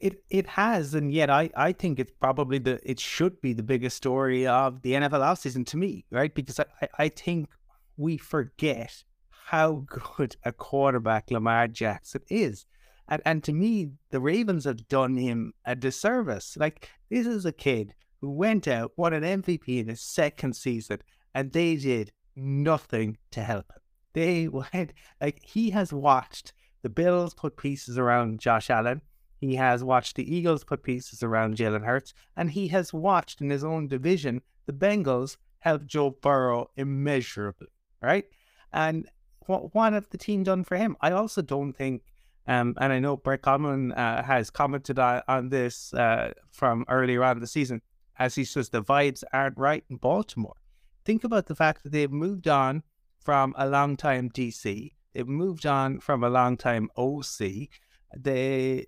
It 0.00 0.24
it 0.30 0.46
has, 0.46 0.94
and 0.94 1.12
yet 1.12 1.28
I, 1.28 1.50
I 1.54 1.72
think 1.72 1.98
it's 1.98 2.12
probably 2.18 2.58
the 2.58 2.80
it 2.82 2.98
should 2.98 3.42
be 3.42 3.52
the 3.52 3.62
biggest 3.62 3.98
story 3.98 4.46
of 4.46 4.80
the 4.80 4.92
NFL 4.92 5.20
offseason 5.20 5.66
to 5.66 5.76
me, 5.76 6.06
right? 6.10 6.34
Because 6.34 6.58
I, 6.58 6.88
I 6.98 7.08
think 7.10 7.50
we 7.98 8.16
forget 8.16 9.04
how 9.46 9.84
good 10.16 10.36
a 10.44 10.52
quarterback 10.52 11.30
Lamar 11.30 11.68
Jackson 11.68 12.22
is. 12.30 12.64
And 13.08 13.20
and 13.26 13.44
to 13.44 13.52
me, 13.52 13.90
the 14.10 14.20
Ravens 14.20 14.64
have 14.64 14.88
done 14.88 15.16
him 15.16 15.52
a 15.64 15.74
disservice. 15.74 16.56
Like 16.58 16.88
this 17.10 17.26
is 17.26 17.44
a 17.44 17.52
kid 17.52 17.94
who 18.20 18.30
went 18.30 18.68
out, 18.68 18.92
won 18.96 19.12
an 19.12 19.42
MVP 19.42 19.80
in 19.80 19.88
his 19.88 20.00
second 20.00 20.54
season, 20.54 21.00
and 21.34 21.52
they 21.52 21.76
did 21.76 22.12
nothing 22.36 23.18
to 23.32 23.42
help 23.42 23.70
him. 23.70 23.80
They 24.14 24.48
went 24.72 24.92
like 25.20 25.40
he 25.42 25.70
has 25.70 25.92
watched 25.92 26.52
the 26.82 26.88
Bills 26.88 27.34
put 27.34 27.56
pieces 27.56 27.98
around 27.98 28.40
Josh 28.40 28.70
Allen. 28.70 29.02
He 29.40 29.54
has 29.56 29.84
watched 29.84 30.16
the 30.16 30.34
Eagles 30.34 30.64
put 30.64 30.82
pieces 30.82 31.22
around 31.22 31.56
Jalen 31.56 31.84
Hurts, 31.84 32.12
and 32.36 32.50
he 32.50 32.68
has 32.68 32.92
watched 32.92 33.40
in 33.40 33.50
his 33.50 33.64
own 33.64 33.88
division 33.88 34.42
the 34.66 34.72
Bengals 34.72 35.36
help 35.60 35.86
Joe 35.86 36.10
Burrow 36.10 36.70
immeasurably, 36.76 37.68
right? 38.00 38.24
And 38.72 39.08
what 39.46 39.74
what 39.74 39.92
have 39.92 40.06
the 40.10 40.18
team 40.18 40.42
done 40.42 40.64
for 40.64 40.76
him? 40.76 40.96
I 41.00 41.12
also 41.12 41.42
don't 41.42 41.72
think, 41.72 42.02
um, 42.46 42.74
and 42.80 42.92
I 42.92 42.98
know 42.98 43.16
Brett 43.16 43.42
Conlon 43.42 43.96
uh, 43.96 44.22
has 44.22 44.50
commented 44.50 44.98
on, 44.98 45.22
on 45.26 45.48
this 45.48 45.94
uh, 45.94 46.32
from 46.50 46.84
earlier 46.88 47.24
on 47.24 47.40
the 47.40 47.46
season, 47.46 47.82
as 48.18 48.34
he 48.34 48.44
says 48.44 48.68
the 48.68 48.82
vibes 48.82 49.24
aren't 49.32 49.58
right 49.58 49.84
in 49.90 49.96
Baltimore. 49.96 50.56
Think 51.04 51.24
about 51.24 51.46
the 51.46 51.54
fact 51.54 51.82
that 51.82 51.92
they've 51.92 52.10
moved 52.10 52.48
on 52.48 52.82
from 53.20 53.54
a 53.56 53.68
long 53.68 53.96
time 53.96 54.30
DC. 54.30 54.92
They've 55.14 55.26
moved 55.26 55.66
on 55.66 56.00
from 56.00 56.22
a 56.22 56.30
long 56.30 56.56
time 56.56 56.90
OC. 56.96 57.68
They 58.16 58.86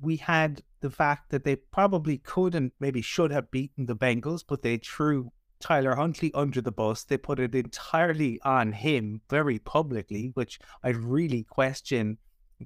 we 0.00 0.16
had 0.16 0.62
the 0.80 0.90
fact 0.90 1.30
that 1.30 1.44
they 1.44 1.56
probably 1.56 2.18
could 2.18 2.54
and 2.54 2.70
maybe 2.78 3.02
should 3.02 3.30
have 3.30 3.50
beaten 3.50 3.86
the 3.86 3.96
Bengals, 3.96 4.44
but 4.46 4.62
they 4.62 4.76
threw 4.76 5.32
Tyler 5.60 5.94
Huntley 5.94 6.32
under 6.34 6.60
the 6.60 6.72
bus. 6.72 7.04
They 7.04 7.16
put 7.16 7.38
it 7.38 7.54
entirely 7.54 8.40
on 8.44 8.72
him 8.72 9.20
very 9.30 9.58
publicly, 9.58 10.30
which 10.34 10.58
I 10.82 10.90
really 10.90 11.44
question 11.44 12.18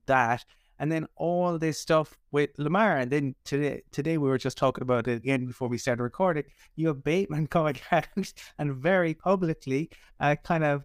that. 0.07 0.45
And 0.79 0.91
then 0.91 1.07
all 1.17 1.59
this 1.59 1.79
stuff 1.79 2.17
with 2.33 2.51
Lamar. 2.57 2.97
And 2.99 3.11
then 3.11 3.35
today, 3.45 3.83
today 3.93 4.17
we 4.17 4.29
were 4.29 4.39
just 4.39 4.57
talking 4.57 4.83
about 4.83 5.09
it 5.09 5.17
again 5.17 5.47
before 5.47 5.69
we 5.69 5.77
started 5.77 6.03
recording. 6.03 6.45
You 6.77 6.89
have 6.89 7.05
Bateman 7.05 7.47
coming 7.49 7.77
out 7.93 8.07
and 8.59 8.75
very 8.77 9.15
publicly 9.15 9.91
uh, 10.21 10.37
kind 10.43 10.65
of 10.65 10.85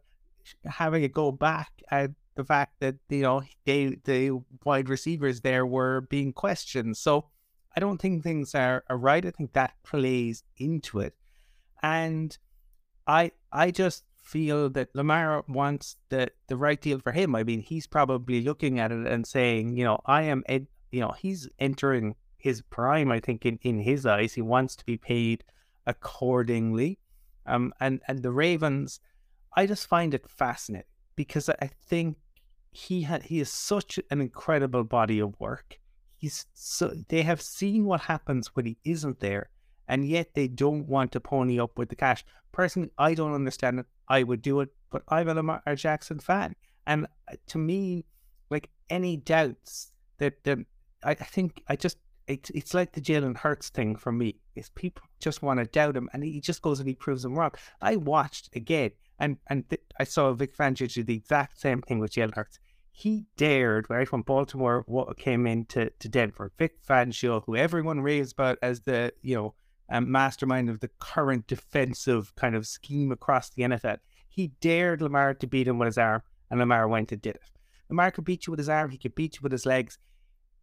having 0.65 1.03
it 1.03 1.13
go 1.13 1.31
back 1.31 1.71
at 1.91 2.11
the 2.35 2.43
fact 2.43 2.73
that 2.81 2.95
you 3.09 3.21
know 3.21 3.41
they 3.65 3.97
the 4.03 4.39
wide 4.63 4.89
receivers 4.89 5.41
there 5.41 5.65
were 5.65 6.01
being 6.01 6.33
questioned. 6.33 6.97
So 6.97 7.29
I 7.75 7.79
don't 7.79 7.97
think 7.97 8.23
things 8.23 8.55
are, 8.55 8.83
are 8.89 8.97
right. 8.97 9.25
I 9.25 9.31
think 9.31 9.53
that 9.53 9.73
plays 9.83 10.43
into 10.57 10.99
it, 10.99 11.15
and 11.85 12.37
I 13.05 13.31
I 13.51 13.69
just 13.69 14.03
feel 14.23 14.69
that 14.71 14.95
Lamar 14.95 15.43
wants 15.47 15.97
the 16.09 16.31
the 16.47 16.57
right 16.57 16.81
deal 16.81 16.99
for 16.99 17.11
him. 17.11 17.35
I 17.35 17.43
mean, 17.43 17.61
he's 17.61 17.85
probably 17.85 18.41
looking 18.41 18.79
at 18.79 18.91
it 18.91 19.05
and 19.05 19.25
saying, 19.27 19.77
you 19.77 19.83
know, 19.83 20.01
I 20.05 20.23
am, 20.23 20.43
you 20.91 21.01
know, 21.01 21.13
he's 21.17 21.47
entering 21.59 22.15
his 22.37 22.63
prime. 22.63 23.11
I 23.11 23.19
think 23.19 23.45
in 23.45 23.59
in 23.61 23.79
his 23.79 24.05
eyes, 24.05 24.33
he 24.33 24.41
wants 24.41 24.75
to 24.77 24.85
be 24.85 24.97
paid 24.97 25.43
accordingly. 25.85 26.97
Um, 27.45 27.71
and 27.79 28.01
and 28.07 28.23
the 28.23 28.31
Ravens, 28.31 28.99
I 29.55 29.67
just 29.67 29.85
find 29.87 30.13
it 30.15 30.27
fascinating 30.27 30.89
because 31.15 31.49
I 31.49 31.69
think 31.89 32.17
he 32.71 33.03
had 33.03 33.23
he 33.23 33.39
is 33.39 33.51
such 33.51 33.99
an 34.09 34.21
incredible 34.21 34.83
body 34.83 35.19
of 35.19 35.39
work. 35.39 35.79
He's 36.17 36.47
so 36.55 36.95
they 37.09 37.21
have 37.21 37.41
seen 37.43 37.85
what 37.85 38.01
happens 38.01 38.55
when 38.55 38.65
he 38.65 38.77
isn't 38.83 39.19
there, 39.19 39.49
and 39.87 40.07
yet 40.07 40.33
they 40.33 40.47
don't 40.47 40.87
want 40.87 41.11
to 41.11 41.19
pony 41.19 41.59
up 41.59 41.77
with 41.77 41.89
the 41.89 41.95
cash. 41.95 42.25
Personally, 42.51 42.91
I 42.97 43.13
don't 43.13 43.33
understand 43.33 43.79
it. 43.79 43.85
I 44.07 44.23
would 44.23 44.41
do 44.41 44.61
it, 44.61 44.69
but 44.91 45.03
I'm 45.09 45.27
a 45.27 45.33
Lamar 45.33 45.61
Jackson 45.75 46.19
fan, 46.19 46.55
and 46.85 47.07
uh, 47.31 47.35
to 47.47 47.57
me, 47.57 48.05
like 48.49 48.69
any 48.89 49.17
doubts 49.17 49.91
that 50.17 50.43
that 50.43 50.59
I, 51.03 51.11
I 51.11 51.15
think 51.15 51.63
I 51.67 51.75
just 51.75 51.97
it's 52.27 52.49
it's 52.51 52.73
like 52.73 52.93
the 52.93 53.01
Jalen 53.01 53.37
Hurts 53.37 53.69
thing 53.69 53.95
for 53.95 54.11
me. 54.11 54.35
Is 54.55 54.69
people 54.69 55.03
just 55.19 55.41
want 55.41 55.59
to 55.59 55.65
doubt 55.65 55.97
him, 55.97 56.09
and 56.13 56.23
he 56.23 56.39
just 56.39 56.61
goes 56.61 56.79
and 56.79 56.87
he 56.87 56.95
proves 56.95 57.23
them 57.23 57.35
wrong. 57.35 57.51
I 57.81 57.97
watched 57.97 58.55
again, 58.55 58.91
and 59.19 59.37
and 59.47 59.69
th- 59.69 59.81
I 59.99 60.03
saw 60.03 60.31
Vic 60.33 60.55
Fangio 60.55 60.91
do 60.91 61.03
the 61.03 61.15
exact 61.15 61.59
same 61.59 61.81
thing 61.81 61.99
with 61.99 62.13
Jalen 62.13 62.35
Hurts 62.35 62.59
he 62.97 63.25
dared, 63.35 63.89
right, 63.89 64.07
from 64.07 64.21
Baltimore, 64.21 64.85
came 65.17 65.45
into 65.45 65.89
to 65.99 66.07
Denver. 66.07 66.53
Vic 66.57 66.81
Fangio, 66.81 67.43
who 67.45 67.57
everyone 67.57 67.99
raves 67.99 68.31
about 68.31 68.57
as 68.61 68.79
the, 68.79 69.11
you 69.21 69.35
know, 69.35 69.53
um, 69.89 70.11
mastermind 70.11 70.69
of 70.69 70.79
the 70.79 70.89
current 70.99 71.47
defensive 71.47 72.35
kind 72.35 72.55
of 72.55 72.67
scheme 72.67 73.11
across 73.11 73.49
the 73.49 73.63
NFL. 73.63 73.97
He 74.27 74.47
dared 74.61 75.01
Lamar 75.01 75.33
to 75.35 75.47
beat 75.47 75.67
him 75.67 75.77
with 75.77 75.87
his 75.87 75.97
arm, 75.97 76.21
and 76.49 76.59
Lamar 76.59 76.87
went 76.87 77.11
and 77.11 77.21
did 77.21 77.35
it. 77.35 77.41
Lamar 77.89 78.11
could 78.11 78.25
beat 78.25 78.47
you 78.47 78.51
with 78.51 78.59
his 78.59 78.69
arm, 78.69 78.89
he 78.89 78.97
could 78.97 79.15
beat 79.15 79.35
you 79.35 79.39
with 79.43 79.51
his 79.51 79.65
legs. 79.65 79.97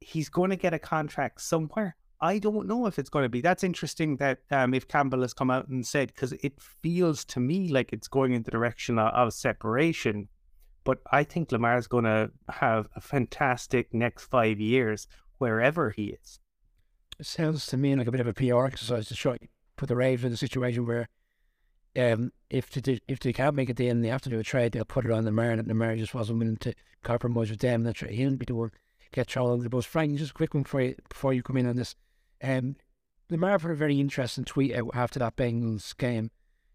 He's 0.01 0.29
going 0.29 0.51
to 0.51 0.57
get 0.57 0.75
a 0.75 0.79
contract 0.79 1.41
somewhere. 1.41 1.97
I 2.21 2.39
don't 2.39 2.69
know 2.69 2.87
if 2.87 2.99
it's 2.99 3.11
going 3.11 3.25
to 3.25 3.29
be. 3.29 3.41
That's 3.41 3.65
interesting 3.65 4.17
that 4.17 4.39
um, 4.51 4.75
if 4.75 4.87
Campbell 4.87 5.23
has 5.23 5.35
come 5.35 5.51
out 5.51 5.69
and 5.69 5.87
said, 5.87 6.09
because 6.09 6.33
it 6.33 6.61
feels 6.61 7.25
to 7.27 7.41
me 7.41 7.69
like 7.69 7.93
it's 7.93 8.09
going 8.09 8.33
in 8.33 8.43
the 8.43 8.51
direction 8.51 8.99
of, 8.99 9.13
of 9.13 9.33
separation 9.33 10.29
but 10.85 10.99
I 11.11 11.25
think 11.25 11.53
Lamar's 11.53 11.87
going 11.87 12.05
to 12.05 12.31
have 12.49 12.89
a 12.97 13.01
fantastic 13.01 13.93
next 13.95 14.25
five 14.27 14.61
years 14.61 15.07
wherever 15.39 15.91
he 15.91 16.17
is. 16.23 16.41
It 17.23 17.27
sounds 17.27 17.67
to 17.67 17.77
me 17.77 17.95
like 17.95 18.09
a 18.09 18.11
bit 18.11 18.21
of 18.21 18.27
a 18.27 18.35
PR 18.35 18.67
exercise 18.67 19.07
to 19.07 19.15
try 19.15 19.39
put 19.77 19.89
the 19.89 19.95
Ravens 19.95 20.25
in 20.25 20.33
a 20.33 20.37
situation 20.37 20.85
where 20.85 21.09
um, 21.97 22.33
if 22.51 22.69
they, 22.69 22.99
if 23.07 23.21
they 23.21 23.33
can't 23.33 23.55
make 23.55 23.71
it 23.71 23.79
in 23.79 23.91
and 23.91 24.05
they 24.05 24.09
have 24.09 24.23
to 24.23 24.29
do 24.29 24.41
a 24.41 24.43
trade, 24.43 24.73
they'll 24.73 24.85
put 24.85 25.05
it 25.05 25.13
on 25.13 25.25
Lamar, 25.25 25.53
and 25.53 25.69
Lamar 25.69 25.95
just 25.95 26.17
wasn't 26.17 26.41
willing 26.41 26.57
to 26.57 26.75
compromise 27.05 27.49
with 27.49 27.61
them. 27.61 27.87
And 27.87 27.97
he'll 27.97 28.35
be 28.35 28.45
the 28.45 28.57
one 28.57 28.73
get 29.13 29.31
thrown 29.31 29.53
under 29.53 29.63
the 29.63 29.71
bus. 29.71 29.85
Frank, 29.85 30.19
just 30.19 30.33
a 30.33 30.35
quick 30.35 30.53
one 30.53 30.65
for 30.65 30.81
you 30.81 30.97
before 31.09 31.33
you 31.33 31.45
come 31.45 31.59
in 31.59 31.69
on 31.69 31.77
this. 31.77 31.95
Um, 32.43 32.75
Lamar 33.31 33.61
put 33.61 33.71
a 33.71 33.77
very 33.77 34.01
interesting 34.01 34.45
tweet 34.45 34.75
out 34.75 34.91
after 34.93 35.21
that 35.21 35.37
Bengals 35.37 35.97
game 35.97 36.33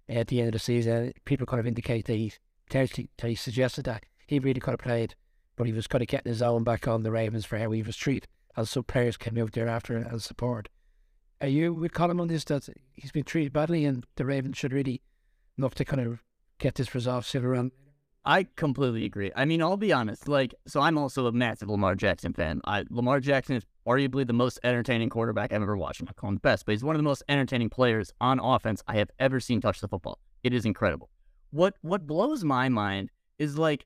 at 0.08 0.28
the 0.28 0.40
end 0.40 0.48
of 0.48 0.54
the 0.54 0.60
season. 0.60 1.12
People 1.26 1.46
kind 1.46 1.60
of 1.60 1.68
indicate 1.68 2.06
that 2.06 2.14
he 2.14 2.32
Terry, 2.70 2.88
Terry 3.18 3.36
suggested 3.36 3.84
that 3.84 4.06
he 4.26 4.40
really 4.40 4.62
could 4.62 4.72
have 4.72 4.80
played, 4.80 5.16
but 5.58 5.68
he 5.68 5.74
was 5.74 5.88
kind 5.88 6.02
of 6.02 6.08
getting 6.08 6.32
his 6.32 6.42
own 6.42 6.64
back 6.64 6.88
on 6.88 7.04
the 7.04 7.12
Ravens 7.12 7.44
for 7.44 7.58
how 7.58 7.72
he 7.72 7.84
was 7.84 7.98
treated, 7.98 8.30
as 8.58 8.70
some 8.70 8.84
players 8.84 9.16
came 9.16 9.38
out 9.38 9.54
there 9.54 9.68
after 9.68 9.96
and 9.96 10.22
support. 10.22 10.70
Are 11.40 11.48
you 11.48 11.74
with 11.74 11.94
Colin 11.94 12.20
on 12.20 12.28
this 12.28 12.44
that 12.46 12.68
he's 12.94 13.12
been 13.12 13.24
treated 13.24 13.54
badly 13.54 13.86
and 13.86 14.06
the 14.16 14.26
Ravens 14.26 14.58
should 14.58 14.74
really 14.74 15.02
look 15.58 15.76
to 15.76 15.86
kind 15.86 16.02
of 16.06 16.24
get 16.58 16.76
this 16.76 16.94
resolved 16.96 17.28
sooner 17.28 17.50
around? 17.50 17.72
I 18.26 18.48
completely 18.56 19.06
agree. 19.06 19.32
I 19.36 19.46
mean, 19.46 19.62
I'll 19.62 19.78
be 19.78 19.94
honest. 19.94 20.28
Like, 20.28 20.54
so 20.68 20.82
I'm 20.82 20.98
also 20.98 21.28
a 21.28 21.32
massive 21.32 21.70
Lamar 21.70 21.96
Jackson 21.96 22.34
fan. 22.34 22.60
I, 22.66 22.84
Lamar 22.90 23.22
Jackson 23.22 23.56
is 23.56 23.64
arguably 23.88 24.28
the 24.28 24.34
most 24.34 24.60
entertaining 24.66 25.10
quarterback 25.10 25.54
I've 25.54 25.62
ever 25.62 25.78
watched. 25.78 26.02
I'm 26.02 26.08
not 26.08 26.18
calling 26.18 26.36
the 26.36 26.42
best, 26.42 26.66
but 26.66 26.74
he's 26.74 26.84
one 26.84 26.96
of 26.96 27.00
the 27.00 27.04
most 27.04 27.24
entertaining 27.30 27.70
players 27.70 28.12
on 28.20 28.40
offense 28.40 28.84
I 28.88 28.96
have 28.96 29.12
ever 29.20 29.40
seen 29.40 29.62
touch 29.62 29.80
the 29.80 29.88
football. 29.88 30.20
It 30.44 30.54
is 30.54 30.66
incredible 30.66 31.10
what 31.52 31.76
what 31.82 32.06
blows 32.06 32.44
my 32.44 32.70
mind 32.70 33.10
is 33.40 33.58
like 33.58 33.86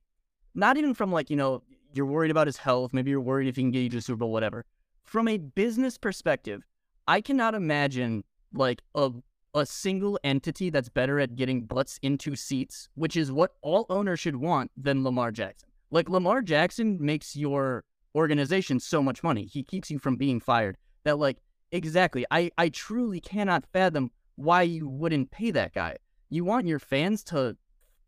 not 0.55 0.77
even 0.77 0.93
from 0.93 1.11
like 1.11 1.29
you 1.29 1.35
know 1.35 1.61
you're 1.93 2.05
worried 2.05 2.31
about 2.31 2.47
his 2.47 2.57
health 2.57 2.93
maybe 2.93 3.11
you're 3.11 3.21
worried 3.21 3.47
if 3.47 3.55
he 3.55 3.61
can 3.61 3.71
get 3.71 3.81
you 3.81 3.89
to 3.89 3.97
the 3.97 4.01
super 4.01 4.17
bowl 4.17 4.31
whatever. 4.31 4.65
From 5.03 5.27
a 5.27 5.37
business 5.37 5.97
perspective 5.97 6.63
i 7.07 7.21
cannot 7.21 7.55
imagine 7.55 8.23
like 8.53 8.81
a 8.95 9.11
a 9.53 9.65
single 9.65 10.17
entity 10.23 10.69
that's 10.69 10.87
better 10.87 11.19
at 11.19 11.35
getting 11.35 11.65
butts 11.65 11.99
into 12.01 12.35
seats 12.35 12.87
which 12.95 13.17
is 13.17 13.31
what 13.31 13.55
all 13.61 13.85
owners 13.89 14.19
should 14.19 14.35
want 14.35 14.71
than 14.77 15.03
lamar 15.03 15.31
jackson. 15.31 15.69
Like 15.89 16.09
lamar 16.09 16.41
jackson 16.41 16.97
makes 17.01 17.35
your 17.35 17.83
organization 18.15 18.79
so 18.79 19.01
much 19.01 19.23
money. 19.23 19.45
He 19.45 19.63
keeps 19.63 19.89
you 19.89 19.99
from 19.99 20.15
being 20.15 20.39
fired. 20.39 20.77
That 21.03 21.17
like 21.17 21.37
exactly. 21.71 22.25
I 22.31 22.51
i 22.57 22.69
truly 22.69 23.19
cannot 23.19 23.65
fathom 23.73 24.11
why 24.35 24.63
you 24.63 24.87
wouldn't 24.87 25.31
pay 25.31 25.51
that 25.51 25.73
guy. 25.73 25.97
You 26.29 26.45
want 26.45 26.67
your 26.67 26.79
fans 26.79 27.23
to 27.25 27.57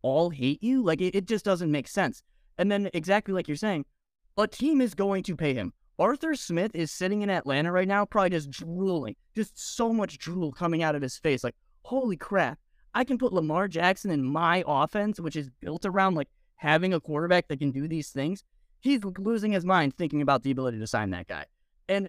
all 0.02 0.30
hate 0.30 0.62
you? 0.62 0.82
Like 0.82 1.00
it, 1.00 1.14
it 1.14 1.26
just 1.26 1.44
doesn't 1.44 1.70
make 1.70 1.88
sense. 1.88 2.22
And 2.58 2.70
then 2.70 2.90
exactly 2.94 3.34
like 3.34 3.48
you're 3.48 3.56
saying, 3.56 3.84
a 4.36 4.46
team 4.46 4.80
is 4.80 4.94
going 4.94 5.22
to 5.24 5.36
pay 5.36 5.54
him. 5.54 5.72
Arthur 5.98 6.34
Smith 6.34 6.72
is 6.74 6.90
sitting 6.90 7.22
in 7.22 7.30
Atlanta 7.30 7.70
right 7.70 7.86
now, 7.86 8.04
probably 8.04 8.30
just 8.30 8.50
drooling, 8.50 9.14
just 9.36 9.76
so 9.76 9.92
much 9.92 10.18
drool 10.18 10.50
coming 10.52 10.82
out 10.82 10.96
of 10.96 11.02
his 11.02 11.18
face. 11.18 11.44
Like, 11.44 11.54
holy 11.84 12.16
crap, 12.16 12.58
I 12.94 13.04
can 13.04 13.18
put 13.18 13.32
Lamar 13.32 13.68
Jackson 13.68 14.10
in 14.10 14.24
my 14.24 14.64
offense, 14.66 15.20
which 15.20 15.36
is 15.36 15.50
built 15.60 15.84
around 15.84 16.14
like 16.14 16.28
having 16.56 16.92
a 16.92 17.00
quarterback 17.00 17.48
that 17.48 17.58
can 17.58 17.70
do 17.70 17.86
these 17.86 18.10
things. 18.10 18.42
He's 18.80 19.00
losing 19.18 19.52
his 19.52 19.64
mind 19.64 19.96
thinking 19.96 20.20
about 20.20 20.42
the 20.42 20.50
ability 20.50 20.78
to 20.78 20.86
sign 20.86 21.10
that 21.10 21.28
guy. 21.28 21.46
And 21.88 22.08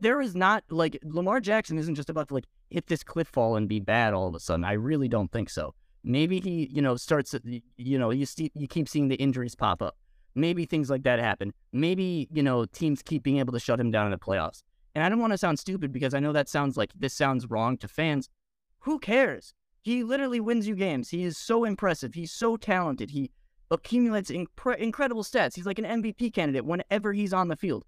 there 0.00 0.20
is 0.20 0.34
not 0.34 0.64
like 0.70 0.98
Lamar 1.04 1.40
Jackson 1.40 1.78
isn't 1.78 1.94
just 1.94 2.10
about 2.10 2.28
to 2.28 2.34
like 2.34 2.46
hit 2.70 2.86
this 2.86 3.02
cliff 3.02 3.28
fall 3.28 3.56
and 3.56 3.68
be 3.68 3.80
bad 3.80 4.14
all 4.14 4.28
of 4.28 4.34
a 4.34 4.40
sudden. 4.40 4.64
I 4.64 4.72
really 4.72 5.08
don't 5.08 5.30
think 5.30 5.50
so. 5.50 5.74
Maybe 6.04 6.38
he, 6.38 6.68
you 6.70 6.82
know, 6.82 6.96
starts, 6.96 7.34
you 7.76 7.98
know, 7.98 8.10
you 8.10 8.26
see, 8.26 8.52
you 8.54 8.68
keep 8.68 8.88
seeing 8.88 9.08
the 9.08 9.16
injuries 9.16 9.54
pop 9.54 9.80
up. 9.80 9.96
Maybe 10.34 10.66
things 10.66 10.90
like 10.90 11.02
that 11.04 11.18
happen. 11.18 11.52
Maybe, 11.72 12.28
you 12.30 12.42
know, 12.42 12.66
teams 12.66 13.02
keep 13.02 13.22
being 13.22 13.38
able 13.38 13.52
to 13.54 13.60
shut 13.60 13.80
him 13.80 13.90
down 13.90 14.06
in 14.06 14.10
the 14.10 14.18
playoffs. 14.18 14.62
And 14.94 15.02
I 15.02 15.08
don't 15.08 15.20
want 15.20 15.32
to 15.32 15.38
sound 15.38 15.58
stupid 15.58 15.92
because 15.92 16.12
I 16.12 16.20
know 16.20 16.32
that 16.32 16.48
sounds 16.48 16.76
like 16.76 16.90
this 16.94 17.14
sounds 17.14 17.50
wrong 17.50 17.78
to 17.78 17.88
fans. 17.88 18.28
Who 18.80 18.98
cares? 18.98 19.54
He 19.80 20.04
literally 20.04 20.40
wins 20.40 20.68
you 20.68 20.76
games. 20.76 21.08
He 21.08 21.24
is 21.24 21.36
so 21.36 21.64
impressive. 21.64 22.14
He's 22.14 22.32
so 22.32 22.56
talented. 22.56 23.10
He 23.10 23.30
accumulates 23.70 24.30
inc- 24.30 24.76
incredible 24.78 25.24
stats. 25.24 25.54
He's 25.54 25.66
like 25.66 25.78
an 25.78 26.02
MVP 26.02 26.32
candidate 26.34 26.64
whenever 26.64 27.12
he's 27.12 27.32
on 27.32 27.48
the 27.48 27.56
field. 27.56 27.84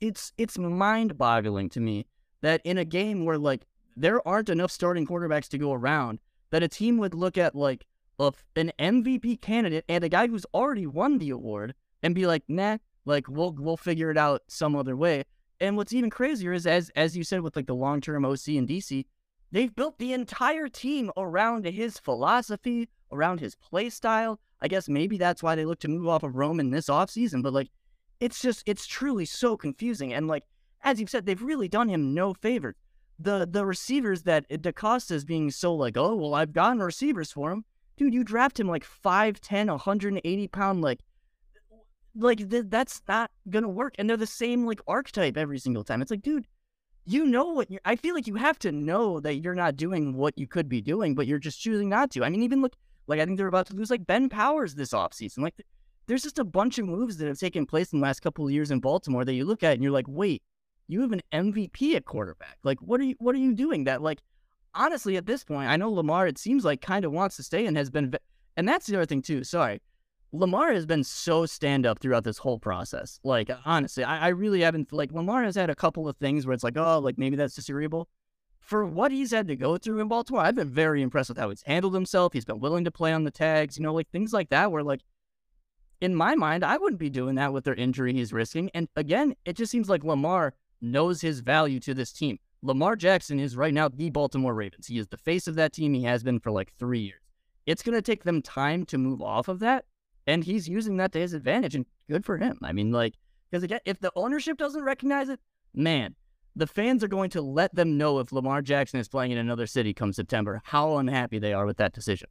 It's 0.00 0.32
it's 0.36 0.58
mind-boggling 0.58 1.70
to 1.70 1.80
me 1.80 2.06
that 2.42 2.60
in 2.64 2.76
a 2.76 2.84
game 2.84 3.24
where 3.24 3.38
like 3.38 3.64
there 3.96 4.26
aren't 4.28 4.50
enough 4.50 4.70
starting 4.70 5.06
quarterbacks 5.06 5.48
to 5.48 5.58
go 5.58 5.72
around, 5.72 6.18
that 6.50 6.62
a 6.62 6.68
team 6.68 6.98
would 6.98 7.14
look 7.14 7.38
at 7.38 7.54
like 7.54 7.84
a, 8.18 8.32
an 8.54 8.72
MVP 8.78 9.40
candidate 9.40 9.84
and 9.88 10.04
a 10.04 10.08
guy 10.08 10.26
who's 10.26 10.46
already 10.54 10.86
won 10.86 11.18
the 11.18 11.30
award 11.30 11.74
and 12.02 12.14
be 12.14 12.26
like, 12.26 12.42
nah, 12.48 12.78
like 13.04 13.28
we'll 13.28 13.52
we'll 13.52 13.76
figure 13.76 14.10
it 14.10 14.18
out 14.18 14.42
some 14.48 14.76
other 14.76 14.96
way. 14.96 15.24
And 15.60 15.76
what's 15.76 15.92
even 15.92 16.10
crazier 16.10 16.52
is 16.52 16.66
as 16.66 16.90
as 16.96 17.16
you 17.16 17.24
said 17.24 17.40
with 17.40 17.56
like 17.56 17.66
the 17.66 17.74
long 17.74 18.00
term 18.00 18.24
OC 18.24 18.48
and 18.48 18.68
DC, 18.68 19.04
they've 19.52 19.74
built 19.74 19.98
the 19.98 20.12
entire 20.12 20.68
team 20.68 21.10
around 21.16 21.64
his 21.64 21.98
philosophy, 21.98 22.88
around 23.12 23.40
his 23.40 23.54
play 23.54 23.90
style. 23.90 24.40
I 24.60 24.68
guess 24.68 24.88
maybe 24.88 25.18
that's 25.18 25.42
why 25.42 25.54
they 25.54 25.64
look 25.64 25.80
to 25.80 25.88
move 25.88 26.08
off 26.08 26.22
of 26.22 26.36
Roman 26.36 26.70
this 26.70 26.86
offseason, 26.86 27.42
but 27.42 27.52
like 27.52 27.70
it's 28.20 28.40
just 28.40 28.62
it's 28.66 28.86
truly 28.86 29.24
so 29.24 29.56
confusing. 29.56 30.12
And 30.12 30.28
like 30.28 30.44
as 30.82 31.00
you've 31.00 31.10
said, 31.10 31.26
they've 31.26 31.42
really 31.42 31.68
done 31.68 31.88
him 31.88 32.14
no 32.14 32.34
favors. 32.34 32.76
The 33.18 33.46
the 33.50 33.64
receivers 33.64 34.22
that 34.24 34.44
eh, 34.50 34.56
DeCosta's 34.56 35.24
being 35.24 35.50
so 35.50 35.74
like, 35.74 35.96
oh 35.96 36.14
well, 36.14 36.34
I've 36.34 36.52
gotten 36.52 36.80
receivers 36.80 37.32
for 37.32 37.50
him 37.50 37.64
dude, 37.96 38.14
you 38.14 38.24
draft 38.24 38.60
him 38.60 38.68
like 38.68 38.84
5'10, 38.84 39.68
180 39.68 40.48
pound, 40.48 40.82
like, 40.82 41.00
eh, 41.72 41.76
like 42.14 42.48
th- 42.50 42.66
that's 42.68 43.02
not 43.08 43.30
gonna 43.50 43.68
work. 43.68 43.94
And 43.98 44.08
they're 44.08 44.16
the 44.16 44.26
same 44.26 44.66
like 44.66 44.80
archetype 44.86 45.36
every 45.36 45.58
single 45.58 45.84
time. 45.84 46.02
It's 46.02 46.10
like, 46.10 46.22
dude, 46.22 46.46
you 47.04 47.24
know 47.24 47.46
what 47.46 47.70
you're, 47.70 47.80
I 47.84 47.96
feel 47.96 48.14
like 48.14 48.26
you 48.26 48.34
have 48.36 48.58
to 48.60 48.72
know 48.72 49.20
that 49.20 49.36
you're 49.36 49.54
not 49.54 49.76
doing 49.76 50.14
what 50.14 50.36
you 50.36 50.46
could 50.46 50.68
be 50.68 50.80
doing, 50.80 51.14
but 51.14 51.26
you're 51.26 51.38
just 51.38 51.60
choosing 51.60 51.88
not 51.88 52.10
to. 52.12 52.24
I 52.24 52.28
mean, 52.28 52.42
even 52.42 52.62
look, 52.62 52.74
like, 53.06 53.20
I 53.20 53.24
think 53.24 53.38
they're 53.38 53.46
about 53.46 53.66
to 53.66 53.74
lose 53.74 53.90
like 53.90 54.06
Ben 54.06 54.28
Powers 54.28 54.74
this 54.74 54.90
offseason. 54.90 55.38
Like, 55.38 55.54
there's 56.06 56.22
just 56.22 56.38
a 56.38 56.44
bunch 56.44 56.78
of 56.78 56.86
moves 56.86 57.16
that 57.16 57.28
have 57.28 57.38
taken 57.38 57.66
place 57.66 57.92
in 57.92 58.00
the 58.00 58.04
last 58.04 58.20
couple 58.20 58.44
of 58.46 58.52
years 58.52 58.70
in 58.70 58.80
Baltimore 58.80 59.24
that 59.24 59.34
you 59.34 59.44
look 59.44 59.62
at 59.62 59.74
and 59.74 59.82
you're 59.82 59.92
like, 59.92 60.06
wait, 60.08 60.42
you 60.88 61.00
have 61.02 61.12
an 61.12 61.22
MVP 61.32 61.94
at 61.94 62.04
quarterback. 62.04 62.58
Like, 62.62 62.78
what 62.80 63.00
are 63.00 63.04
you, 63.04 63.16
what 63.18 63.34
are 63.34 63.38
you 63.38 63.54
doing 63.54 63.84
that, 63.84 64.02
like, 64.02 64.20
honestly, 64.74 65.16
at 65.16 65.26
this 65.26 65.44
point, 65.44 65.68
I 65.68 65.76
know 65.76 65.90
Lamar, 65.90 66.26
it 66.26 66.38
seems 66.38 66.64
like, 66.64 66.80
kind 66.80 67.04
of 67.04 67.12
wants 67.12 67.36
to 67.36 67.42
stay 67.42 67.66
and 67.66 67.76
has 67.76 67.90
been. 67.90 68.14
And 68.56 68.68
that's 68.68 68.86
the 68.86 68.96
other 68.96 69.06
thing, 69.06 69.22
too. 69.22 69.44
Sorry. 69.44 69.80
Lamar 70.32 70.72
has 70.72 70.86
been 70.86 71.04
so 71.04 71.46
stand 71.46 71.86
up 71.86 71.98
throughout 71.98 72.24
this 72.24 72.38
whole 72.38 72.58
process. 72.58 73.18
Like, 73.24 73.50
honestly, 73.64 74.04
I, 74.04 74.26
I, 74.26 74.28
really 74.28 74.60
haven't. 74.60 74.92
Like, 74.92 75.12
Lamar 75.12 75.42
has 75.44 75.54
had 75.54 75.70
a 75.70 75.74
couple 75.74 76.08
of 76.08 76.16
things 76.16 76.46
where 76.46 76.54
it's 76.54 76.64
like, 76.64 76.76
oh, 76.76 76.98
like 76.98 77.16
maybe 77.16 77.36
that's 77.36 77.54
disagreeable. 77.54 78.08
For 78.60 78.84
what 78.84 79.12
he's 79.12 79.30
had 79.30 79.46
to 79.48 79.56
go 79.56 79.76
through 79.78 80.00
in 80.00 80.08
Baltimore, 80.08 80.42
I've 80.42 80.56
been 80.56 80.70
very 80.70 81.00
impressed 81.00 81.28
with 81.28 81.38
how 81.38 81.50
he's 81.50 81.62
handled 81.62 81.94
himself. 81.94 82.32
He's 82.32 82.44
been 82.44 82.58
willing 82.58 82.84
to 82.84 82.90
play 82.90 83.12
on 83.12 83.22
the 83.22 83.30
tags, 83.30 83.78
you 83.78 83.84
know, 83.84 83.94
like 83.94 84.10
things 84.10 84.32
like 84.32 84.48
that, 84.50 84.72
where, 84.72 84.82
like, 84.82 85.02
in 86.00 86.14
my 86.14 86.34
mind, 86.34 86.64
I 86.64 86.76
wouldn't 86.76 87.00
be 87.00 87.08
doing 87.08 87.36
that 87.36 87.52
with 87.52 87.64
their 87.64 87.74
injury 87.74 88.12
he's 88.12 88.32
risking. 88.32 88.70
And 88.74 88.88
again, 88.96 89.34
it 89.44 89.54
just 89.56 89.70
seems 89.70 89.88
like 89.88 90.04
Lamar 90.04 90.52
knows 90.90 91.20
his 91.20 91.40
value 91.40 91.80
to 91.80 91.94
this 91.94 92.12
team. 92.12 92.38
Lamar 92.62 92.96
Jackson 92.96 93.38
is 93.38 93.56
right 93.56 93.74
now 93.74 93.88
the 93.88 94.10
Baltimore 94.10 94.54
Ravens. 94.54 94.86
He 94.86 94.98
is 94.98 95.08
the 95.08 95.16
face 95.16 95.46
of 95.46 95.54
that 95.56 95.72
team. 95.72 95.94
He 95.94 96.04
has 96.04 96.22
been 96.22 96.40
for 96.40 96.50
like 96.50 96.72
three 96.78 97.00
years. 97.00 97.20
It's 97.66 97.82
going 97.82 97.94
to 97.94 98.02
take 98.02 98.24
them 98.24 98.42
time 98.42 98.84
to 98.86 98.98
move 98.98 99.20
off 99.20 99.48
of 99.48 99.58
that. 99.60 99.84
And 100.26 100.44
he's 100.44 100.68
using 100.68 100.96
that 100.96 101.12
to 101.12 101.20
his 101.20 101.32
advantage. 101.32 101.74
And 101.74 101.86
good 102.08 102.24
for 102.24 102.38
him. 102.38 102.58
I 102.62 102.72
mean, 102.72 102.90
like, 102.90 103.14
because 103.50 103.62
again, 103.62 103.80
if 103.84 104.00
the 104.00 104.12
ownership 104.16 104.58
doesn't 104.58 104.82
recognize 104.82 105.28
it, 105.28 105.40
man, 105.74 106.14
the 106.56 106.66
fans 106.66 107.04
are 107.04 107.08
going 107.08 107.30
to 107.30 107.42
let 107.42 107.74
them 107.74 107.98
know 107.98 108.18
if 108.18 108.32
Lamar 108.32 108.62
Jackson 108.62 108.98
is 108.98 109.08
playing 109.08 109.32
in 109.32 109.38
another 109.38 109.66
city 109.66 109.92
come 109.92 110.12
September, 110.12 110.62
how 110.64 110.96
unhappy 110.96 111.38
they 111.38 111.52
are 111.52 111.66
with 111.66 111.76
that 111.76 111.92
decision. 111.92 112.28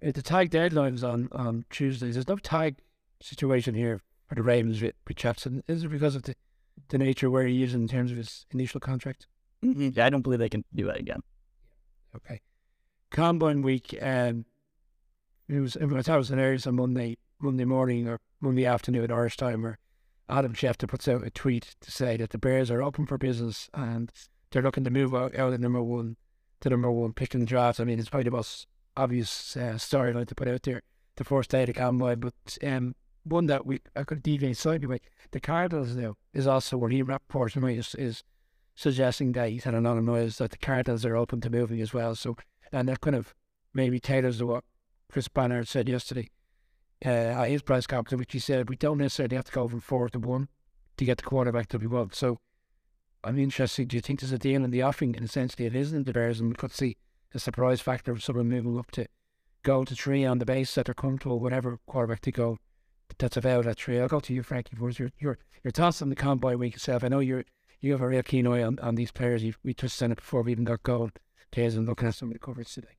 The 0.00 0.22
tag 0.22 0.50
deadline 0.50 0.94
is 0.94 1.04
on, 1.04 1.28
on 1.32 1.64
Tuesday. 1.70 2.10
There's 2.10 2.28
no 2.28 2.36
tag 2.36 2.78
situation 3.20 3.74
here 3.74 4.00
for 4.26 4.34
the 4.34 4.42
Ravens 4.42 4.82
with, 4.82 4.94
with 5.06 5.16
Jackson. 5.16 5.62
Is 5.68 5.84
it 5.84 5.88
because 5.88 6.16
of 6.16 6.22
the 6.22 6.34
the 6.88 6.98
nature 6.98 7.30
where 7.30 7.46
he 7.46 7.62
is 7.62 7.74
in 7.74 7.88
terms 7.88 8.10
of 8.10 8.16
his 8.16 8.46
initial 8.50 8.80
contract? 8.80 9.26
Mm-hmm. 9.64 9.90
Yeah, 9.94 10.06
I 10.06 10.10
don't 10.10 10.22
believe 10.22 10.38
they 10.38 10.48
can 10.48 10.64
do 10.74 10.86
that 10.86 10.98
again. 10.98 11.20
Okay. 12.16 12.40
Combine 13.10 13.62
week, 13.62 13.96
um, 14.02 14.44
it 15.48 15.60
was, 15.60 15.76
I 15.76 15.86
thought 15.86 16.14
it 16.14 16.18
was 16.18 16.28
hilarious 16.28 16.66
on 16.66 16.76
Monday, 16.76 17.16
Monday 17.40 17.64
morning 17.64 18.08
or 18.08 18.20
Monday 18.40 18.66
afternoon 18.66 19.04
at 19.04 19.12
Irish 19.12 19.36
time 19.36 19.62
where 19.62 19.78
Adam 20.28 20.54
Schefter 20.54 20.88
puts 20.88 21.08
out 21.08 21.26
a 21.26 21.30
tweet 21.30 21.76
to 21.80 21.90
say 21.90 22.16
that 22.16 22.30
the 22.30 22.38
Bears 22.38 22.70
are 22.70 22.82
open 22.82 23.06
for 23.06 23.18
business 23.18 23.68
and 23.74 24.10
they're 24.50 24.62
looking 24.62 24.84
to 24.84 24.90
move 24.90 25.14
out, 25.14 25.36
out 25.36 25.52
of 25.52 25.60
number 25.60 25.82
one 25.82 26.16
to 26.60 26.70
number 26.70 26.90
one 26.90 27.12
pick 27.12 27.34
in 27.34 27.40
the 27.40 27.46
draft. 27.46 27.80
I 27.80 27.84
mean, 27.84 27.98
it's 27.98 28.08
probably 28.08 28.24
the 28.24 28.36
most 28.36 28.66
obvious 28.96 29.56
uh, 29.56 29.74
storyline 29.74 30.26
to 30.28 30.34
put 30.34 30.48
out 30.48 30.62
there 30.62 30.82
the 31.16 31.24
first 31.24 31.50
day 31.50 31.62
of 31.62 31.66
the 31.66 31.72
combine, 31.72 32.20
but 32.20 32.58
um, 32.64 32.94
one 33.24 33.46
that 33.46 33.66
we 33.66 33.80
I 33.96 34.04
could 34.04 34.22
deviate 34.22 34.56
slightly, 34.56 34.86
but 34.86 35.00
the 35.32 35.40
Cardinals 35.40 35.96
now 35.96 36.16
is 36.32 36.46
also 36.46 36.76
where 36.76 36.90
he 36.90 37.02
Rapoport 37.02 37.56
is, 37.56 37.94
is 37.94 38.22
suggesting 38.74 39.32
that 39.32 39.50
he's 39.50 39.64
had 39.64 39.74
a 39.74 39.80
lot 39.80 39.96
of 39.96 40.04
noise 40.04 40.38
that 40.38 40.50
the 40.50 40.58
Cardinals 40.58 41.04
are 41.04 41.16
open 41.16 41.40
to 41.40 41.50
moving 41.50 41.80
as 41.80 41.94
well. 41.94 42.14
So 42.14 42.36
and 42.72 42.88
that 42.88 43.00
kind 43.00 43.16
of 43.16 43.34
maybe 43.72 44.00
tailors 44.00 44.38
to 44.38 44.46
what 44.46 44.64
Chris 45.10 45.28
Ballard 45.28 45.68
said 45.68 45.88
yesterday 45.88 46.30
uh, 47.04 47.08
at 47.08 47.48
his 47.48 47.62
press 47.62 47.86
conference, 47.86 48.18
which 48.18 48.32
he 48.32 48.38
said 48.38 48.68
we 48.68 48.76
don't 48.76 48.98
necessarily 48.98 49.36
have 49.36 49.46
to 49.46 49.52
go 49.52 49.68
from 49.68 49.80
four 49.80 50.08
to 50.08 50.18
one 50.18 50.48
to 50.96 51.04
get 51.04 51.18
the 51.18 51.24
quarterback 51.24 51.68
that 51.68 51.80
we 51.80 51.86
want. 51.86 52.14
So 52.14 52.38
I'm 53.22 53.38
interested. 53.38 53.88
Do 53.88 53.96
you 53.96 54.00
think 54.00 54.20
there's 54.20 54.32
a 54.32 54.38
deal 54.38 54.64
in 54.64 54.70
the 54.70 54.82
offing? 54.82 55.16
And 55.16 55.24
essentially, 55.24 55.66
it 55.66 55.74
isn't 55.74 56.06
the 56.06 56.12
Bears, 56.12 56.40
and 56.40 56.50
we 56.50 56.56
could 56.56 56.72
see 56.72 56.96
a 57.32 57.38
surprise 57.38 57.80
factor 57.80 58.12
of 58.12 58.22
someone 58.22 58.48
moving 58.48 58.78
up 58.78 58.90
to 58.92 59.06
go 59.62 59.84
to 59.84 59.94
three 59.94 60.24
on 60.24 60.38
the 60.38 60.44
base 60.44 60.74
that 60.74 60.86
they're 60.86 60.94
comfortable, 60.94 61.40
whatever 61.40 61.78
quarterback 61.86 62.20
to 62.20 62.30
go 62.30 62.58
that's 63.18 63.36
about 63.36 63.64
that 63.64 63.78
three. 63.78 64.00
I'll 64.00 64.08
go 64.08 64.20
to 64.20 64.34
you, 64.34 64.42
Frankie, 64.42 64.76
for 64.76 64.90
your 64.90 65.10
your 65.18 65.38
your 65.62 65.70
thoughts 65.70 66.02
on 66.02 66.08
the 66.08 66.16
combine 66.16 66.58
week 66.58 66.74
itself. 66.74 67.04
I 67.04 67.08
know 67.08 67.20
you're 67.20 67.44
you 67.80 67.92
have 67.92 68.00
a 68.00 68.08
real 68.08 68.22
keen 68.22 68.46
eye 68.46 68.62
on, 68.62 68.78
on 68.80 68.94
these 68.94 69.12
players. 69.12 69.44
You've, 69.44 69.58
we 69.62 69.74
touched 69.74 70.02
on 70.02 70.10
it 70.10 70.16
before 70.16 70.42
we 70.42 70.52
even 70.52 70.64
got 70.64 70.82
going. 70.82 71.12
Days 71.52 71.76
and 71.76 71.86
looking 71.86 72.08
at 72.08 72.14
some 72.14 72.30
of 72.30 72.32
the 72.32 72.40
coverage 72.40 72.72
today. 72.72 72.96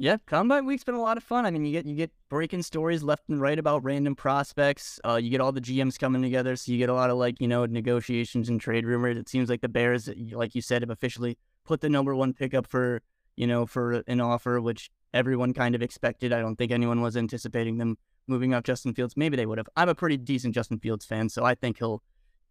Yeah, 0.00 0.18
combine 0.26 0.66
week's 0.66 0.84
been 0.84 0.94
a 0.94 1.02
lot 1.02 1.16
of 1.16 1.24
fun. 1.24 1.44
I 1.44 1.50
mean, 1.50 1.64
you 1.64 1.72
get 1.72 1.84
you 1.84 1.96
get 1.96 2.12
breaking 2.28 2.62
stories 2.62 3.02
left 3.02 3.24
and 3.28 3.40
right 3.40 3.58
about 3.58 3.82
random 3.82 4.14
prospects. 4.14 5.00
Uh, 5.04 5.16
you 5.16 5.30
get 5.30 5.40
all 5.40 5.50
the 5.50 5.60
GMs 5.60 5.98
coming 5.98 6.22
together, 6.22 6.54
so 6.54 6.70
you 6.70 6.78
get 6.78 6.88
a 6.88 6.94
lot 6.94 7.10
of 7.10 7.16
like 7.16 7.40
you 7.40 7.48
know 7.48 7.66
negotiations 7.66 8.48
and 8.48 8.60
trade 8.60 8.86
rumors. 8.86 9.16
It 9.16 9.28
seems 9.28 9.50
like 9.50 9.60
the 9.60 9.68
Bears, 9.68 10.08
like 10.30 10.54
you 10.54 10.62
said, 10.62 10.82
have 10.82 10.90
officially 10.90 11.36
put 11.64 11.80
the 11.80 11.88
number 11.88 12.14
one 12.14 12.32
pickup 12.32 12.68
for 12.68 13.02
you 13.34 13.48
know 13.48 13.66
for 13.66 14.04
an 14.06 14.20
offer, 14.20 14.60
which 14.60 14.88
everyone 15.12 15.52
kind 15.52 15.74
of 15.74 15.82
expected. 15.82 16.32
I 16.32 16.40
don't 16.40 16.54
think 16.54 16.70
anyone 16.70 17.00
was 17.00 17.16
anticipating 17.16 17.78
them 17.78 17.98
moving 18.28 18.54
up 18.54 18.64
Justin 18.64 18.94
Fields. 18.94 19.16
Maybe 19.16 19.36
they 19.36 19.46
would 19.46 19.58
have. 19.58 19.68
I'm 19.76 19.88
a 19.88 19.94
pretty 19.94 20.16
decent 20.16 20.54
Justin 20.54 20.78
Fields 20.78 21.04
fan, 21.04 21.28
so 21.28 21.44
I 21.44 21.54
think 21.54 21.78
he'll 21.78 22.02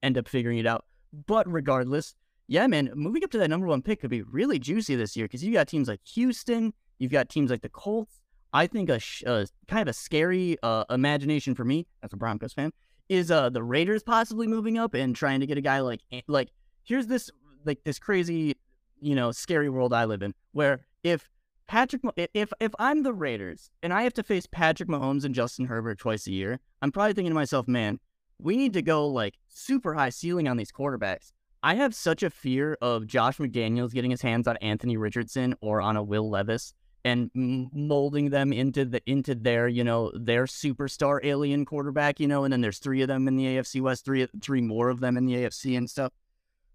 end 0.03 0.17
up 0.17 0.27
figuring 0.27 0.57
it 0.57 0.67
out. 0.67 0.85
But 1.25 1.51
regardless, 1.51 2.15
yeah, 2.47 2.67
man, 2.67 2.91
moving 2.95 3.23
up 3.23 3.31
to 3.31 3.37
that 3.39 3.49
number 3.49 3.67
one 3.67 3.81
pick 3.81 4.01
could 4.01 4.09
be 4.09 4.21
really 4.21 4.59
juicy 4.59 4.95
this 4.95 5.15
year 5.15 5.25
because 5.25 5.43
you've 5.43 5.53
got 5.53 5.67
teams 5.67 5.87
like 5.87 6.01
Houston, 6.13 6.73
you've 6.99 7.11
got 7.11 7.29
teams 7.29 7.51
like 7.51 7.61
the 7.61 7.69
Colts. 7.69 8.21
I 8.53 8.67
think 8.67 8.89
a, 8.89 8.99
a 9.25 9.47
kind 9.67 9.81
of 9.81 9.89
a 9.89 9.93
scary 9.93 10.57
uh, 10.63 10.85
imagination 10.89 11.53
for 11.53 11.65
me 11.65 11.85
as 12.01 12.13
a 12.13 12.17
Broncos 12.17 12.53
fan 12.53 12.71
is 13.09 13.29
uh, 13.31 13.49
the 13.49 13.63
Raiders 13.63 14.03
possibly 14.03 14.47
moving 14.47 14.77
up 14.77 14.93
and 14.93 15.15
trying 15.15 15.39
to 15.41 15.45
get 15.45 15.57
a 15.57 15.61
guy 15.61 15.79
like 15.79 16.01
like 16.27 16.49
here's 16.83 17.07
this 17.07 17.29
like 17.65 17.83
this 17.83 17.99
crazy 17.99 18.55
you 18.99 19.15
know 19.15 19.31
scary 19.31 19.69
world 19.69 19.93
I 19.93 20.05
live 20.05 20.21
in 20.21 20.33
where 20.51 20.81
if 21.03 21.29
Patrick, 21.67 22.01
if 22.33 22.53
if 22.59 22.71
I'm 22.79 23.03
the 23.03 23.13
Raiders 23.13 23.69
and 23.83 23.93
I 23.93 24.03
have 24.03 24.13
to 24.13 24.23
face 24.23 24.45
Patrick 24.45 24.89
Mahomes 24.89 25.25
and 25.25 25.35
Justin 25.35 25.65
Herbert 25.65 25.99
twice 25.99 26.25
a 26.27 26.31
year, 26.31 26.59
I'm 26.81 26.91
probably 26.91 27.13
thinking 27.13 27.31
to 27.31 27.35
myself, 27.35 27.67
man, 27.67 27.99
we 28.39 28.55
need 28.55 28.73
to 28.73 28.81
go 28.81 29.07
like 29.07 29.35
super 29.47 29.93
high 29.93 30.09
ceiling 30.09 30.47
on 30.47 30.57
these 30.57 30.71
quarterbacks. 30.71 31.31
I 31.63 31.75
have 31.75 31.93
such 31.93 32.23
a 32.23 32.29
fear 32.29 32.77
of 32.81 33.07
Josh 33.07 33.37
McDaniels 33.37 33.91
getting 33.91 34.11
his 34.11 34.21
hands 34.21 34.47
on 34.47 34.57
Anthony 34.57 34.95
Richardson 34.95 35.55
or 35.59 35.81
on 35.81 35.97
a 35.97 36.03
Will 36.03 36.29
Levis 36.29 36.73
and 37.03 37.31
molding 37.33 38.29
them 38.29 38.51
into 38.51 38.85
the 38.85 39.01
into 39.09 39.35
their 39.35 39.67
you 39.67 39.83
know 39.83 40.11
their 40.15 40.45
superstar 40.45 41.19
alien 41.23 41.65
quarterback, 41.65 42.19
you 42.19 42.27
know, 42.27 42.43
and 42.43 42.53
then 42.53 42.61
there's 42.61 42.79
three 42.79 43.01
of 43.01 43.07
them 43.07 43.27
in 43.27 43.35
the 43.35 43.45
AFC 43.45 43.81
West, 43.81 44.05
three 44.05 44.27
three 44.41 44.61
more 44.61 44.89
of 44.89 44.99
them 44.99 45.17
in 45.17 45.25
the 45.25 45.35
AFC 45.35 45.77
and 45.77 45.89
stuff. 45.89 46.13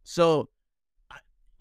So 0.04 0.48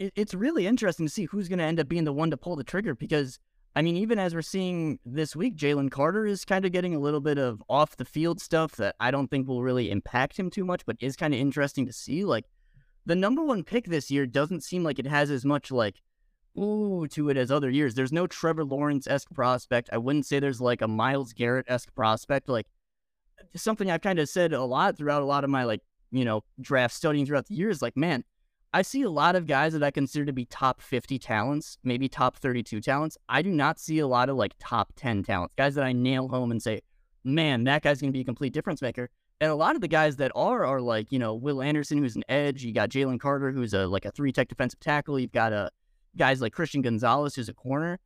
it, 0.01 0.13
it's 0.15 0.33
really 0.33 0.65
interesting 0.65 1.05
to 1.05 1.11
see 1.11 1.25
who's 1.25 1.47
going 1.47 1.59
to 1.59 1.65
end 1.65 1.79
up 1.79 1.87
being 1.87 2.05
the 2.05 2.13
one 2.13 2.31
to 2.31 2.37
pull 2.37 2.55
the 2.55 2.63
trigger 2.63 2.95
because 2.95 3.39
I 3.73 3.81
mean, 3.81 3.95
even 3.95 4.19
as 4.19 4.35
we're 4.35 4.41
seeing 4.41 4.99
this 5.05 5.33
week, 5.33 5.55
Jalen 5.55 5.91
Carter 5.91 6.25
is 6.25 6.43
kind 6.43 6.65
of 6.65 6.73
getting 6.73 6.93
a 6.93 6.99
little 6.99 7.21
bit 7.21 7.37
of 7.37 7.63
off 7.69 7.95
the 7.95 8.03
field 8.03 8.41
stuff 8.41 8.75
that 8.75 8.95
I 8.99 9.11
don't 9.11 9.29
think 9.29 9.47
will 9.47 9.63
really 9.63 9.89
impact 9.89 10.37
him 10.37 10.49
too 10.49 10.65
much, 10.65 10.85
but 10.85 10.97
is 10.99 11.15
kind 11.15 11.33
of 11.33 11.39
interesting 11.39 11.85
to 11.85 11.93
see. 11.93 12.25
Like, 12.25 12.43
the 13.05 13.15
number 13.15 13.41
one 13.41 13.63
pick 13.63 13.85
this 13.85 14.11
year 14.11 14.25
doesn't 14.25 14.65
seem 14.65 14.83
like 14.83 14.99
it 14.99 15.07
has 15.07 15.31
as 15.31 15.45
much 15.45 15.71
like 15.71 16.01
ooh 16.59 17.07
to 17.11 17.29
it 17.29 17.37
as 17.37 17.49
other 17.49 17.69
years. 17.69 17.95
There's 17.95 18.11
no 18.11 18.27
Trevor 18.27 18.65
Lawrence 18.65 19.07
esque 19.07 19.31
prospect. 19.33 19.89
I 19.93 19.99
wouldn't 19.99 20.25
say 20.25 20.39
there's 20.39 20.59
like 20.59 20.81
a 20.81 20.87
Myles 20.87 21.31
Garrett 21.31 21.65
esque 21.69 21.95
prospect. 21.95 22.49
Like 22.49 22.67
something 23.55 23.89
I've 23.89 24.01
kind 24.01 24.19
of 24.19 24.27
said 24.27 24.51
a 24.51 24.63
lot 24.65 24.97
throughout 24.97 25.21
a 25.21 25.25
lot 25.25 25.45
of 25.45 25.49
my 25.49 25.63
like 25.63 25.79
you 26.11 26.25
know 26.25 26.43
draft 26.59 26.93
studying 26.93 27.25
throughout 27.25 27.47
the 27.47 27.55
years. 27.55 27.81
Like 27.81 27.95
man, 27.95 28.25
I 28.73 28.83
see 28.83 29.01
a 29.01 29.09
lot 29.09 29.35
of 29.35 29.47
guys 29.47 29.73
that 29.73 29.83
I 29.83 29.91
consider 29.91 30.25
to 30.25 30.33
be 30.33 30.45
top 30.45 30.81
50 30.81 31.19
talents, 31.19 31.77
maybe 31.83 32.07
top 32.07 32.37
32 32.37 32.79
talents. 32.79 33.17
I 33.27 33.41
do 33.41 33.49
not 33.49 33.79
see 33.79 33.99
a 33.99 34.07
lot 34.07 34.29
of 34.29 34.37
like 34.37 34.53
top 34.59 34.93
10 34.95 35.23
talents, 35.23 35.53
guys 35.55 35.75
that 35.75 35.83
I 35.83 35.91
nail 35.91 36.29
home 36.29 36.51
and 36.51 36.61
say, 36.61 36.81
man, 37.25 37.65
that 37.65 37.81
guy's 37.81 37.99
going 37.99 38.11
to 38.11 38.17
be 38.17 38.21
a 38.21 38.25
complete 38.25 38.53
difference 38.53 38.81
maker. 38.81 39.09
And 39.41 39.51
a 39.51 39.55
lot 39.55 39.75
of 39.75 39.81
the 39.81 39.87
guys 39.87 40.15
that 40.17 40.31
are 40.35 40.63
are 40.65 40.79
like, 40.79 41.11
you 41.11 41.19
know, 41.19 41.33
Will 41.33 41.61
Anderson, 41.61 41.97
who's 41.97 42.15
an 42.15 42.23
edge. 42.29 42.63
You 42.63 42.73
got 42.73 42.89
Jalen 42.89 43.19
Carter, 43.19 43.51
who's 43.51 43.73
a 43.73 43.87
like 43.87 44.05
a 44.05 44.11
three 44.11 44.31
tech 44.31 44.47
defensive 44.47 44.79
tackle. 44.79 45.19
You've 45.19 45.31
got 45.31 45.51
uh, 45.51 45.69
guys 46.15 46.41
like 46.41 46.53
Christian 46.53 46.81
Gonzalez, 46.81 47.35
who's 47.35 47.49
a 47.49 47.53
corner. 47.53 47.99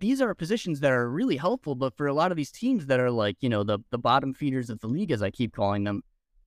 These 0.00 0.20
are 0.20 0.34
positions 0.34 0.80
that 0.80 0.92
are 0.92 1.08
really 1.08 1.36
helpful, 1.36 1.74
but 1.74 1.96
for 1.96 2.08
a 2.08 2.12
lot 2.12 2.30
of 2.30 2.36
these 2.36 2.50
teams 2.50 2.86
that 2.86 3.00
are 3.00 3.10
like, 3.10 3.36
you 3.40 3.48
know, 3.48 3.62
the 3.62 3.78
the 3.90 3.98
bottom 3.98 4.34
feeders 4.34 4.68
of 4.68 4.80
the 4.80 4.88
league, 4.88 5.12
as 5.12 5.22
I 5.22 5.30
keep 5.30 5.54
calling 5.54 5.84
them, 5.84 6.02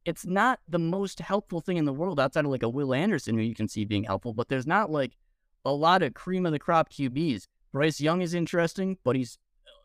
it's 0.06 0.26
not 0.26 0.60
the 0.68 0.80
most 0.80 1.20
helpful 1.20 1.62
thing 1.62 1.78
in 1.78 1.86
the 1.86 1.94
world 1.94 2.20
outside 2.20 2.46
of 2.46 2.52
like 2.52 2.64
a 2.64 2.70
Will 2.70 2.94
Anderson, 2.94 3.36
who 3.36 3.42
you 3.42 3.56
can 3.56 3.68
see 3.68 3.86
being 3.86 4.04
helpful, 4.04 4.34
but 4.34 4.50
there's 4.50 4.68
not 4.68 4.92
like 4.92 5.18
a 5.64 5.72
lot 5.72 6.02
of 6.02 6.14
cream 6.14 6.46
of 6.46 6.52
the 6.52 6.60
crop 6.60 6.92
QBs. 6.92 7.48
Bryce 7.72 8.02
Young 8.02 8.22
is 8.22 8.34
interesting, 8.34 8.98
but 9.04 9.16
he's 9.16 9.38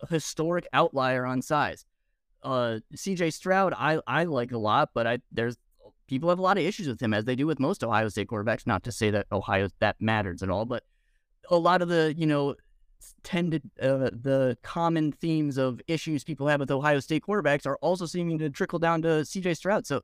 a 0.02 0.06
historic 0.08 0.66
outlier 0.72 1.24
on 1.24 1.42
size 1.42 1.84
uh, 2.46 2.78
CJ 2.94 3.32
Stroud, 3.32 3.74
I, 3.76 4.00
I 4.06 4.24
like 4.24 4.52
a 4.52 4.58
lot, 4.58 4.90
but 4.94 5.06
I 5.06 5.18
there's 5.32 5.56
people 6.06 6.28
have 6.28 6.38
a 6.38 6.42
lot 6.42 6.58
of 6.58 6.64
issues 6.64 6.86
with 6.86 7.02
him, 7.02 7.12
as 7.12 7.24
they 7.24 7.34
do 7.34 7.46
with 7.46 7.58
most 7.58 7.82
Ohio 7.82 8.08
State 8.08 8.28
quarterbacks. 8.28 8.66
Not 8.66 8.84
to 8.84 8.92
say 8.92 9.10
that 9.10 9.26
Ohio 9.32 9.68
that 9.80 9.96
matters 10.00 10.42
at 10.42 10.48
all, 10.48 10.64
but 10.64 10.84
a 11.50 11.56
lot 11.56 11.82
of 11.82 11.88
the 11.88 12.14
you 12.16 12.26
know 12.26 12.54
tended 13.22 13.62
uh, 13.80 14.10
the 14.12 14.56
common 14.62 15.12
themes 15.12 15.58
of 15.58 15.80
issues 15.86 16.24
people 16.24 16.46
have 16.48 16.60
with 16.60 16.70
Ohio 16.70 17.00
State 17.00 17.22
quarterbacks 17.22 17.66
are 17.66 17.76
also 17.76 18.06
seeming 18.06 18.38
to 18.38 18.50
trickle 18.50 18.78
down 18.78 19.02
to 19.02 19.08
CJ 19.08 19.56
Stroud. 19.56 19.86
So 19.86 20.02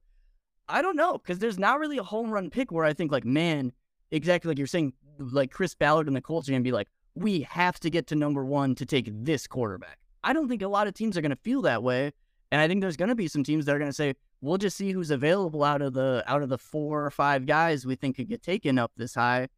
I 0.68 0.83
don't 0.83 0.96
know 0.96 1.14
because 1.14 1.38
there's 1.38 1.59
not 1.59 1.78
really 1.78 1.98
a 1.98 2.02
home 2.02 2.31
run 2.31 2.50
pick 2.50 2.72
where 2.72 2.85
I 2.85 2.92
think 2.92 3.12
like 3.12 3.24
man, 3.24 3.72
exactly 4.11 4.48
like 4.48 4.59
you're 4.59 4.66
saying, 4.66 4.92
like 5.18 5.50
Chris 5.50 5.74
Ballard 5.74 6.07
and 6.07 6.16
the 6.16 6.20
Colts 6.20 6.48
are 6.48 6.52
gonna 6.52 6.62
be 6.62 6.72
like, 6.72 6.88
we 7.14 7.42
have 7.42 7.78
to 7.81 7.90
get 7.90 8.07
to 8.09 8.14
number 8.14 8.44
one 8.44 8.74
to 8.76 8.87
take 8.87 9.09
this 9.12 9.46
quarterback. 9.46 9.98
I 10.24 10.33
don't 10.33 10.48
think 10.48 10.62
a 10.62 10.68
lot 10.68 10.87
of 10.87 10.94
teams 10.94 11.16
are 11.16 11.22
gonna 11.22 11.37
feel 11.37 11.62
that 11.62 11.83
way. 11.83 12.12
And 12.50 12.61
I 12.61 12.68
think 12.68 12.83
there's 12.83 12.98
to 12.98 13.14
be 13.14 13.28
some 13.28 13.42
teams 13.42 13.64
that 13.64 13.74
are 13.74 13.78
to 13.78 13.94
say, 13.94 14.14
we'll 14.42 14.59
just 14.59 14.76
see 14.76 14.92
who's 14.92 15.11
available 15.11 15.64
out 15.64 15.81
of 15.81 15.94
the 15.94 16.22
out 16.26 16.42
of 16.42 16.50
the 16.50 16.59
four 16.59 17.07
or 17.07 17.11
five 17.11 17.46
guys 17.46 17.87
we 17.87 17.94
think 17.94 18.16
could 18.16 18.28
get 18.28 18.42
taken 18.42 18.78
up 18.78 18.92
this 18.96 19.14
high, 19.14 19.48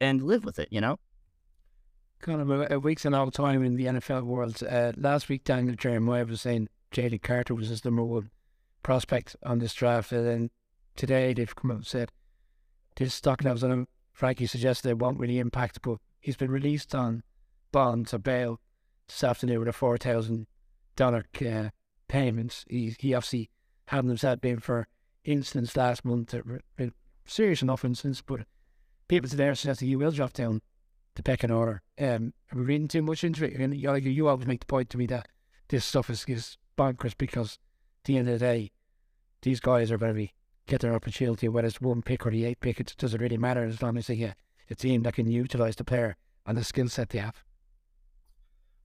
and 0.00 0.22
live 0.22 0.44
with 0.44 0.58
it. 0.58 0.68
You 0.70 0.80
know. 0.80 0.98
Kind 2.20 2.40
of 2.40 2.50
a, 2.50 2.74
a 2.74 2.78
week's 2.80 3.04
an 3.04 3.14
old 3.14 3.32
time 3.32 3.64
in 3.64 3.76
the 3.76 3.86
NFL 3.86 4.24
world. 4.24 4.60
Uh, 4.68 4.92
last 4.96 5.28
week, 5.28 5.44
Daniel 5.44 5.76
Jeremiah 5.76 6.24
was 6.24 6.40
saying 6.40 6.68
Jalen 6.92 7.22
Carter 7.22 7.54
was 7.54 7.68
his 7.68 7.84
number 7.84 8.02
one 8.02 8.30
prospect 8.82 9.36
on 9.44 9.58
this 9.58 9.74
draft, 9.74 10.10
and 10.12 10.26
then 10.26 10.50
today 10.96 11.32
they've 11.32 11.54
come 11.54 11.70
out 11.70 11.76
and 11.78 11.86
said 11.86 12.10
this 12.96 13.14
stock 13.14 13.44
was 13.44 13.62
on 13.62 13.70
him. 13.70 13.88
Frankie 14.12 14.46
suggested 14.46 14.88
it 14.88 14.98
won't 14.98 15.20
really 15.20 15.38
impact, 15.38 15.80
but 15.82 15.98
he's 16.20 16.36
been 16.36 16.50
released 16.50 16.94
on 16.94 17.22
bond 17.70 18.08
to 18.08 18.18
bail 18.18 18.60
this 19.06 19.22
afternoon 19.22 19.60
with 19.60 19.68
a 19.68 19.72
four 19.72 19.96
thousand 19.96 20.46
dollar 20.96 21.24
uh, 21.46 21.68
payments. 22.08 22.64
He, 22.68 22.96
he 22.98 23.14
obviously 23.14 23.50
hadn't 23.86 24.08
himself 24.08 24.40
been 24.40 24.58
for 24.58 24.88
incidents 25.24 25.76
last 25.76 26.04
month, 26.04 26.34
serious 27.26 27.62
enough 27.62 27.84
incidents, 27.84 28.22
but 28.22 28.40
people 29.06 29.30
today 29.30 29.48
are 29.48 29.54
suggesting 29.54 29.88
he 29.88 29.96
will 29.96 30.10
drop 30.10 30.32
down 30.32 30.62
the 31.18 31.22
pecking 31.24 31.50
order. 31.50 31.82
Um, 32.00 32.32
are 32.52 32.58
we 32.58 32.64
reading 32.64 32.86
too 32.86 33.02
much 33.02 33.24
into 33.24 33.44
it? 33.44 33.58
You, 33.76 33.94
you 33.96 34.28
always 34.28 34.46
make 34.46 34.60
the 34.60 34.66
point 34.66 34.88
to 34.90 34.98
me 34.98 35.06
that 35.06 35.26
this 35.68 35.84
stuff 35.84 36.08
is, 36.08 36.24
is 36.28 36.56
bonkers 36.78 37.14
because 37.18 37.58
at 38.00 38.04
the 38.04 38.16
end 38.16 38.28
of 38.28 38.38
the 38.38 38.46
day, 38.46 38.70
these 39.42 39.58
guys 39.58 39.90
are 39.90 39.98
to 39.98 40.14
be 40.14 40.32
get 40.68 40.80
their 40.80 40.94
opportunity, 40.94 41.48
whether 41.48 41.66
it's 41.66 41.80
one 41.80 42.02
pick 42.02 42.24
or 42.24 42.30
the 42.30 42.44
eight 42.44 42.60
pick, 42.60 42.78
it 42.78 42.94
doesn't 42.96 43.20
really 43.20 43.36
matter 43.36 43.64
as 43.64 43.82
long 43.82 43.96
as 43.96 44.06
they 44.06 44.16
get 44.16 44.36
a 44.70 44.76
team 44.76 45.02
that 45.02 45.14
can 45.14 45.26
utilize 45.26 45.74
the 45.74 45.82
player 45.82 46.16
and 46.46 46.56
the 46.56 46.62
skill 46.62 46.88
set 46.88 47.08
they 47.08 47.18
have. 47.18 47.42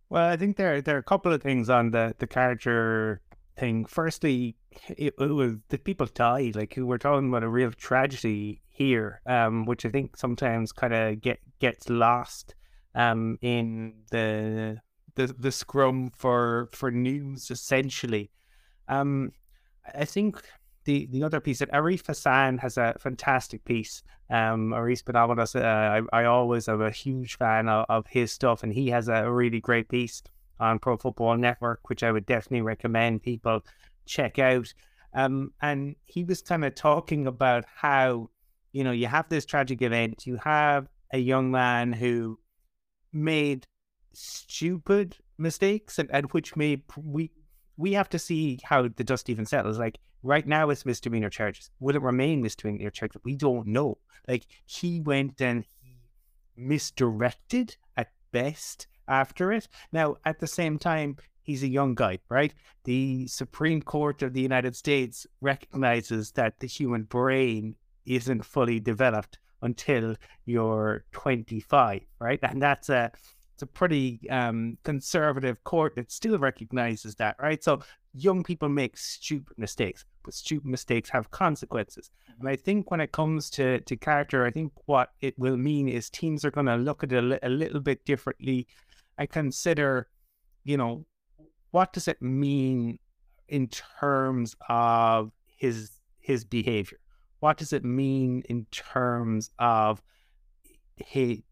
Well, 0.09 0.27
I 0.27 0.35
think 0.35 0.57
there 0.57 0.81
there 0.81 0.95
are 0.95 0.99
a 0.99 1.03
couple 1.03 1.31
of 1.31 1.43
things 1.43 1.69
on 1.69 1.91
the 1.91 2.15
the 2.17 2.27
Carter 2.27 3.21
thing. 3.55 3.85
Firstly, 3.85 4.55
it, 4.89 5.13
it 5.19 5.29
was 5.29 5.55
the 5.69 5.77
people 5.77 6.07
died. 6.07 6.55
Like 6.55 6.75
we're 6.77 6.97
talking 6.97 7.29
about 7.29 7.43
a 7.43 7.49
real 7.49 7.71
tragedy 7.71 8.61
here, 8.69 9.21
um, 9.25 9.65
which 9.65 9.85
I 9.85 9.89
think 9.89 10.17
sometimes 10.17 10.71
kind 10.71 10.93
of 10.93 11.21
get 11.21 11.39
gets 11.59 11.89
lost 11.89 12.55
um, 12.95 13.37
in 13.41 13.93
the 14.11 14.79
the 15.15 15.33
the 15.37 15.51
scrum 15.51 16.11
for 16.15 16.69
for 16.73 16.91
news. 16.91 17.51
Essentially, 17.51 18.31
um, 18.87 19.31
I 19.93 20.05
think 20.05 20.41
the 20.85 21.07
the 21.11 21.23
other 21.23 21.39
piece 21.39 21.59
that 21.59 21.71
Arif 21.71 22.07
Hasan 22.07 22.57
has 22.59 22.77
a 22.77 22.95
fantastic 22.99 23.63
piece. 23.65 24.03
Um, 24.29 24.71
Arif 24.71 25.03
Benamadas, 25.03 25.55
uh, 25.55 26.01
I, 26.11 26.21
I 26.21 26.25
always 26.25 26.67
am 26.67 26.81
a 26.81 26.89
huge 26.89 27.37
fan 27.37 27.69
of, 27.69 27.85
of 27.89 28.07
his 28.07 28.31
stuff, 28.31 28.63
and 28.63 28.73
he 28.73 28.89
has 28.89 29.07
a 29.07 29.29
really 29.29 29.59
great 29.59 29.89
piece 29.89 30.23
on 30.63 30.79
Pro 30.79 30.97
Football 30.97 31.37
Network, 31.37 31.89
which 31.89 32.03
I 32.03 32.11
would 32.11 32.25
definitely 32.25 32.61
recommend 32.61 33.23
people 33.23 33.61
check 34.05 34.39
out. 34.39 34.73
Um, 35.13 35.51
and 35.61 35.95
he 36.05 36.23
was 36.23 36.41
kind 36.41 36.65
of 36.65 36.73
talking 36.73 37.27
about 37.27 37.65
how, 37.75 38.29
you 38.71 38.83
know, 38.83 38.91
you 38.91 39.07
have 39.07 39.29
this 39.29 39.45
tragic 39.45 39.81
event, 39.81 40.25
you 40.25 40.37
have 40.37 40.87
a 41.11 41.19
young 41.19 41.51
man 41.51 41.93
who 41.93 42.39
made 43.11 43.67
stupid 44.13 45.17
mistakes, 45.37 45.99
and, 45.99 46.09
and 46.11 46.31
which 46.33 46.55
may 46.55 46.81
we 46.97 47.31
we 47.77 47.93
have 47.93 48.09
to 48.09 48.19
see 48.19 48.59
how 48.63 48.87
the 48.87 49.03
dust 49.03 49.29
even 49.29 49.45
settles. 49.45 49.77
Like 49.77 49.99
right 50.23 50.47
now, 50.47 50.69
it's 50.69 50.85
misdemeanor 50.85 51.29
charges. 51.29 51.69
Will 51.79 51.95
it 51.95 52.01
remain 52.01 52.41
misdemeanor 52.41 52.89
charges? 52.89 53.21
We 53.23 53.35
don't 53.35 53.67
know. 53.67 53.97
Like 54.27 54.45
he 54.65 55.01
went 55.01 55.41
and 55.41 55.65
he 55.81 55.97
misdirected 56.55 57.77
at 57.97 58.11
best 58.31 58.87
after 59.07 59.51
it. 59.51 59.67
Now, 59.91 60.17
at 60.25 60.39
the 60.39 60.47
same 60.47 60.77
time, 60.77 61.17
he's 61.43 61.63
a 61.63 61.67
young 61.67 61.93
guy, 61.93 62.19
right? 62.29 62.53
The 62.85 63.27
Supreme 63.27 63.81
Court 63.81 64.21
of 64.23 64.33
the 64.33 64.41
United 64.41 64.75
States 64.75 65.27
recognizes 65.41 66.31
that 66.31 66.59
the 66.59 66.67
human 66.67 67.03
brain 67.03 67.75
isn't 68.05 68.45
fully 68.45 68.79
developed 68.79 69.37
until 69.61 70.15
you're 70.45 71.05
25, 71.11 72.01
right? 72.19 72.39
And 72.43 72.61
that's 72.61 72.89
a 72.89 73.11
it's 73.53 73.61
a 73.61 73.67
pretty 73.67 74.27
um, 74.31 74.79
conservative 74.83 75.63
court 75.63 75.95
that 75.95 76.11
still 76.11 76.39
recognizes 76.39 77.13
that, 77.15 77.35
right? 77.39 77.63
So 77.63 77.81
young 78.13 78.43
people 78.43 78.67
make 78.67 78.97
stupid 78.97 79.55
mistakes, 79.57 80.05
but 80.23 80.33
stupid 80.33 80.65
mistakes 80.65 81.09
have 81.11 81.29
consequences. 81.29 82.09
And 82.39 82.49
I 82.49 82.55
think 82.55 82.89
when 82.89 82.99
it 82.99 83.11
comes 83.11 83.51
to 83.51 83.79
to 83.81 83.95
Carter, 83.95 84.45
I 84.45 84.51
think 84.51 84.71
what 84.85 85.11
it 85.21 85.37
will 85.37 85.57
mean 85.57 85.87
is 85.87 86.09
teams 86.09 86.43
are 86.43 86.51
going 86.51 86.65
to 86.65 86.75
look 86.77 87.03
at 87.03 87.13
it 87.13 87.23
a, 87.23 87.47
a 87.47 87.49
little 87.49 87.79
bit 87.79 88.05
differently 88.05 88.67
and 89.17 89.29
consider, 89.29 90.07
you 90.63 90.77
know, 90.77 91.05
what 91.71 91.93
does 91.93 92.07
it 92.07 92.21
mean 92.21 92.99
in 93.47 93.67
terms 93.67 94.55
of 94.69 95.31
his 95.45 95.91
his 96.19 96.43
behavior? 96.43 96.99
What 97.39 97.57
does 97.57 97.73
it 97.73 97.83
mean 97.83 98.43
in 98.47 98.65
terms 98.71 99.49
of 99.59 100.01
he 100.97 101.43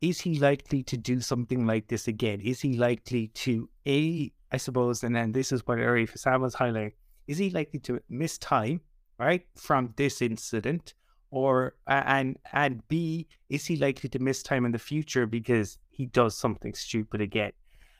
is 0.00 0.20
he 0.20 0.38
likely 0.38 0.82
to 0.84 0.96
do 0.96 1.20
something 1.20 1.66
like 1.66 1.88
this 1.88 2.08
again? 2.08 2.40
Is 2.40 2.60
he 2.60 2.74
likely 2.74 3.28
to 3.28 3.68
a 3.86 4.32
I 4.52 4.56
suppose, 4.56 5.04
and 5.04 5.14
then 5.14 5.32
this 5.32 5.52
is 5.52 5.66
what 5.66 5.78
Arif 5.78 6.10
Hasan 6.10 6.40
was 6.40 6.56
highlighting. 6.56 6.92
Is 7.28 7.38
he 7.38 7.50
likely 7.50 7.78
to 7.80 8.00
miss 8.08 8.36
time, 8.38 8.80
right, 9.18 9.46
from 9.56 9.94
this 9.96 10.20
incident? 10.20 10.94
Or 11.30 11.74
and 11.86 12.36
and 12.52 12.86
B, 12.88 13.28
is 13.48 13.64
he 13.66 13.76
likely 13.76 14.08
to 14.10 14.18
miss 14.18 14.42
time 14.42 14.64
in 14.64 14.72
the 14.72 14.80
future 14.80 15.26
because 15.26 15.78
he 15.90 16.06
does 16.06 16.36
something 16.36 16.74
stupid 16.74 17.20
again? 17.20 17.52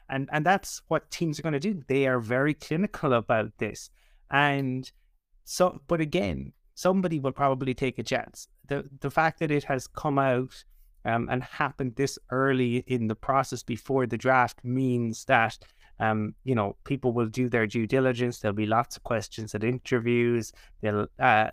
And 0.08 0.28
and 0.32 0.44
that's 0.44 0.82
what 0.88 1.10
teams 1.10 1.38
are 1.38 1.42
going 1.42 1.52
to 1.52 1.60
do. 1.60 1.82
They 1.86 2.06
are 2.06 2.20
very 2.20 2.54
clinical 2.54 3.12
about 3.12 3.52
this. 3.58 3.90
And 4.30 4.90
so 5.44 5.80
but 5.86 6.00
again, 6.00 6.52
somebody 6.74 7.18
will 7.20 7.32
probably 7.32 7.74
take 7.74 7.98
a 7.98 8.02
chance. 8.02 8.48
The 8.68 8.88
the 9.00 9.10
fact 9.10 9.38
that 9.40 9.50
it 9.50 9.64
has 9.64 9.86
come 9.86 10.18
out 10.18 10.64
um, 11.04 11.28
and 11.30 11.42
happened 11.42 11.94
this 11.96 12.18
early 12.30 12.78
in 12.86 13.06
the 13.06 13.14
process 13.14 13.62
before 13.62 14.06
the 14.06 14.18
draft 14.18 14.64
means 14.64 15.24
that 15.26 15.58
um, 15.98 16.34
you 16.44 16.54
know 16.54 16.76
people 16.84 17.12
will 17.12 17.26
do 17.28 17.48
their 17.48 17.66
due 17.66 17.86
diligence. 17.86 18.38
There'll 18.38 18.54
be 18.54 18.66
lots 18.66 18.96
of 18.96 19.02
questions 19.02 19.54
at 19.54 19.64
interviews. 19.64 20.52
They'll 20.80 21.06
uh, 21.18 21.50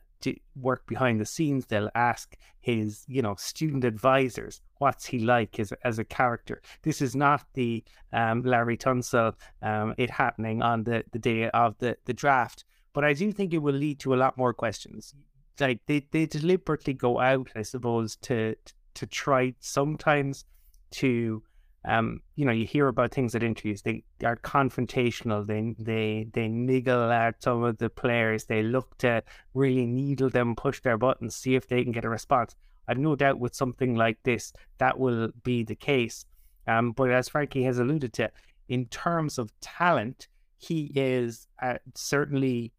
work 0.55 0.86
behind 0.88 1.20
the 1.20 1.26
scenes. 1.26 1.65
They'll 1.65 1.91
ask 1.95 2.36
his 2.59 3.05
you 3.07 3.22
know 3.22 3.36
student 3.36 3.84
advisors 3.84 4.61
what's 4.80 5.05
he 5.05 5.20
like 5.20 5.59
as 5.59 5.72
as 5.84 5.99
a 5.99 6.05
character. 6.05 6.61
This 6.84 7.01
is 7.01 7.15
not 7.15 7.45
the 7.53 7.84
um, 8.13 8.43
Laremy 8.43 8.78
Tunsil 8.78 9.34
um, 9.61 9.93
it 9.97 10.09
happening 10.09 10.61
on 10.61 10.84
the 10.84 11.03
the 11.11 11.20
day 11.20 11.49
of 11.49 11.78
the 11.80 11.97
the 12.05 12.13
draft. 12.13 12.63
But 12.93 13.03
I 13.03 13.13
do 13.13 13.32
think 13.32 13.53
it 13.53 13.59
will 13.59 13.76
lead 13.76 13.99
to 13.99 14.15
a 14.15 14.22
lot 14.24 14.38
more 14.38 14.53
questions 14.53 15.13
like 15.59 15.80
they, 15.88 16.05
they 16.11 16.26
deliberately 16.26 16.93
go 16.93 17.20
out, 17.20 17.49
I 17.55 17.61
suppose, 17.61 18.15
to 18.24 18.55
to 18.95 19.05
try 19.05 19.53
sometimes 19.59 20.45
to 20.89 21.43
um, 21.88 22.19
you 22.35 22.45
know, 22.45 22.51
you 22.51 22.65
hear 22.65 22.88
about 22.89 23.13
things 23.13 23.33
at 23.33 23.43
interviews. 23.43 23.81
They 23.81 24.03
are 24.23 24.35
confrontational. 24.35 25.47
They 25.47 25.73
they 25.79 26.27
they 26.33 26.49
niggle 26.49 27.11
at 27.11 27.41
some 27.41 27.63
of 27.63 27.77
the 27.77 27.89
players. 27.89 28.43
They 28.43 28.61
look 28.61 28.97
to 28.99 29.23
really 29.53 29.85
needle 29.85 30.29
them, 30.29 30.55
push 30.55 30.81
their 30.81 30.97
buttons, 30.97 31.35
see 31.35 31.55
if 31.55 31.67
they 31.67 31.83
can 31.83 31.93
get 31.93 32.03
a 32.03 32.09
response. 32.09 32.55
I've 32.89 32.97
no 32.97 33.15
doubt 33.15 33.39
with 33.39 33.55
something 33.55 33.95
like 33.95 34.17
this 34.23 34.51
that 34.79 34.99
will 34.99 35.29
be 35.43 35.63
the 35.63 35.75
case. 35.75 36.25
Um, 36.67 36.91
but 36.91 37.09
as 37.09 37.29
Frankie 37.29 37.63
has 37.63 37.79
alluded 37.79 38.11
to, 38.13 38.31
in 38.67 38.85
terms 38.88 39.38
of 39.38 39.57
talent, 39.61 40.27
he 40.57 40.91
is 40.93 41.47
uh, 41.61 41.75
certainly 41.95 42.73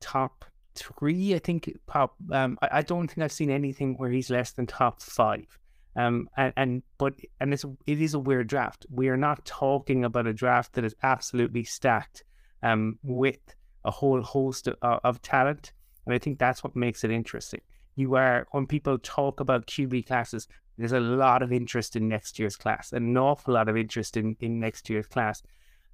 top 0.00 0.44
three. 0.74 1.34
I 1.34 1.38
think 1.38 1.74
pop. 1.86 2.16
Um, 2.30 2.58
I, 2.60 2.68
I 2.72 2.82
don't 2.82 3.08
think 3.08 3.24
I've 3.24 3.32
seen 3.32 3.50
anything 3.50 3.94
where 3.96 4.10
he's 4.10 4.28
less 4.28 4.52
than 4.52 4.66
top 4.66 5.00
five. 5.00 5.46
Um, 5.94 6.28
and, 6.36 6.52
and 6.56 6.82
but 6.98 7.14
and 7.40 7.52
it's 7.52 7.64
it 7.86 8.00
is 8.00 8.14
a 8.14 8.18
weird 8.18 8.46
draft. 8.46 8.86
We 8.90 9.08
are 9.08 9.16
not 9.16 9.44
talking 9.44 10.04
about 10.04 10.26
a 10.26 10.32
draft 10.32 10.72
that 10.74 10.84
is 10.84 10.94
absolutely 11.02 11.64
stacked 11.64 12.24
um, 12.62 12.98
with 13.02 13.54
a 13.84 13.90
whole 13.90 14.22
host 14.22 14.68
of, 14.68 14.76
of 15.04 15.20
talent, 15.22 15.72
and 16.06 16.14
I 16.14 16.18
think 16.18 16.38
that's 16.38 16.64
what 16.64 16.74
makes 16.74 17.04
it 17.04 17.10
interesting. 17.10 17.60
You 17.94 18.14
are 18.14 18.46
when 18.52 18.66
people 18.66 18.98
talk 18.98 19.40
about 19.40 19.66
QB 19.66 20.06
classes, 20.06 20.48
there's 20.78 20.92
a 20.92 21.00
lot 21.00 21.42
of 21.42 21.52
interest 21.52 21.94
in 21.94 22.08
next 22.08 22.38
year's 22.38 22.56
class, 22.56 22.92
an 22.92 23.16
awful 23.18 23.54
lot 23.54 23.68
of 23.68 23.76
interest 23.76 24.16
in, 24.16 24.36
in 24.40 24.58
next 24.58 24.88
year's 24.88 25.06
class. 25.06 25.42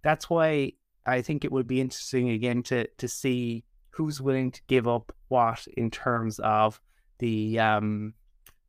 That's 0.05 0.31
why 0.31 0.73
I 1.07 1.23
think 1.23 1.45
it 1.45 1.51
would 1.51 1.67
be 1.67 1.81
interesting 1.81 2.31
again 2.31 2.63
to 2.65 2.87
to 2.87 3.09
see 3.09 3.65
who's 3.91 4.21
willing 4.21 4.53
to 4.53 4.61
give 4.69 4.87
up 4.87 5.13
what 5.27 5.67
in 5.77 5.91
terms 5.91 6.39
of 6.39 6.81
the 7.19 7.59
um, 7.59 8.15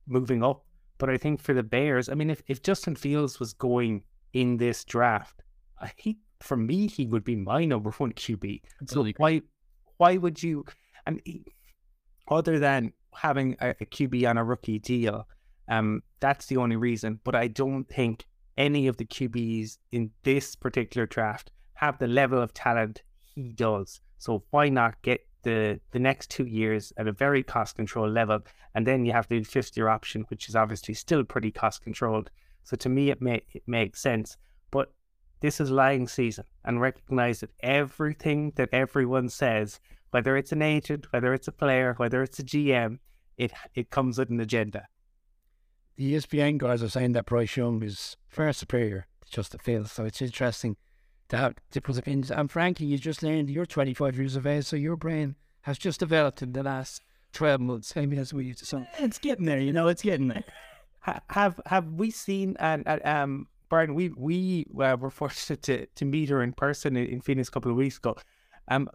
moving 0.07 0.43
up 0.43 0.65
but 0.99 1.09
I 1.09 1.17
think 1.17 1.41
for 1.41 1.53
the 1.53 1.63
Bears, 1.63 2.09
I 2.09 2.13
mean, 2.13 2.29
if, 2.29 2.43
if 2.47 2.61
Justin 2.61 2.95
Fields 2.95 3.39
was 3.39 3.53
going 3.53 4.03
in 4.33 4.57
this 4.57 4.83
draft, 4.83 5.41
he 5.95 6.19
for 6.41 6.55
me 6.55 6.87
he 6.87 7.07
would 7.07 7.23
be 7.23 7.35
my 7.35 7.65
number 7.65 7.89
one 7.91 8.13
QB. 8.13 8.61
So 8.85 9.05
why 9.17 9.41
why 9.97 10.17
would 10.17 10.43
you? 10.43 10.65
And 11.07 11.21
he, 11.25 11.43
other 12.29 12.59
than 12.59 12.93
having 13.13 13.55
a, 13.59 13.69
a 13.71 13.85
QB 13.85 14.29
on 14.29 14.37
a 14.37 14.43
rookie 14.43 14.79
deal, 14.79 15.27
um, 15.67 16.03
that's 16.19 16.45
the 16.45 16.57
only 16.57 16.75
reason. 16.75 17.19
But 17.23 17.35
I 17.35 17.47
don't 17.47 17.87
think 17.87 18.25
any 18.57 18.87
of 18.87 18.97
the 18.97 19.05
QBs 19.05 19.77
in 19.91 20.11
this 20.23 20.55
particular 20.55 21.07
draft 21.07 21.51
have 21.73 21.97
the 21.97 22.07
level 22.07 22.41
of 22.41 22.53
talent 22.53 23.01
he 23.23 23.53
does. 23.53 24.01
So 24.17 24.43
why 24.51 24.67
not 24.67 25.01
get 25.01 25.25
the 25.43 25.79
the 25.91 25.99
next 25.99 26.29
two 26.29 26.45
years 26.45 26.93
at 26.97 27.07
a 27.07 27.11
very 27.11 27.43
cost 27.43 27.75
controlled 27.75 28.13
level, 28.13 28.39
and 28.75 28.85
then 28.85 29.05
you 29.05 29.11
have 29.11 29.27
the 29.27 29.43
fifth 29.43 29.75
year 29.77 29.89
option, 29.89 30.25
which 30.29 30.49
is 30.49 30.55
obviously 30.55 30.93
still 30.93 31.23
pretty 31.23 31.51
cost 31.51 31.81
controlled. 31.81 32.29
So 32.63 32.75
to 32.77 32.89
me, 32.89 33.09
it, 33.09 33.21
may, 33.21 33.41
it 33.53 33.63
makes 33.65 34.01
sense. 34.01 34.37
But 34.69 34.91
this 35.39 35.59
is 35.59 35.71
lying 35.71 36.07
season, 36.07 36.45
and 36.65 36.81
recognize 36.81 37.39
that 37.39 37.51
everything 37.61 38.51
that 38.55 38.69
everyone 38.71 39.29
says, 39.29 39.79
whether 40.11 40.35
it's 40.37 40.51
an 40.51 40.61
agent, 40.61 41.07
whether 41.11 41.33
it's 41.33 41.47
a 41.47 41.53
player, 41.53 41.93
whether 41.97 42.21
it's 42.21 42.39
a 42.39 42.43
GM, 42.43 42.99
it 43.37 43.51
it 43.73 43.89
comes 43.89 44.17
with 44.17 44.29
an 44.29 44.39
agenda. 44.39 44.87
The 45.95 46.13
ESPN 46.13 46.57
guys 46.57 46.81
are 46.83 46.89
saying 46.89 47.13
that 47.13 47.25
Bryce 47.25 47.57
Young 47.57 47.83
is 47.83 48.15
far 48.27 48.53
superior 48.53 49.07
to 49.25 49.31
Justin 49.31 49.59
Fields, 49.59 49.91
so 49.91 50.05
it's 50.05 50.21
interesting 50.21 50.77
to 51.29 51.37
have 51.37 51.55
different 51.71 51.99
opinions. 51.99 52.31
And 52.31 52.51
frankly, 52.51 52.85
you 52.87 52.97
just 52.97 53.23
learned 53.23 53.49
you're 53.49 53.65
25 53.65 54.17
years 54.17 54.35
of 54.35 54.45
age, 54.45 54.65
so 54.65 54.75
your 54.75 54.95
brain 54.95 55.35
has 55.61 55.77
just 55.77 55.99
developed 55.99 56.41
in 56.41 56.53
the 56.53 56.63
last 56.63 57.01
12 57.33 57.61
months. 57.61 57.95
Mean, 57.95 58.17
as 58.17 58.33
we 58.33 58.45
used 58.45 58.59
to 58.59 58.65
say. 58.65 58.89
It's 58.99 59.19
getting 59.19 59.45
there, 59.45 59.59
you 59.59 59.73
know, 59.73 59.87
it's 59.87 60.01
getting 60.01 60.27
there. 60.27 60.43
have 61.29 61.59
have 61.65 61.87
we 61.93 62.11
seen 62.11 62.57
and 62.59 62.85
uh, 62.85 62.99
um 63.05 63.47
Brian 63.69 63.95
we 63.95 64.09
we 64.17 64.65
uh, 64.81 64.97
were 64.99 65.09
fortunate 65.09 65.61
to, 65.63 65.85
to 65.85 66.05
meet 66.05 66.29
her 66.29 66.43
in 66.43 66.53
person 66.53 66.97
in, 66.97 67.05
in 67.05 67.21
Phoenix 67.21 67.47
a 67.47 67.51
couple 67.51 67.71
of 67.71 67.77
weeks 67.77 67.97
ago. 67.97 68.17
Um, 68.67 68.89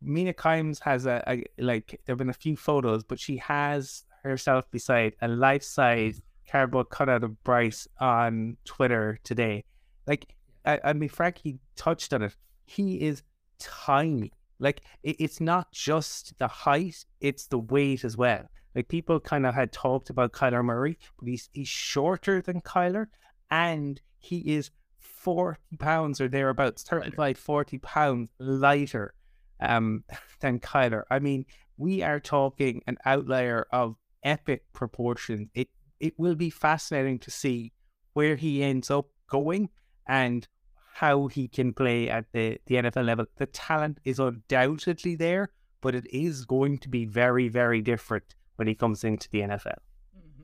Mina 0.00 0.32
Kimes 0.32 0.80
has 0.82 1.06
a, 1.06 1.22
a 1.26 1.44
like 1.58 2.00
there've 2.04 2.18
been 2.18 2.28
a 2.28 2.34
few 2.34 2.56
photos, 2.56 3.04
but 3.04 3.18
she 3.18 3.36
has 3.38 4.04
herself 4.22 4.70
beside 4.70 5.14
a 5.22 5.28
life 5.28 5.62
size 5.62 6.20
cardboard 6.50 6.90
cutout 6.90 7.24
of 7.24 7.42
Bryce 7.44 7.86
on 8.00 8.56
Twitter 8.64 9.18
today. 9.22 9.64
Like 10.06 10.34
I, 10.64 10.80
I 10.84 10.92
mean, 10.92 11.08
Frankie 11.08 11.58
touched 11.76 12.12
on 12.12 12.22
it. 12.22 12.36
He 12.66 13.00
is 13.00 13.22
tiny. 13.58 14.32
Like 14.58 14.82
it, 15.02 15.16
it's 15.18 15.40
not 15.40 15.72
just 15.72 16.38
the 16.38 16.48
height; 16.48 17.04
it's 17.20 17.46
the 17.46 17.58
weight 17.58 18.04
as 18.04 18.16
well. 18.16 18.44
Like 18.74 18.88
people 18.88 19.20
kind 19.20 19.46
of 19.46 19.54
had 19.54 19.72
talked 19.72 20.10
about 20.10 20.32
Kyler 20.32 20.64
Murray, 20.64 20.98
but 21.18 21.28
he's 21.28 21.48
he's 21.52 21.68
shorter 21.68 22.40
than 22.42 22.60
Kyler, 22.60 23.06
and 23.50 24.00
he 24.18 24.38
is 24.38 24.70
forty 24.98 25.76
pounds 25.78 26.20
or 26.20 26.28
thereabouts, 26.28 26.82
35, 26.82 27.38
40 27.38 27.78
pounds 27.78 28.30
lighter 28.38 29.14
um, 29.60 30.04
than 30.40 30.60
Kyler. 30.60 31.04
I 31.10 31.18
mean, 31.18 31.46
we 31.76 32.02
are 32.02 32.20
talking 32.20 32.82
an 32.86 32.98
outlier 33.04 33.66
of 33.72 33.96
epic 34.22 34.64
proportions. 34.72 35.48
It 35.54 35.68
it 36.00 36.14
will 36.18 36.34
be 36.34 36.50
fascinating 36.50 37.18
to 37.20 37.30
see 37.30 37.72
where 38.12 38.36
he 38.36 38.62
ends 38.62 38.90
up 38.90 39.06
going 39.28 39.68
and 40.08 40.48
how 40.94 41.28
he 41.28 41.46
can 41.46 41.72
play 41.72 42.10
at 42.10 42.24
the, 42.32 42.58
the 42.66 42.76
NFL 42.76 43.04
level. 43.04 43.26
The 43.36 43.46
talent 43.46 43.98
is 44.04 44.18
undoubtedly 44.18 45.14
there, 45.14 45.50
but 45.80 45.94
it 45.94 46.06
is 46.12 46.44
going 46.44 46.78
to 46.78 46.88
be 46.88 47.04
very, 47.04 47.48
very 47.48 47.80
different 47.80 48.34
when 48.56 48.66
he 48.66 48.74
comes 48.74 49.04
into 49.04 49.28
the 49.30 49.40
NFL. 49.40 49.78
Mm-hmm. 50.16 50.42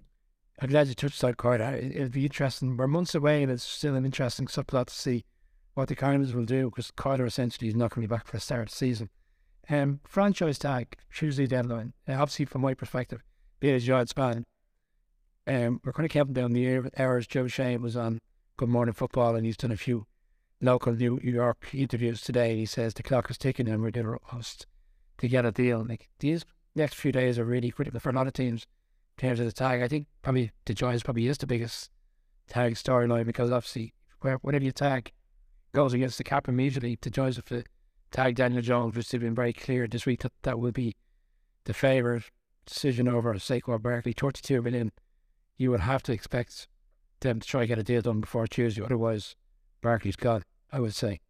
I'm 0.60 0.70
glad 0.70 0.86
you 0.86 0.94
touched 0.94 1.20
that, 1.22 1.38
Carter. 1.38 1.74
It'll 1.74 2.08
be 2.08 2.26
interesting. 2.26 2.76
We're 2.76 2.86
months 2.86 3.16
away, 3.16 3.42
and 3.42 3.50
it's 3.50 3.64
still 3.64 3.96
an 3.96 4.04
interesting 4.04 4.46
subplot 4.46 4.86
to 4.86 4.94
see 4.94 5.24
what 5.74 5.88
the 5.88 5.96
Cardinals 5.96 6.34
will 6.34 6.44
do 6.44 6.70
because 6.70 6.92
Carter 6.92 7.26
essentially 7.26 7.68
is 7.68 7.74
not 7.74 7.90
going 7.90 8.02
to 8.02 8.08
be 8.08 8.14
back 8.14 8.28
for 8.28 8.36
a 8.36 8.40
start 8.40 8.62
of 8.62 8.68
the 8.68 8.76
season. 8.76 9.10
Um, 9.68 10.00
franchise 10.06 10.58
tag, 10.58 10.96
Tuesday 11.12 11.46
deadline. 11.46 11.94
Obviously, 12.06 12.44
from 12.44 12.60
my 12.60 12.74
perspective, 12.74 13.22
being 13.58 13.74
a 13.74 13.80
Giants 13.80 14.12
fan, 14.12 14.44
um, 15.46 15.80
we're 15.84 15.92
kind 15.92 16.06
of 16.06 16.12
counting 16.12 16.34
down 16.34 16.52
the 16.52 16.90
hours. 16.96 17.26
Joe 17.26 17.48
Schoen 17.48 17.82
was 17.82 17.96
on 17.96 18.20
Good 18.56 18.68
Morning 18.68 18.94
Football, 18.94 19.34
and 19.34 19.44
he's 19.44 19.56
done 19.56 19.72
a 19.72 19.76
few 19.76 20.06
local 20.60 20.92
New 20.92 21.18
York 21.24 21.70
interviews 21.72 22.20
today. 22.20 22.56
He 22.56 22.66
says 22.66 22.94
the 22.94 23.02
clock 23.02 23.28
is 23.28 23.36
ticking 23.36 23.68
and 23.68 23.82
we're 23.82 24.18
host 24.26 24.68
to 25.18 25.26
get 25.26 25.44
a 25.44 25.50
deal. 25.50 25.84
Like 25.84 26.08
these 26.20 26.44
next 26.76 26.94
few 26.94 27.10
days 27.10 27.36
are 27.36 27.44
really 27.44 27.72
critical 27.72 27.98
for 27.98 28.10
a 28.10 28.12
lot 28.12 28.28
of 28.28 28.32
teams 28.32 28.68
in 29.18 29.26
terms 29.28 29.40
of 29.40 29.46
the 29.46 29.52
tag. 29.52 29.82
I 29.82 29.88
think 29.88 30.06
probably 30.22 30.52
the 30.66 30.72
Giants 30.72 31.02
probably 31.02 31.26
is 31.26 31.36
the 31.38 31.48
biggest 31.48 31.90
tag 32.46 32.74
storyline 32.74 33.26
because 33.26 33.50
obviously 33.50 33.92
whenever 34.20 34.64
you 34.64 34.70
tag 34.70 35.10
goes 35.72 35.92
against 35.92 36.18
the 36.18 36.24
cap 36.24 36.46
immediately, 36.46 36.96
the 37.02 37.10
Giants 37.10 37.40
have 37.48 37.64
tag 38.12 38.36
Daniel 38.36 38.62
Jones, 38.62 38.94
which 38.94 39.10
has 39.10 39.20
been 39.20 39.34
very 39.34 39.52
clear 39.52 39.88
this 39.88 40.06
week 40.06 40.20
that 40.20 40.32
that 40.44 40.60
will 40.60 40.70
be 40.70 40.94
the 41.64 41.74
favourite 41.74 42.30
decision 42.66 43.08
over 43.08 43.34
Saquon 43.34 43.82
Barkley. 43.82 44.12
32 44.12 44.62
million. 44.62 44.92
You 45.56 45.72
would 45.72 45.80
have 45.80 46.04
to 46.04 46.12
expect 46.12 46.68
them 47.28 47.40
to 47.40 47.46
try 47.46 47.62
and 47.62 47.68
get 47.68 47.78
a 47.78 47.82
deal 47.82 48.00
done 48.00 48.20
before 48.20 48.46
Tuesday. 48.46 48.82
Otherwise, 48.82 49.34
Barkley's 49.82 50.16
gone, 50.16 50.42
I 50.72 50.80
would 50.80 50.94
say. 50.94 51.20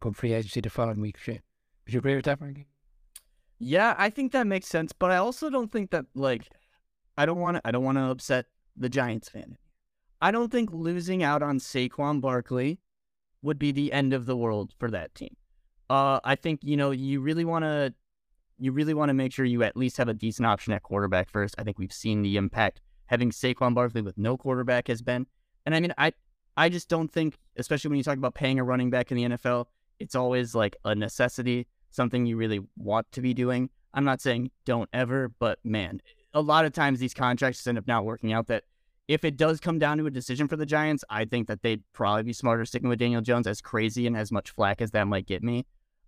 Come 0.00 0.12
free 0.12 0.32
agency 0.32 0.60
the 0.60 0.70
following 0.70 1.00
week. 1.00 1.16
Would 1.26 1.40
you 1.86 1.98
agree 1.98 2.16
with 2.16 2.26
that, 2.26 2.38
Barkley? 2.38 2.66
Yeah, 3.58 3.94
I 3.96 4.10
think 4.10 4.32
that 4.32 4.46
makes 4.46 4.66
sense, 4.66 4.92
but 4.92 5.10
I 5.10 5.16
also 5.16 5.48
don't 5.48 5.72
think 5.72 5.90
that 5.90 6.04
like 6.14 6.48
I 7.16 7.24
don't 7.24 7.38
want 7.38 7.56
to 7.56 7.62
I 7.64 7.70
don't 7.70 7.84
want 7.84 7.98
to 7.98 8.10
upset 8.10 8.46
the 8.76 8.88
Giants 8.88 9.28
fan. 9.28 9.56
I 10.20 10.30
don't 10.30 10.50
think 10.50 10.70
losing 10.72 11.22
out 11.22 11.42
on 11.42 11.58
Saquon 11.58 12.20
Barkley 12.20 12.80
would 13.42 13.58
be 13.58 13.72
the 13.72 13.92
end 13.92 14.12
of 14.12 14.26
the 14.26 14.36
world 14.36 14.72
for 14.78 14.90
that 14.90 15.14
team. 15.14 15.36
Uh, 15.88 16.20
I 16.24 16.34
think 16.34 16.60
you 16.62 16.76
know 16.76 16.90
you 16.90 17.20
really 17.20 17.44
want 17.44 17.64
to 17.64 17.94
you 18.58 18.72
really 18.72 18.94
want 18.94 19.10
to 19.10 19.14
make 19.14 19.32
sure 19.32 19.44
you 19.44 19.62
at 19.62 19.76
least 19.76 19.96
have 19.96 20.08
a 20.08 20.14
decent 20.14 20.46
option 20.46 20.72
at 20.72 20.82
quarterback 20.82 21.30
first. 21.30 21.54
I 21.58 21.62
think 21.62 21.78
we've 21.78 21.92
seen 21.92 22.22
the 22.22 22.36
impact 22.36 22.80
having 23.06 23.30
Saquon 23.30 23.74
Barkley 23.74 24.02
with 24.02 24.16
no 24.16 24.36
quarterback 24.36 24.88
has 24.88 25.02
been, 25.02 25.26
and 25.66 25.74
I 25.74 25.80
mean 25.80 25.94
I 25.98 26.12
I 26.56 26.68
just 26.68 26.88
don't 26.88 27.10
think, 27.10 27.36
especially 27.56 27.88
when 27.88 27.98
you 27.98 28.04
talk 28.04 28.16
about 28.16 28.34
paying 28.34 28.58
a 28.58 28.64
running 28.64 28.90
back 28.90 29.10
in 29.10 29.16
the 29.16 29.36
NFL, 29.36 29.66
it's 29.98 30.14
always 30.14 30.54
like 30.54 30.76
a 30.84 30.94
necessity, 30.94 31.66
something 31.90 32.26
you 32.26 32.36
really 32.36 32.60
want 32.76 33.10
to 33.12 33.20
be 33.20 33.34
doing. 33.34 33.70
I'm 33.92 34.04
not 34.04 34.20
saying 34.20 34.50
don't 34.64 34.88
ever, 34.92 35.28
but 35.38 35.58
man, 35.64 36.00
a 36.32 36.40
lot 36.40 36.64
of 36.64 36.72
times 36.72 36.98
these 36.98 37.14
contracts 37.14 37.66
end 37.66 37.78
up 37.78 37.86
not 37.86 38.04
working 38.04 38.32
out. 38.32 38.48
That 38.48 38.64
if 39.08 39.24
it 39.24 39.36
does 39.36 39.60
come 39.60 39.78
down 39.78 39.98
to 39.98 40.06
a 40.06 40.10
decision 40.10 40.48
for 40.48 40.56
the 40.56 40.66
Giants, 40.66 41.04
I 41.10 41.24
think 41.24 41.48
that 41.48 41.62
they'd 41.62 41.82
probably 41.92 42.24
be 42.24 42.32
smarter 42.32 42.64
sticking 42.64 42.88
with 42.88 42.98
Daniel 42.98 43.22
Jones, 43.22 43.46
as 43.46 43.60
crazy 43.60 44.06
and 44.06 44.16
as 44.16 44.32
much 44.32 44.50
flack 44.50 44.80
as 44.80 44.90
that 44.92 45.06
might 45.06 45.26
get 45.26 45.42
me. 45.42 45.66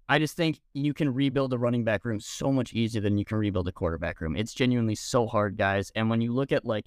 I 0.08 0.20
just 0.20 0.36
think 0.36 0.60
you 0.72 0.94
can 0.94 1.12
rebuild 1.12 1.52
a 1.52 1.58
running 1.58 1.82
back 1.82 2.04
room 2.04 2.20
so 2.20 2.52
much 2.52 2.72
easier 2.72 3.00
than 3.00 3.18
you 3.18 3.24
can 3.24 3.38
rebuild 3.38 3.66
a 3.66 3.72
quarterback 3.72 4.20
room. 4.20 4.36
It's 4.36 4.54
genuinely 4.54 4.94
so 4.94 5.26
hard, 5.26 5.56
guys. 5.56 5.90
And 5.96 6.08
when 6.08 6.20
you 6.20 6.32
look 6.32 6.52
at 6.52 6.64
like 6.64 6.86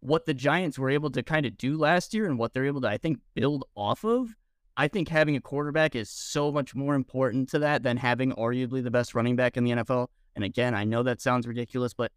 what 0.00 0.26
the 0.26 0.34
Giants 0.34 0.78
were 0.78 0.90
able 0.90 1.10
to 1.10 1.22
kind 1.22 1.46
of 1.46 1.56
do 1.56 1.76
last 1.76 2.14
year 2.14 2.26
and 2.26 2.38
what 2.38 2.52
they're 2.52 2.66
able 2.66 2.80
to, 2.82 2.88
I 2.88 2.98
think, 2.98 3.18
build 3.34 3.64
off 3.74 4.04
of, 4.04 4.34
I 4.76 4.86
think 4.86 5.08
having 5.08 5.34
a 5.34 5.40
quarterback 5.40 5.96
is 5.96 6.08
so 6.08 6.52
much 6.52 6.74
more 6.74 6.94
important 6.94 7.48
to 7.50 7.58
that 7.58 7.82
than 7.82 7.96
having 7.96 8.32
arguably 8.32 8.82
the 8.82 8.92
best 8.92 9.12
running 9.12 9.34
back 9.34 9.56
in 9.56 9.64
the 9.64 9.72
NFL. 9.72 10.06
And 10.36 10.44
again, 10.44 10.72
I 10.72 10.84
know 10.84 11.02
that 11.02 11.20
sounds 11.20 11.48
ridiculous, 11.48 11.94
but 11.94 12.12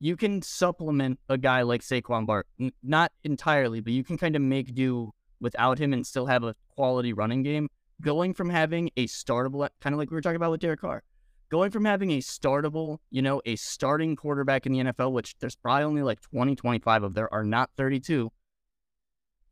you 0.00 0.16
can 0.16 0.40
supplement 0.40 1.20
a 1.28 1.36
guy 1.36 1.60
like 1.60 1.82
Saquon 1.82 2.24
Bart, 2.24 2.46
not 2.82 3.12
entirely, 3.24 3.80
but 3.80 3.92
you 3.92 4.02
can 4.02 4.16
kind 4.16 4.34
of 4.34 4.40
make 4.40 4.74
do 4.74 5.12
without 5.40 5.78
him 5.78 5.92
and 5.92 6.06
still 6.06 6.24
have 6.24 6.42
a 6.42 6.54
quality 6.74 7.12
running 7.12 7.42
game. 7.42 7.68
Going 8.00 8.32
from 8.32 8.48
having 8.48 8.90
a 8.96 9.06
startable, 9.06 9.68
kind 9.80 9.94
of 9.94 9.98
like 9.98 10.10
we 10.10 10.14
were 10.14 10.22
talking 10.22 10.36
about 10.36 10.50
with 10.50 10.60
Derek 10.60 10.80
Carr, 10.80 11.02
going 11.50 11.70
from 11.70 11.84
having 11.84 12.10
a 12.12 12.18
startable, 12.18 12.98
you 13.10 13.22
know, 13.22 13.40
a 13.44 13.56
starting 13.56 14.16
quarterback 14.16 14.66
in 14.66 14.72
the 14.72 14.78
NFL, 14.80 15.12
which 15.12 15.36
there's 15.38 15.56
probably 15.56 15.84
only 15.84 16.02
like 16.02 16.20
20, 16.20 16.56
25 16.56 17.02
of 17.02 17.14
there 17.14 17.32
are 17.32 17.44
not 17.44 17.70
32. 17.76 18.30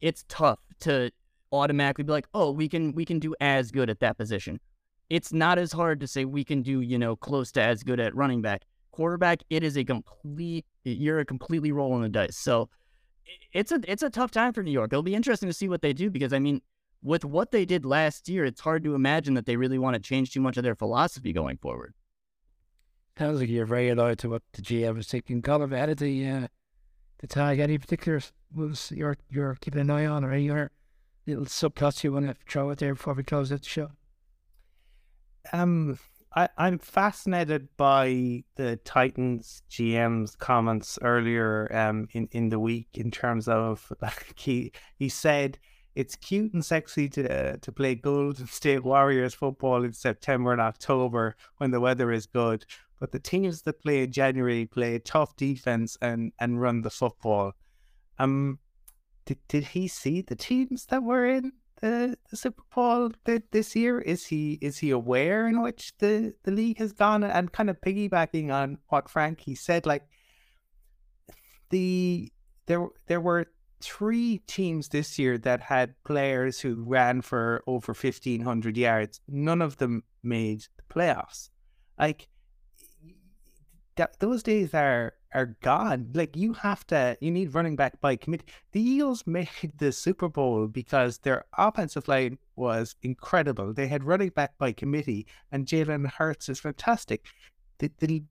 It's 0.01 0.25
tough 0.29 0.61
to 0.81 1.11
automatically 1.53 2.05
be 2.05 2.13
like, 2.13 2.27
oh, 2.35 2.51
we 2.51 2.69
can 2.69 2.93
we 2.93 3.05
can 3.05 3.19
do 3.19 3.35
as 3.41 3.71
good 3.71 3.89
at 3.89 4.01
that 4.01 4.19
position. 4.19 4.61
It's 5.11 5.33
not 5.33 5.59
as 5.59 5.73
hard 5.73 6.01
to 6.01 6.07
say 6.07 6.25
we 6.25 6.45
can 6.45 6.63
do, 6.63 6.81
you 6.81 6.99
know, 6.99 7.17
close 7.17 7.53
to 7.53 7.63
as 7.63 7.83
good 7.83 8.01
at 8.01 8.15
running 8.15 8.43
back. 8.43 8.63
Quarterback, 8.91 9.43
it 9.51 9.63
is 9.63 9.77
a 9.77 9.85
complete 9.85 10.67
you're 10.85 11.21
a 11.21 11.25
completely 11.25 11.73
rolling 11.73 12.03
the 12.03 12.09
dice. 12.09 12.37
So 12.37 12.69
it's 13.53 13.73
a 13.73 13.81
it's 13.87 14.03
a 14.03 14.11
tough 14.11 14.31
time 14.31 14.53
for 14.53 14.63
New 14.63 14.71
York. 14.71 14.93
It'll 14.93 15.03
be 15.03 15.15
interesting 15.15 15.49
to 15.49 15.53
see 15.53 15.69
what 15.69 15.83
they 15.83 15.93
do 15.93 16.11
because 16.11 16.33
I 16.33 16.39
mean, 16.39 16.61
with 17.05 17.25
what 17.25 17.53
they 17.53 17.67
did 17.67 17.85
last 17.85 18.29
year, 18.31 18.47
it's 18.47 18.63
hard 18.63 18.83
to 18.83 18.95
imagine 18.95 19.35
that 19.35 19.45
they 19.45 19.57
really 19.57 19.79
want 19.79 19.95
to 19.95 20.01
change 20.01 20.33
too 20.33 20.41
much 20.41 20.57
of 20.57 20.65
their 20.65 20.75
philosophy 20.75 21.35
going 21.35 21.59
forward. 21.59 21.93
Sounds 23.19 23.39
like 23.39 23.51
you're 23.51 23.67
very 23.67 23.95
loyal 23.95 24.17
to 24.17 24.31
what 24.31 24.43
the 24.55 24.63
GM 24.63 24.99
is 24.99 25.07
thinking. 25.07 25.43
Colin, 25.43 25.73
ahead 25.73 25.91
of 25.91 25.99
the 25.99 26.27
uh, 26.27 26.49
the 27.19 27.27
tag, 27.27 27.61
any 27.61 27.79
particular 27.79 28.21
was 28.57 28.91
you're 28.91 29.19
you're 29.31 29.55
keeping 29.61 29.83
an 29.83 29.91
eye 29.91 30.07
on, 30.07 30.25
or 30.25 30.33
any 30.33 30.51
other 30.51 30.73
little 31.27 31.45
subplots 31.45 32.03
you 32.03 32.13
want 32.13 32.27
to 32.27 32.35
throw 32.49 32.71
out 32.71 32.79
there 32.79 32.95
before 32.95 33.15
we 33.15 33.23
close 33.23 33.53
out 33.53 33.63
the 33.63 33.69
show? 33.69 33.91
Um, 35.53 35.99
I, 36.35 36.49
I'm 36.57 36.79
fascinated 36.79 37.69
by 37.77 38.43
the 38.57 38.77
Titans 38.77 39.63
GM's 39.71 40.35
comments 40.37 40.99
earlier 41.03 41.71
um 41.73 42.09
in, 42.13 42.29
in 42.33 42.49
the 42.49 42.59
week 42.59 42.89
in 42.95 43.11
terms 43.11 43.47
of 43.47 43.93
like 44.03 44.33
he 44.37 44.73
he 44.97 45.11
said 45.11 45.59
it's 45.95 46.17
cute 46.17 46.53
and 46.53 46.65
sexy 46.65 47.09
to 47.11 47.53
uh, 47.53 47.57
to 47.61 47.73
play 47.73 47.95
Golden 47.95 48.47
State 48.61 48.85
Warriors 48.85 49.35
football 49.35 49.85
in 49.85 49.93
September 49.93 50.53
and 50.53 50.61
October 50.61 51.37
when 51.59 51.71
the 51.71 51.81
weather 51.81 52.13
is 52.13 52.27
good, 52.27 52.65
but 52.99 53.13
the 53.13 53.19
teams 53.19 53.63
that 53.63 53.81
play 53.81 54.03
in 54.03 54.13
January 54.13 54.67
play 54.67 54.99
tough 54.99 55.37
defense 55.37 55.97
and 56.01 56.33
and 56.39 56.61
run 56.61 56.83
the 56.83 56.91
football. 56.91 57.53
Um, 58.19 58.59
did 59.25 59.39
did 59.49 59.65
he 59.65 59.89
see 59.89 60.21
the 60.21 60.37
teams 60.37 60.87
that 60.87 61.03
were 61.03 61.27
in 61.27 61.53
the, 61.81 62.17
the 62.31 62.37
Super 62.37 62.63
Bowl 62.75 63.11
this 63.51 63.77
year? 63.77 64.01
Is 64.01 64.27
he 64.27 64.59
is 64.61 64.79
he 64.79 64.91
aware 64.91 65.47
in 65.47 65.63
which 65.63 65.93
the, 65.99 66.35
the 66.45 66.51
league 66.51 66.79
has 66.79 66.93
gone? 66.93 67.25
And 67.25 67.53
kind 67.53 67.71
of 67.71 67.81
piggybacking 67.81 68.53
on 68.53 68.79
what 68.89 69.09
Frankie 69.09 69.55
said, 69.55 69.87
like 69.87 70.03
the 71.71 72.33
there 72.67 72.89
there 73.07 73.21
were 73.21 73.47
three 73.85 74.39
teams 74.47 74.89
this 74.89 75.19
year 75.19 75.39
that 75.39 75.61
had 75.61 75.95
players 76.05 76.61
who 76.61 76.83
ran 76.83 77.21
for 77.21 77.63
over 77.67 77.95
fifteen 77.95 78.41
hundred 78.41 78.77
yards. 78.77 79.21
None 79.29 79.63
of 79.63 79.77
them 79.77 80.03
made 80.23 80.67
the 80.77 80.95
playoffs. 80.95 81.51
Like 81.99 82.29
that, 83.97 84.19
those 84.19 84.43
days 84.43 84.75
are 84.75 85.15
are 85.33 85.57
gone. 85.63 86.11
Like 86.15 86.37
you 86.37 86.53
have 86.55 86.87
to, 86.89 87.17
you 87.21 87.31
need 87.31 87.55
running 87.55 87.77
back 87.77 88.01
by 88.01 88.17
committee. 88.17 88.47
The 88.73 88.81
Eagles 88.81 89.25
made 89.27 89.73
the 89.79 89.93
Super 89.93 90.29
Bowl 90.29 90.69
because 90.69 91.19
their 91.19 91.45
offensive 91.59 92.09
line 92.09 92.39
was 92.57 92.97
incredible. 93.03 93.73
They 93.73 93.89
had 93.89 94.05
running 94.05 94.31
back 94.31 94.57
by 94.59 94.73
committee, 94.73 95.27
and 95.53 95.67
Jalen 95.67 96.09
Hurts 96.09 96.49
is 96.49 96.61
fantastic. 96.61 97.27
The, 97.79 97.91
the, 97.99 98.23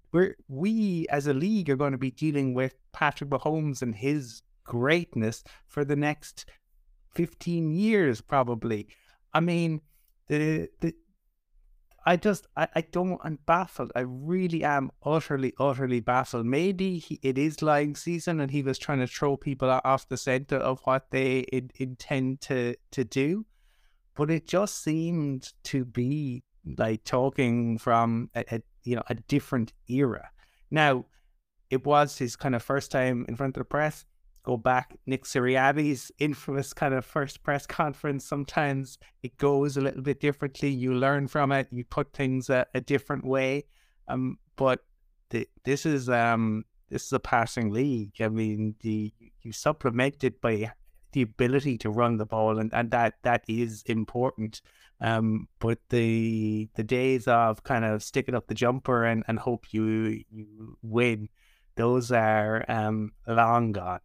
we 0.47 1.06
as 1.10 1.28
a 1.28 1.34
league 1.34 1.70
are 1.70 1.76
going 1.76 1.91
to 1.91 1.97
be 1.97 2.12
dealing 2.12 2.54
with 2.54 2.76
Patrick 2.93 3.30
Mahomes 3.30 3.82
and 3.82 3.93
his 3.93 4.41
greatness 4.64 5.43
for 5.68 5.84
the 5.86 5.95
next 5.95 6.45
15 7.16 7.72
years, 7.72 8.22
probably. 8.22 8.88
I 9.34 9.39
mean, 9.39 9.82
the, 10.28 10.70
the 10.80 10.93
I 12.05 12.18
just, 12.18 12.47
I, 12.57 12.68
I 12.76 12.82
don't, 12.82 13.20
I'm 13.24 13.39
baffled. 13.45 13.91
I 13.95 14.01
really 14.01 14.64
am 14.64 14.91
utterly, 15.05 15.53
utterly 15.57 16.01
baffled. 16.01 16.45
Maybe 16.45 16.97
he, 16.97 17.20
it 17.24 17.38
is 17.38 17.61
lying 17.61 17.95
season 17.95 18.41
and 18.41 18.51
he 18.51 18.61
was 18.61 18.78
trying 18.78 18.99
to 18.99 19.07
throw 19.07 19.38
people 19.38 19.70
off 19.70 20.09
the 20.09 20.18
center 20.18 20.57
of 20.57 20.82
what 20.84 21.11
they 21.11 21.39
in, 21.39 21.72
intend 21.76 22.41
to, 22.41 22.76
to 22.91 23.03
do. 23.05 23.45
But 24.16 24.30
it 24.30 24.47
just 24.47 24.84
seemed 24.84 25.53
to 25.66 25.86
be 25.86 26.43
like 26.78 27.03
talking 27.03 27.78
from 27.78 28.30
a, 28.36 28.43
a 28.51 28.61
you 28.84 28.95
know, 28.97 29.03
a 29.07 29.16
different 29.16 29.72
era. 29.88 30.30
Now, 30.70 31.05
it 31.70 31.86
was 31.86 32.18
his 32.18 32.36
kind 32.36 32.53
of 32.53 32.61
first 32.61 32.91
time 32.91 33.26
in 33.28 33.36
front 33.36 33.55
of 33.55 33.61
the 33.61 33.66
press 33.66 34.05
go 34.44 34.58
back 34.58 34.96
Nick 35.06 35.24
Sirianni's 35.24 36.12
infamous 36.20 36.74
kind 36.74 36.94
of 36.94 37.06
first 37.06 37.44
press 37.44 37.66
conference. 37.66 38.26
Sometimes 38.26 38.98
it 39.24 39.38
goes 39.38 39.78
a 39.78 39.82
little 39.82 40.02
bit 40.02 40.20
differently. 40.20 40.70
You 40.70 40.94
learn 40.94 41.28
from 41.28 41.52
it. 41.52 41.68
You 41.72 41.86
put 41.86 42.14
things 42.14 42.50
a, 42.50 42.68
a 42.74 42.82
different 42.82 43.26
way. 43.26 43.66
Um, 44.08 44.38
but 44.56 44.82
the, 45.30 45.48
this 45.64 45.86
is 45.86 46.10
um 46.10 46.66
this 46.89 47.06
is 47.06 47.14
a 47.14 47.20
passing 47.20 47.72
league. 47.72 48.14
I 48.20 48.28
mean, 48.28 48.76
the 48.82 49.14
you 49.41 49.52
supplement 49.52 50.24
it 50.24 50.41
by 50.41 50.72
the 51.14 51.22
ability 51.22 51.78
to 51.78 51.89
run 51.89 52.18
the 52.18 52.26
ball, 52.26 52.60
and, 52.60 52.74
and 52.74 52.91
that 52.91 53.16
that 53.24 53.44
is 53.48 53.84
important. 53.88 54.62
Um, 55.02 55.48
but 55.60 55.80
the 55.89 56.70
the 56.76 56.84
days 56.84 57.28
of 57.28 57.64
kind 57.64 57.86
of 57.86 58.04
sticking 58.04 58.36
up 58.36 58.48
the 58.48 58.54
jumper 58.54 59.06
and, 59.06 59.24
and 59.28 59.39
hope 59.39 59.74
you 59.74 60.24
you 60.30 60.78
win, 60.82 61.30
those 61.76 62.12
are 62.12 62.66
um 62.68 63.14
long 63.26 63.72
gone. 63.72 64.02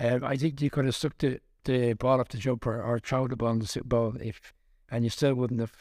Um, 0.00 0.24
I 0.24 0.36
think 0.36 0.60
you 0.60 0.70
could 0.70 0.84
have 0.84 0.94
stuck 0.94 1.18
the, 1.18 1.40
the 1.64 1.94
ball 1.94 2.20
up 2.20 2.28
the 2.28 2.38
jumper 2.38 2.80
or 2.82 2.98
thrown 2.98 3.28
the 3.28 3.36
ball 3.36 3.50
in 3.50 3.58
the 3.58 3.66
Super 3.66 3.88
Bowl 3.88 4.14
if, 4.20 4.52
and 4.90 5.04
you 5.04 5.10
still 5.10 5.34
wouldn't 5.34 5.60
have 5.60 5.72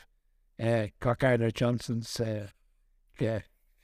uh, 0.59 0.87
got 0.99 1.19
Gardner 1.19 1.51
Johnson's 1.51 2.19
uh, 2.19 2.47
yeah, 3.19 3.39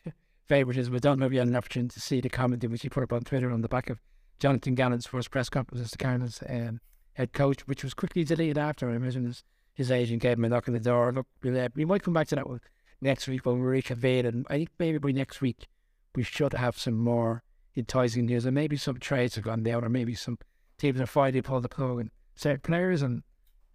favoritism. 0.47 0.95
I 0.95 0.99
don't 0.99 1.19
know 1.19 1.27
if 1.27 1.33
you 1.33 1.39
had 1.39 1.47
an 1.47 1.55
opportunity 1.55 1.93
to 1.93 1.99
see 1.99 2.19
the 2.19 2.29
comment 2.29 2.67
which 2.69 2.81
he 2.81 2.89
put 2.89 3.03
up 3.03 3.13
on 3.13 3.21
Twitter 3.21 3.51
on 3.51 3.61
the 3.61 3.69
back 3.69 3.89
of 3.89 3.99
Jonathan 4.39 4.75
Gannon's 4.75 5.05
first 5.05 5.31
press 5.31 5.49
conference 5.49 5.85
as 5.85 5.91
the 5.91 5.97
Cardinals 5.97 6.41
um, 6.49 6.81
head 7.13 7.31
coach, 7.33 7.67
which 7.67 7.83
was 7.83 7.93
quickly 7.93 8.23
deleted 8.23 8.57
after. 8.57 8.89
I 8.89 8.95
imagine 8.95 9.25
his, 9.25 9.43
his 9.73 9.91
agent 9.91 10.21
gave 10.21 10.37
him 10.37 10.45
a 10.45 10.49
knock 10.49 10.67
on 10.67 10.73
the 10.73 10.79
door. 10.79 11.11
Look, 11.11 11.27
we 11.75 11.85
might 11.85 12.03
come 12.03 12.13
back 12.13 12.27
to 12.29 12.35
that 12.35 12.49
one 12.49 12.59
next 13.01 13.27
week 13.27 13.45
when 13.45 13.59
we 13.59 13.67
reconvene, 13.67 14.25
and 14.25 14.47
I 14.49 14.57
think 14.57 14.69
maybe 14.79 14.97
by 14.97 15.11
next 15.11 15.41
week 15.41 15.67
we 16.15 16.23
should 16.23 16.53
have 16.53 16.77
some 16.77 16.95
more 16.95 17.43
enticing 17.75 18.25
news. 18.25 18.45
And 18.45 18.55
maybe 18.55 18.77
some 18.77 18.99
trades 18.99 19.35
have 19.35 19.43
gone 19.43 19.63
down, 19.63 19.83
or 19.83 19.89
maybe 19.89 20.15
some 20.15 20.37
teams 20.77 20.99
are 20.99 21.05
finally 21.05 21.41
pulled 21.41 21.63
the 21.63 21.69
plug 21.69 21.99
and 21.99 22.11
certain 22.35 22.61
players 22.61 23.01
and 23.01 23.23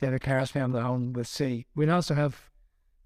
the 0.01 0.09
other 0.09 0.19
cars 0.19 0.51
found 0.51 0.75
their 0.75 0.85
own. 0.85 1.13
We'll 1.13 1.25
see. 1.25 1.67
We'll 1.75 1.91
also 1.91 2.15
have 2.15 2.51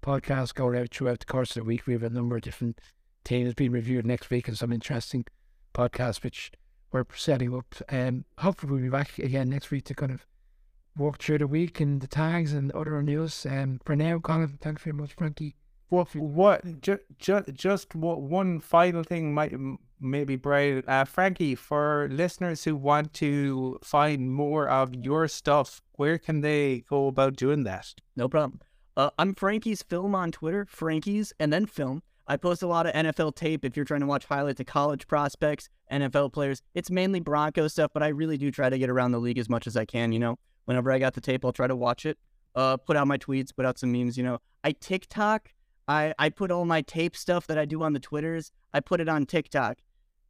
podcasts 0.01 0.53
going 0.53 0.77
out 0.77 0.89
throughout 0.93 1.19
the 1.19 1.25
course 1.25 1.51
of 1.51 1.63
the 1.63 1.67
week. 1.67 1.87
We 1.87 1.93
have 1.93 2.03
a 2.03 2.09
number 2.09 2.35
of 2.35 2.41
different 2.41 2.79
teams 3.23 3.53
being 3.53 3.71
reviewed 3.71 4.05
next 4.05 4.29
week 4.29 4.47
and 4.47 4.57
some 4.57 4.71
interesting 4.71 5.25
podcasts 5.73 6.23
which 6.23 6.51
we're 6.91 7.05
setting 7.15 7.55
up. 7.55 7.73
Um, 7.89 8.25
hopefully, 8.37 8.73
we'll 8.73 8.81
be 8.81 8.89
back 8.89 9.17
again 9.17 9.49
next 9.49 9.71
week 9.71 9.85
to 9.85 9.95
kind 9.95 10.11
of 10.11 10.25
walk 10.95 11.19
through 11.19 11.39
the 11.39 11.47
week 11.47 11.79
and 11.79 12.01
the 12.01 12.07
tags 12.07 12.53
and 12.53 12.71
other 12.73 13.01
news. 13.01 13.45
Um, 13.49 13.79
for 13.83 13.95
now, 13.95 14.19
Colin, 14.19 14.59
thanks 14.61 14.83
very 14.83 14.95
much, 14.95 15.13
Frankie. 15.13 15.55
What? 15.89 16.15
What? 16.15 16.81
Just, 16.81 17.01
just, 17.17 17.53
just 17.53 17.95
what? 17.95 18.21
One 18.21 18.59
final 18.59 19.03
thing 19.03 19.33
might 19.33 19.53
maybe 20.03 20.35
Brian, 20.35 20.83
uh, 20.87 21.05
Frankie, 21.05 21.55
for 21.55 22.07
listeners 22.11 22.63
who 22.63 22.75
want 22.75 23.13
to 23.15 23.79
find 23.83 24.31
more 24.31 24.67
of 24.67 24.93
your 24.93 25.27
stuff, 25.27 25.81
where 25.93 26.17
can 26.17 26.41
they 26.41 26.83
go 26.89 27.07
about 27.07 27.35
doing 27.35 27.63
that? 27.63 27.93
No 28.15 28.27
problem. 28.27 28.61
Uh, 28.95 29.09
I'm 29.17 29.33
Frankie's 29.33 29.81
Film 29.81 30.13
on 30.13 30.31
Twitter, 30.31 30.65
Frankie's, 30.69 31.33
and 31.39 31.51
then 31.51 31.65
Film. 31.65 32.03
I 32.27 32.37
post 32.37 32.61
a 32.61 32.67
lot 32.67 32.85
of 32.85 32.93
NFL 32.93 33.35
tape 33.35 33.65
if 33.65 33.75
you're 33.75 33.85
trying 33.85 33.99
to 33.99 34.05
watch 34.05 34.25
highlights 34.25 34.59
of 34.59 34.65
college 34.65 35.07
prospects, 35.07 35.69
NFL 35.91 36.31
players. 36.31 36.61
It's 36.73 36.89
mainly 36.89 37.19
Bronco 37.19 37.67
stuff, 37.67 37.91
but 37.93 38.03
I 38.03 38.09
really 38.09 38.37
do 38.37 38.51
try 38.51 38.69
to 38.69 38.77
get 38.77 38.89
around 38.89 39.11
the 39.11 39.19
league 39.19 39.37
as 39.37 39.49
much 39.49 39.67
as 39.67 39.75
I 39.75 39.85
can. 39.85 40.11
You 40.11 40.19
know, 40.19 40.39
whenever 40.65 40.91
I 40.91 40.99
got 40.99 41.15
the 41.15 41.21
tape, 41.21 41.43
I'll 41.43 41.51
try 41.51 41.67
to 41.67 41.75
watch 41.75 42.05
it. 42.05 42.17
Uh, 42.55 42.77
put 42.77 42.95
out 42.95 43.07
my 43.07 43.17
tweets, 43.17 43.53
put 43.53 43.65
out 43.65 43.77
some 43.77 43.91
memes. 43.91 44.17
You 44.17 44.23
know, 44.23 44.39
I 44.63 44.71
TikTok. 44.73 45.49
I 45.87 46.13
I 46.17 46.29
put 46.29 46.51
all 46.51 46.65
my 46.65 46.81
tape 46.81 47.15
stuff 47.17 47.47
that 47.47 47.57
I 47.57 47.65
do 47.65 47.83
on 47.83 47.93
the 47.93 47.99
Twitters. 47.99 48.51
I 48.73 48.79
put 48.79 49.01
it 49.01 49.09
on 49.09 49.25
TikTok 49.25 49.79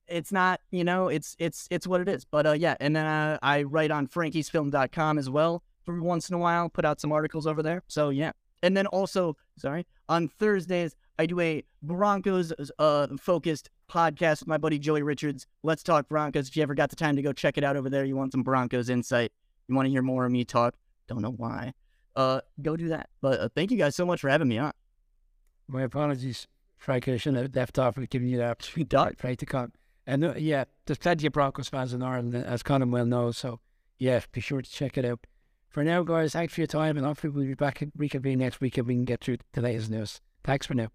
it's 0.07 0.31
not, 0.31 0.61
you 0.71 0.83
know, 0.83 1.07
it's 1.07 1.35
it's 1.39 1.67
it's 1.71 1.87
what 1.87 2.01
it 2.01 2.09
is. 2.09 2.25
But 2.25 2.45
uh, 2.45 2.51
yeah, 2.53 2.75
and 2.79 2.95
then 2.95 3.05
uh, 3.05 3.37
I 3.41 3.63
write 3.63 3.91
on 3.91 4.07
frankiesfilm.com 4.07 5.17
as 5.17 5.29
well 5.29 5.63
for 5.83 6.01
once 6.01 6.29
in 6.29 6.35
a 6.35 6.39
while, 6.39 6.69
put 6.69 6.85
out 6.85 6.99
some 6.99 7.11
articles 7.11 7.47
over 7.47 7.61
there. 7.61 7.83
So 7.87 8.09
yeah. 8.09 8.31
And 8.61 8.77
then 8.77 8.87
also, 8.87 9.35
sorry, 9.57 9.85
on 10.07 10.27
Thursdays 10.27 10.95
I 11.19 11.25
do 11.25 11.39
a 11.39 11.63
Broncos 11.81 12.53
uh 12.79 13.07
focused 13.19 13.69
podcast 13.89 14.41
with 14.41 14.47
my 14.47 14.57
buddy 14.57 14.79
Joey 14.79 15.03
Richards. 15.03 15.45
Let's 15.61 15.83
talk 15.83 16.09
Broncos. 16.09 16.47
If 16.47 16.57
you 16.57 16.63
ever 16.63 16.73
got 16.73 16.89
the 16.89 16.95
time 16.95 17.15
to 17.15 17.21
go 17.21 17.33
check 17.33 17.57
it 17.57 17.63
out 17.63 17.75
over 17.75 17.89
there, 17.89 18.05
you 18.05 18.15
want 18.15 18.31
some 18.31 18.43
Broncos 18.43 18.89
insight, 18.89 19.31
you 19.67 19.75
want 19.75 19.85
to 19.85 19.91
hear 19.91 20.01
more 20.01 20.25
of 20.25 20.31
me 20.31 20.43
talk, 20.45 20.75
don't 21.07 21.21
know 21.21 21.31
why. 21.31 21.73
Uh, 22.15 22.41
go 22.61 22.75
do 22.75 22.89
that. 22.89 23.09
But 23.21 23.39
uh, 23.39 23.49
thank 23.55 23.71
you 23.71 23.77
guys 23.77 23.95
so 23.95 24.05
much 24.05 24.21
for 24.21 24.29
having 24.29 24.47
me 24.47 24.57
on. 24.57 24.71
My 25.67 25.83
apologies, 25.83 26.47
Frank. 26.77 27.07
I 27.07 27.17
shouldn't 27.17 27.41
have 27.41 27.55
left 27.55 27.79
off 27.79 27.97
with 27.97 28.09
giving 28.09 28.27
you 28.27 28.37
that 28.37 28.67
right 29.23 29.37
to 29.39 29.45
come. 29.45 29.71
And 30.05 30.23
uh, 30.23 30.33
yeah, 30.37 30.65
there's 30.85 30.97
plenty 30.97 31.27
of 31.27 31.33
Broncos 31.33 31.69
fans 31.69 31.93
in 31.93 32.03
Ireland, 32.03 32.35
as 32.35 32.63
Colin 32.63 32.91
well 32.91 33.05
knows. 33.05 33.37
So 33.37 33.59
yeah, 33.97 34.21
be 34.31 34.41
sure 34.41 34.61
to 34.61 34.69
check 34.69 34.97
it 34.97 35.05
out. 35.05 35.25
For 35.69 35.83
now, 35.83 36.03
guys, 36.03 36.33
thanks 36.33 36.53
for 36.53 36.61
your 36.61 36.67
time, 36.67 36.97
and 36.97 37.05
hopefully 37.05 37.33
we'll 37.33 37.47
be 37.47 37.55
back 37.55 37.83
reconvene 37.97 38.39
next 38.39 38.61
week 38.61 38.77
and 38.77 38.85
we 38.85 38.93
can 38.93 39.05
get 39.05 39.21
through 39.21 39.37
today's 39.53 39.89
news. 39.89 40.21
Thanks 40.43 40.67
for 40.67 40.75
now. 40.75 40.89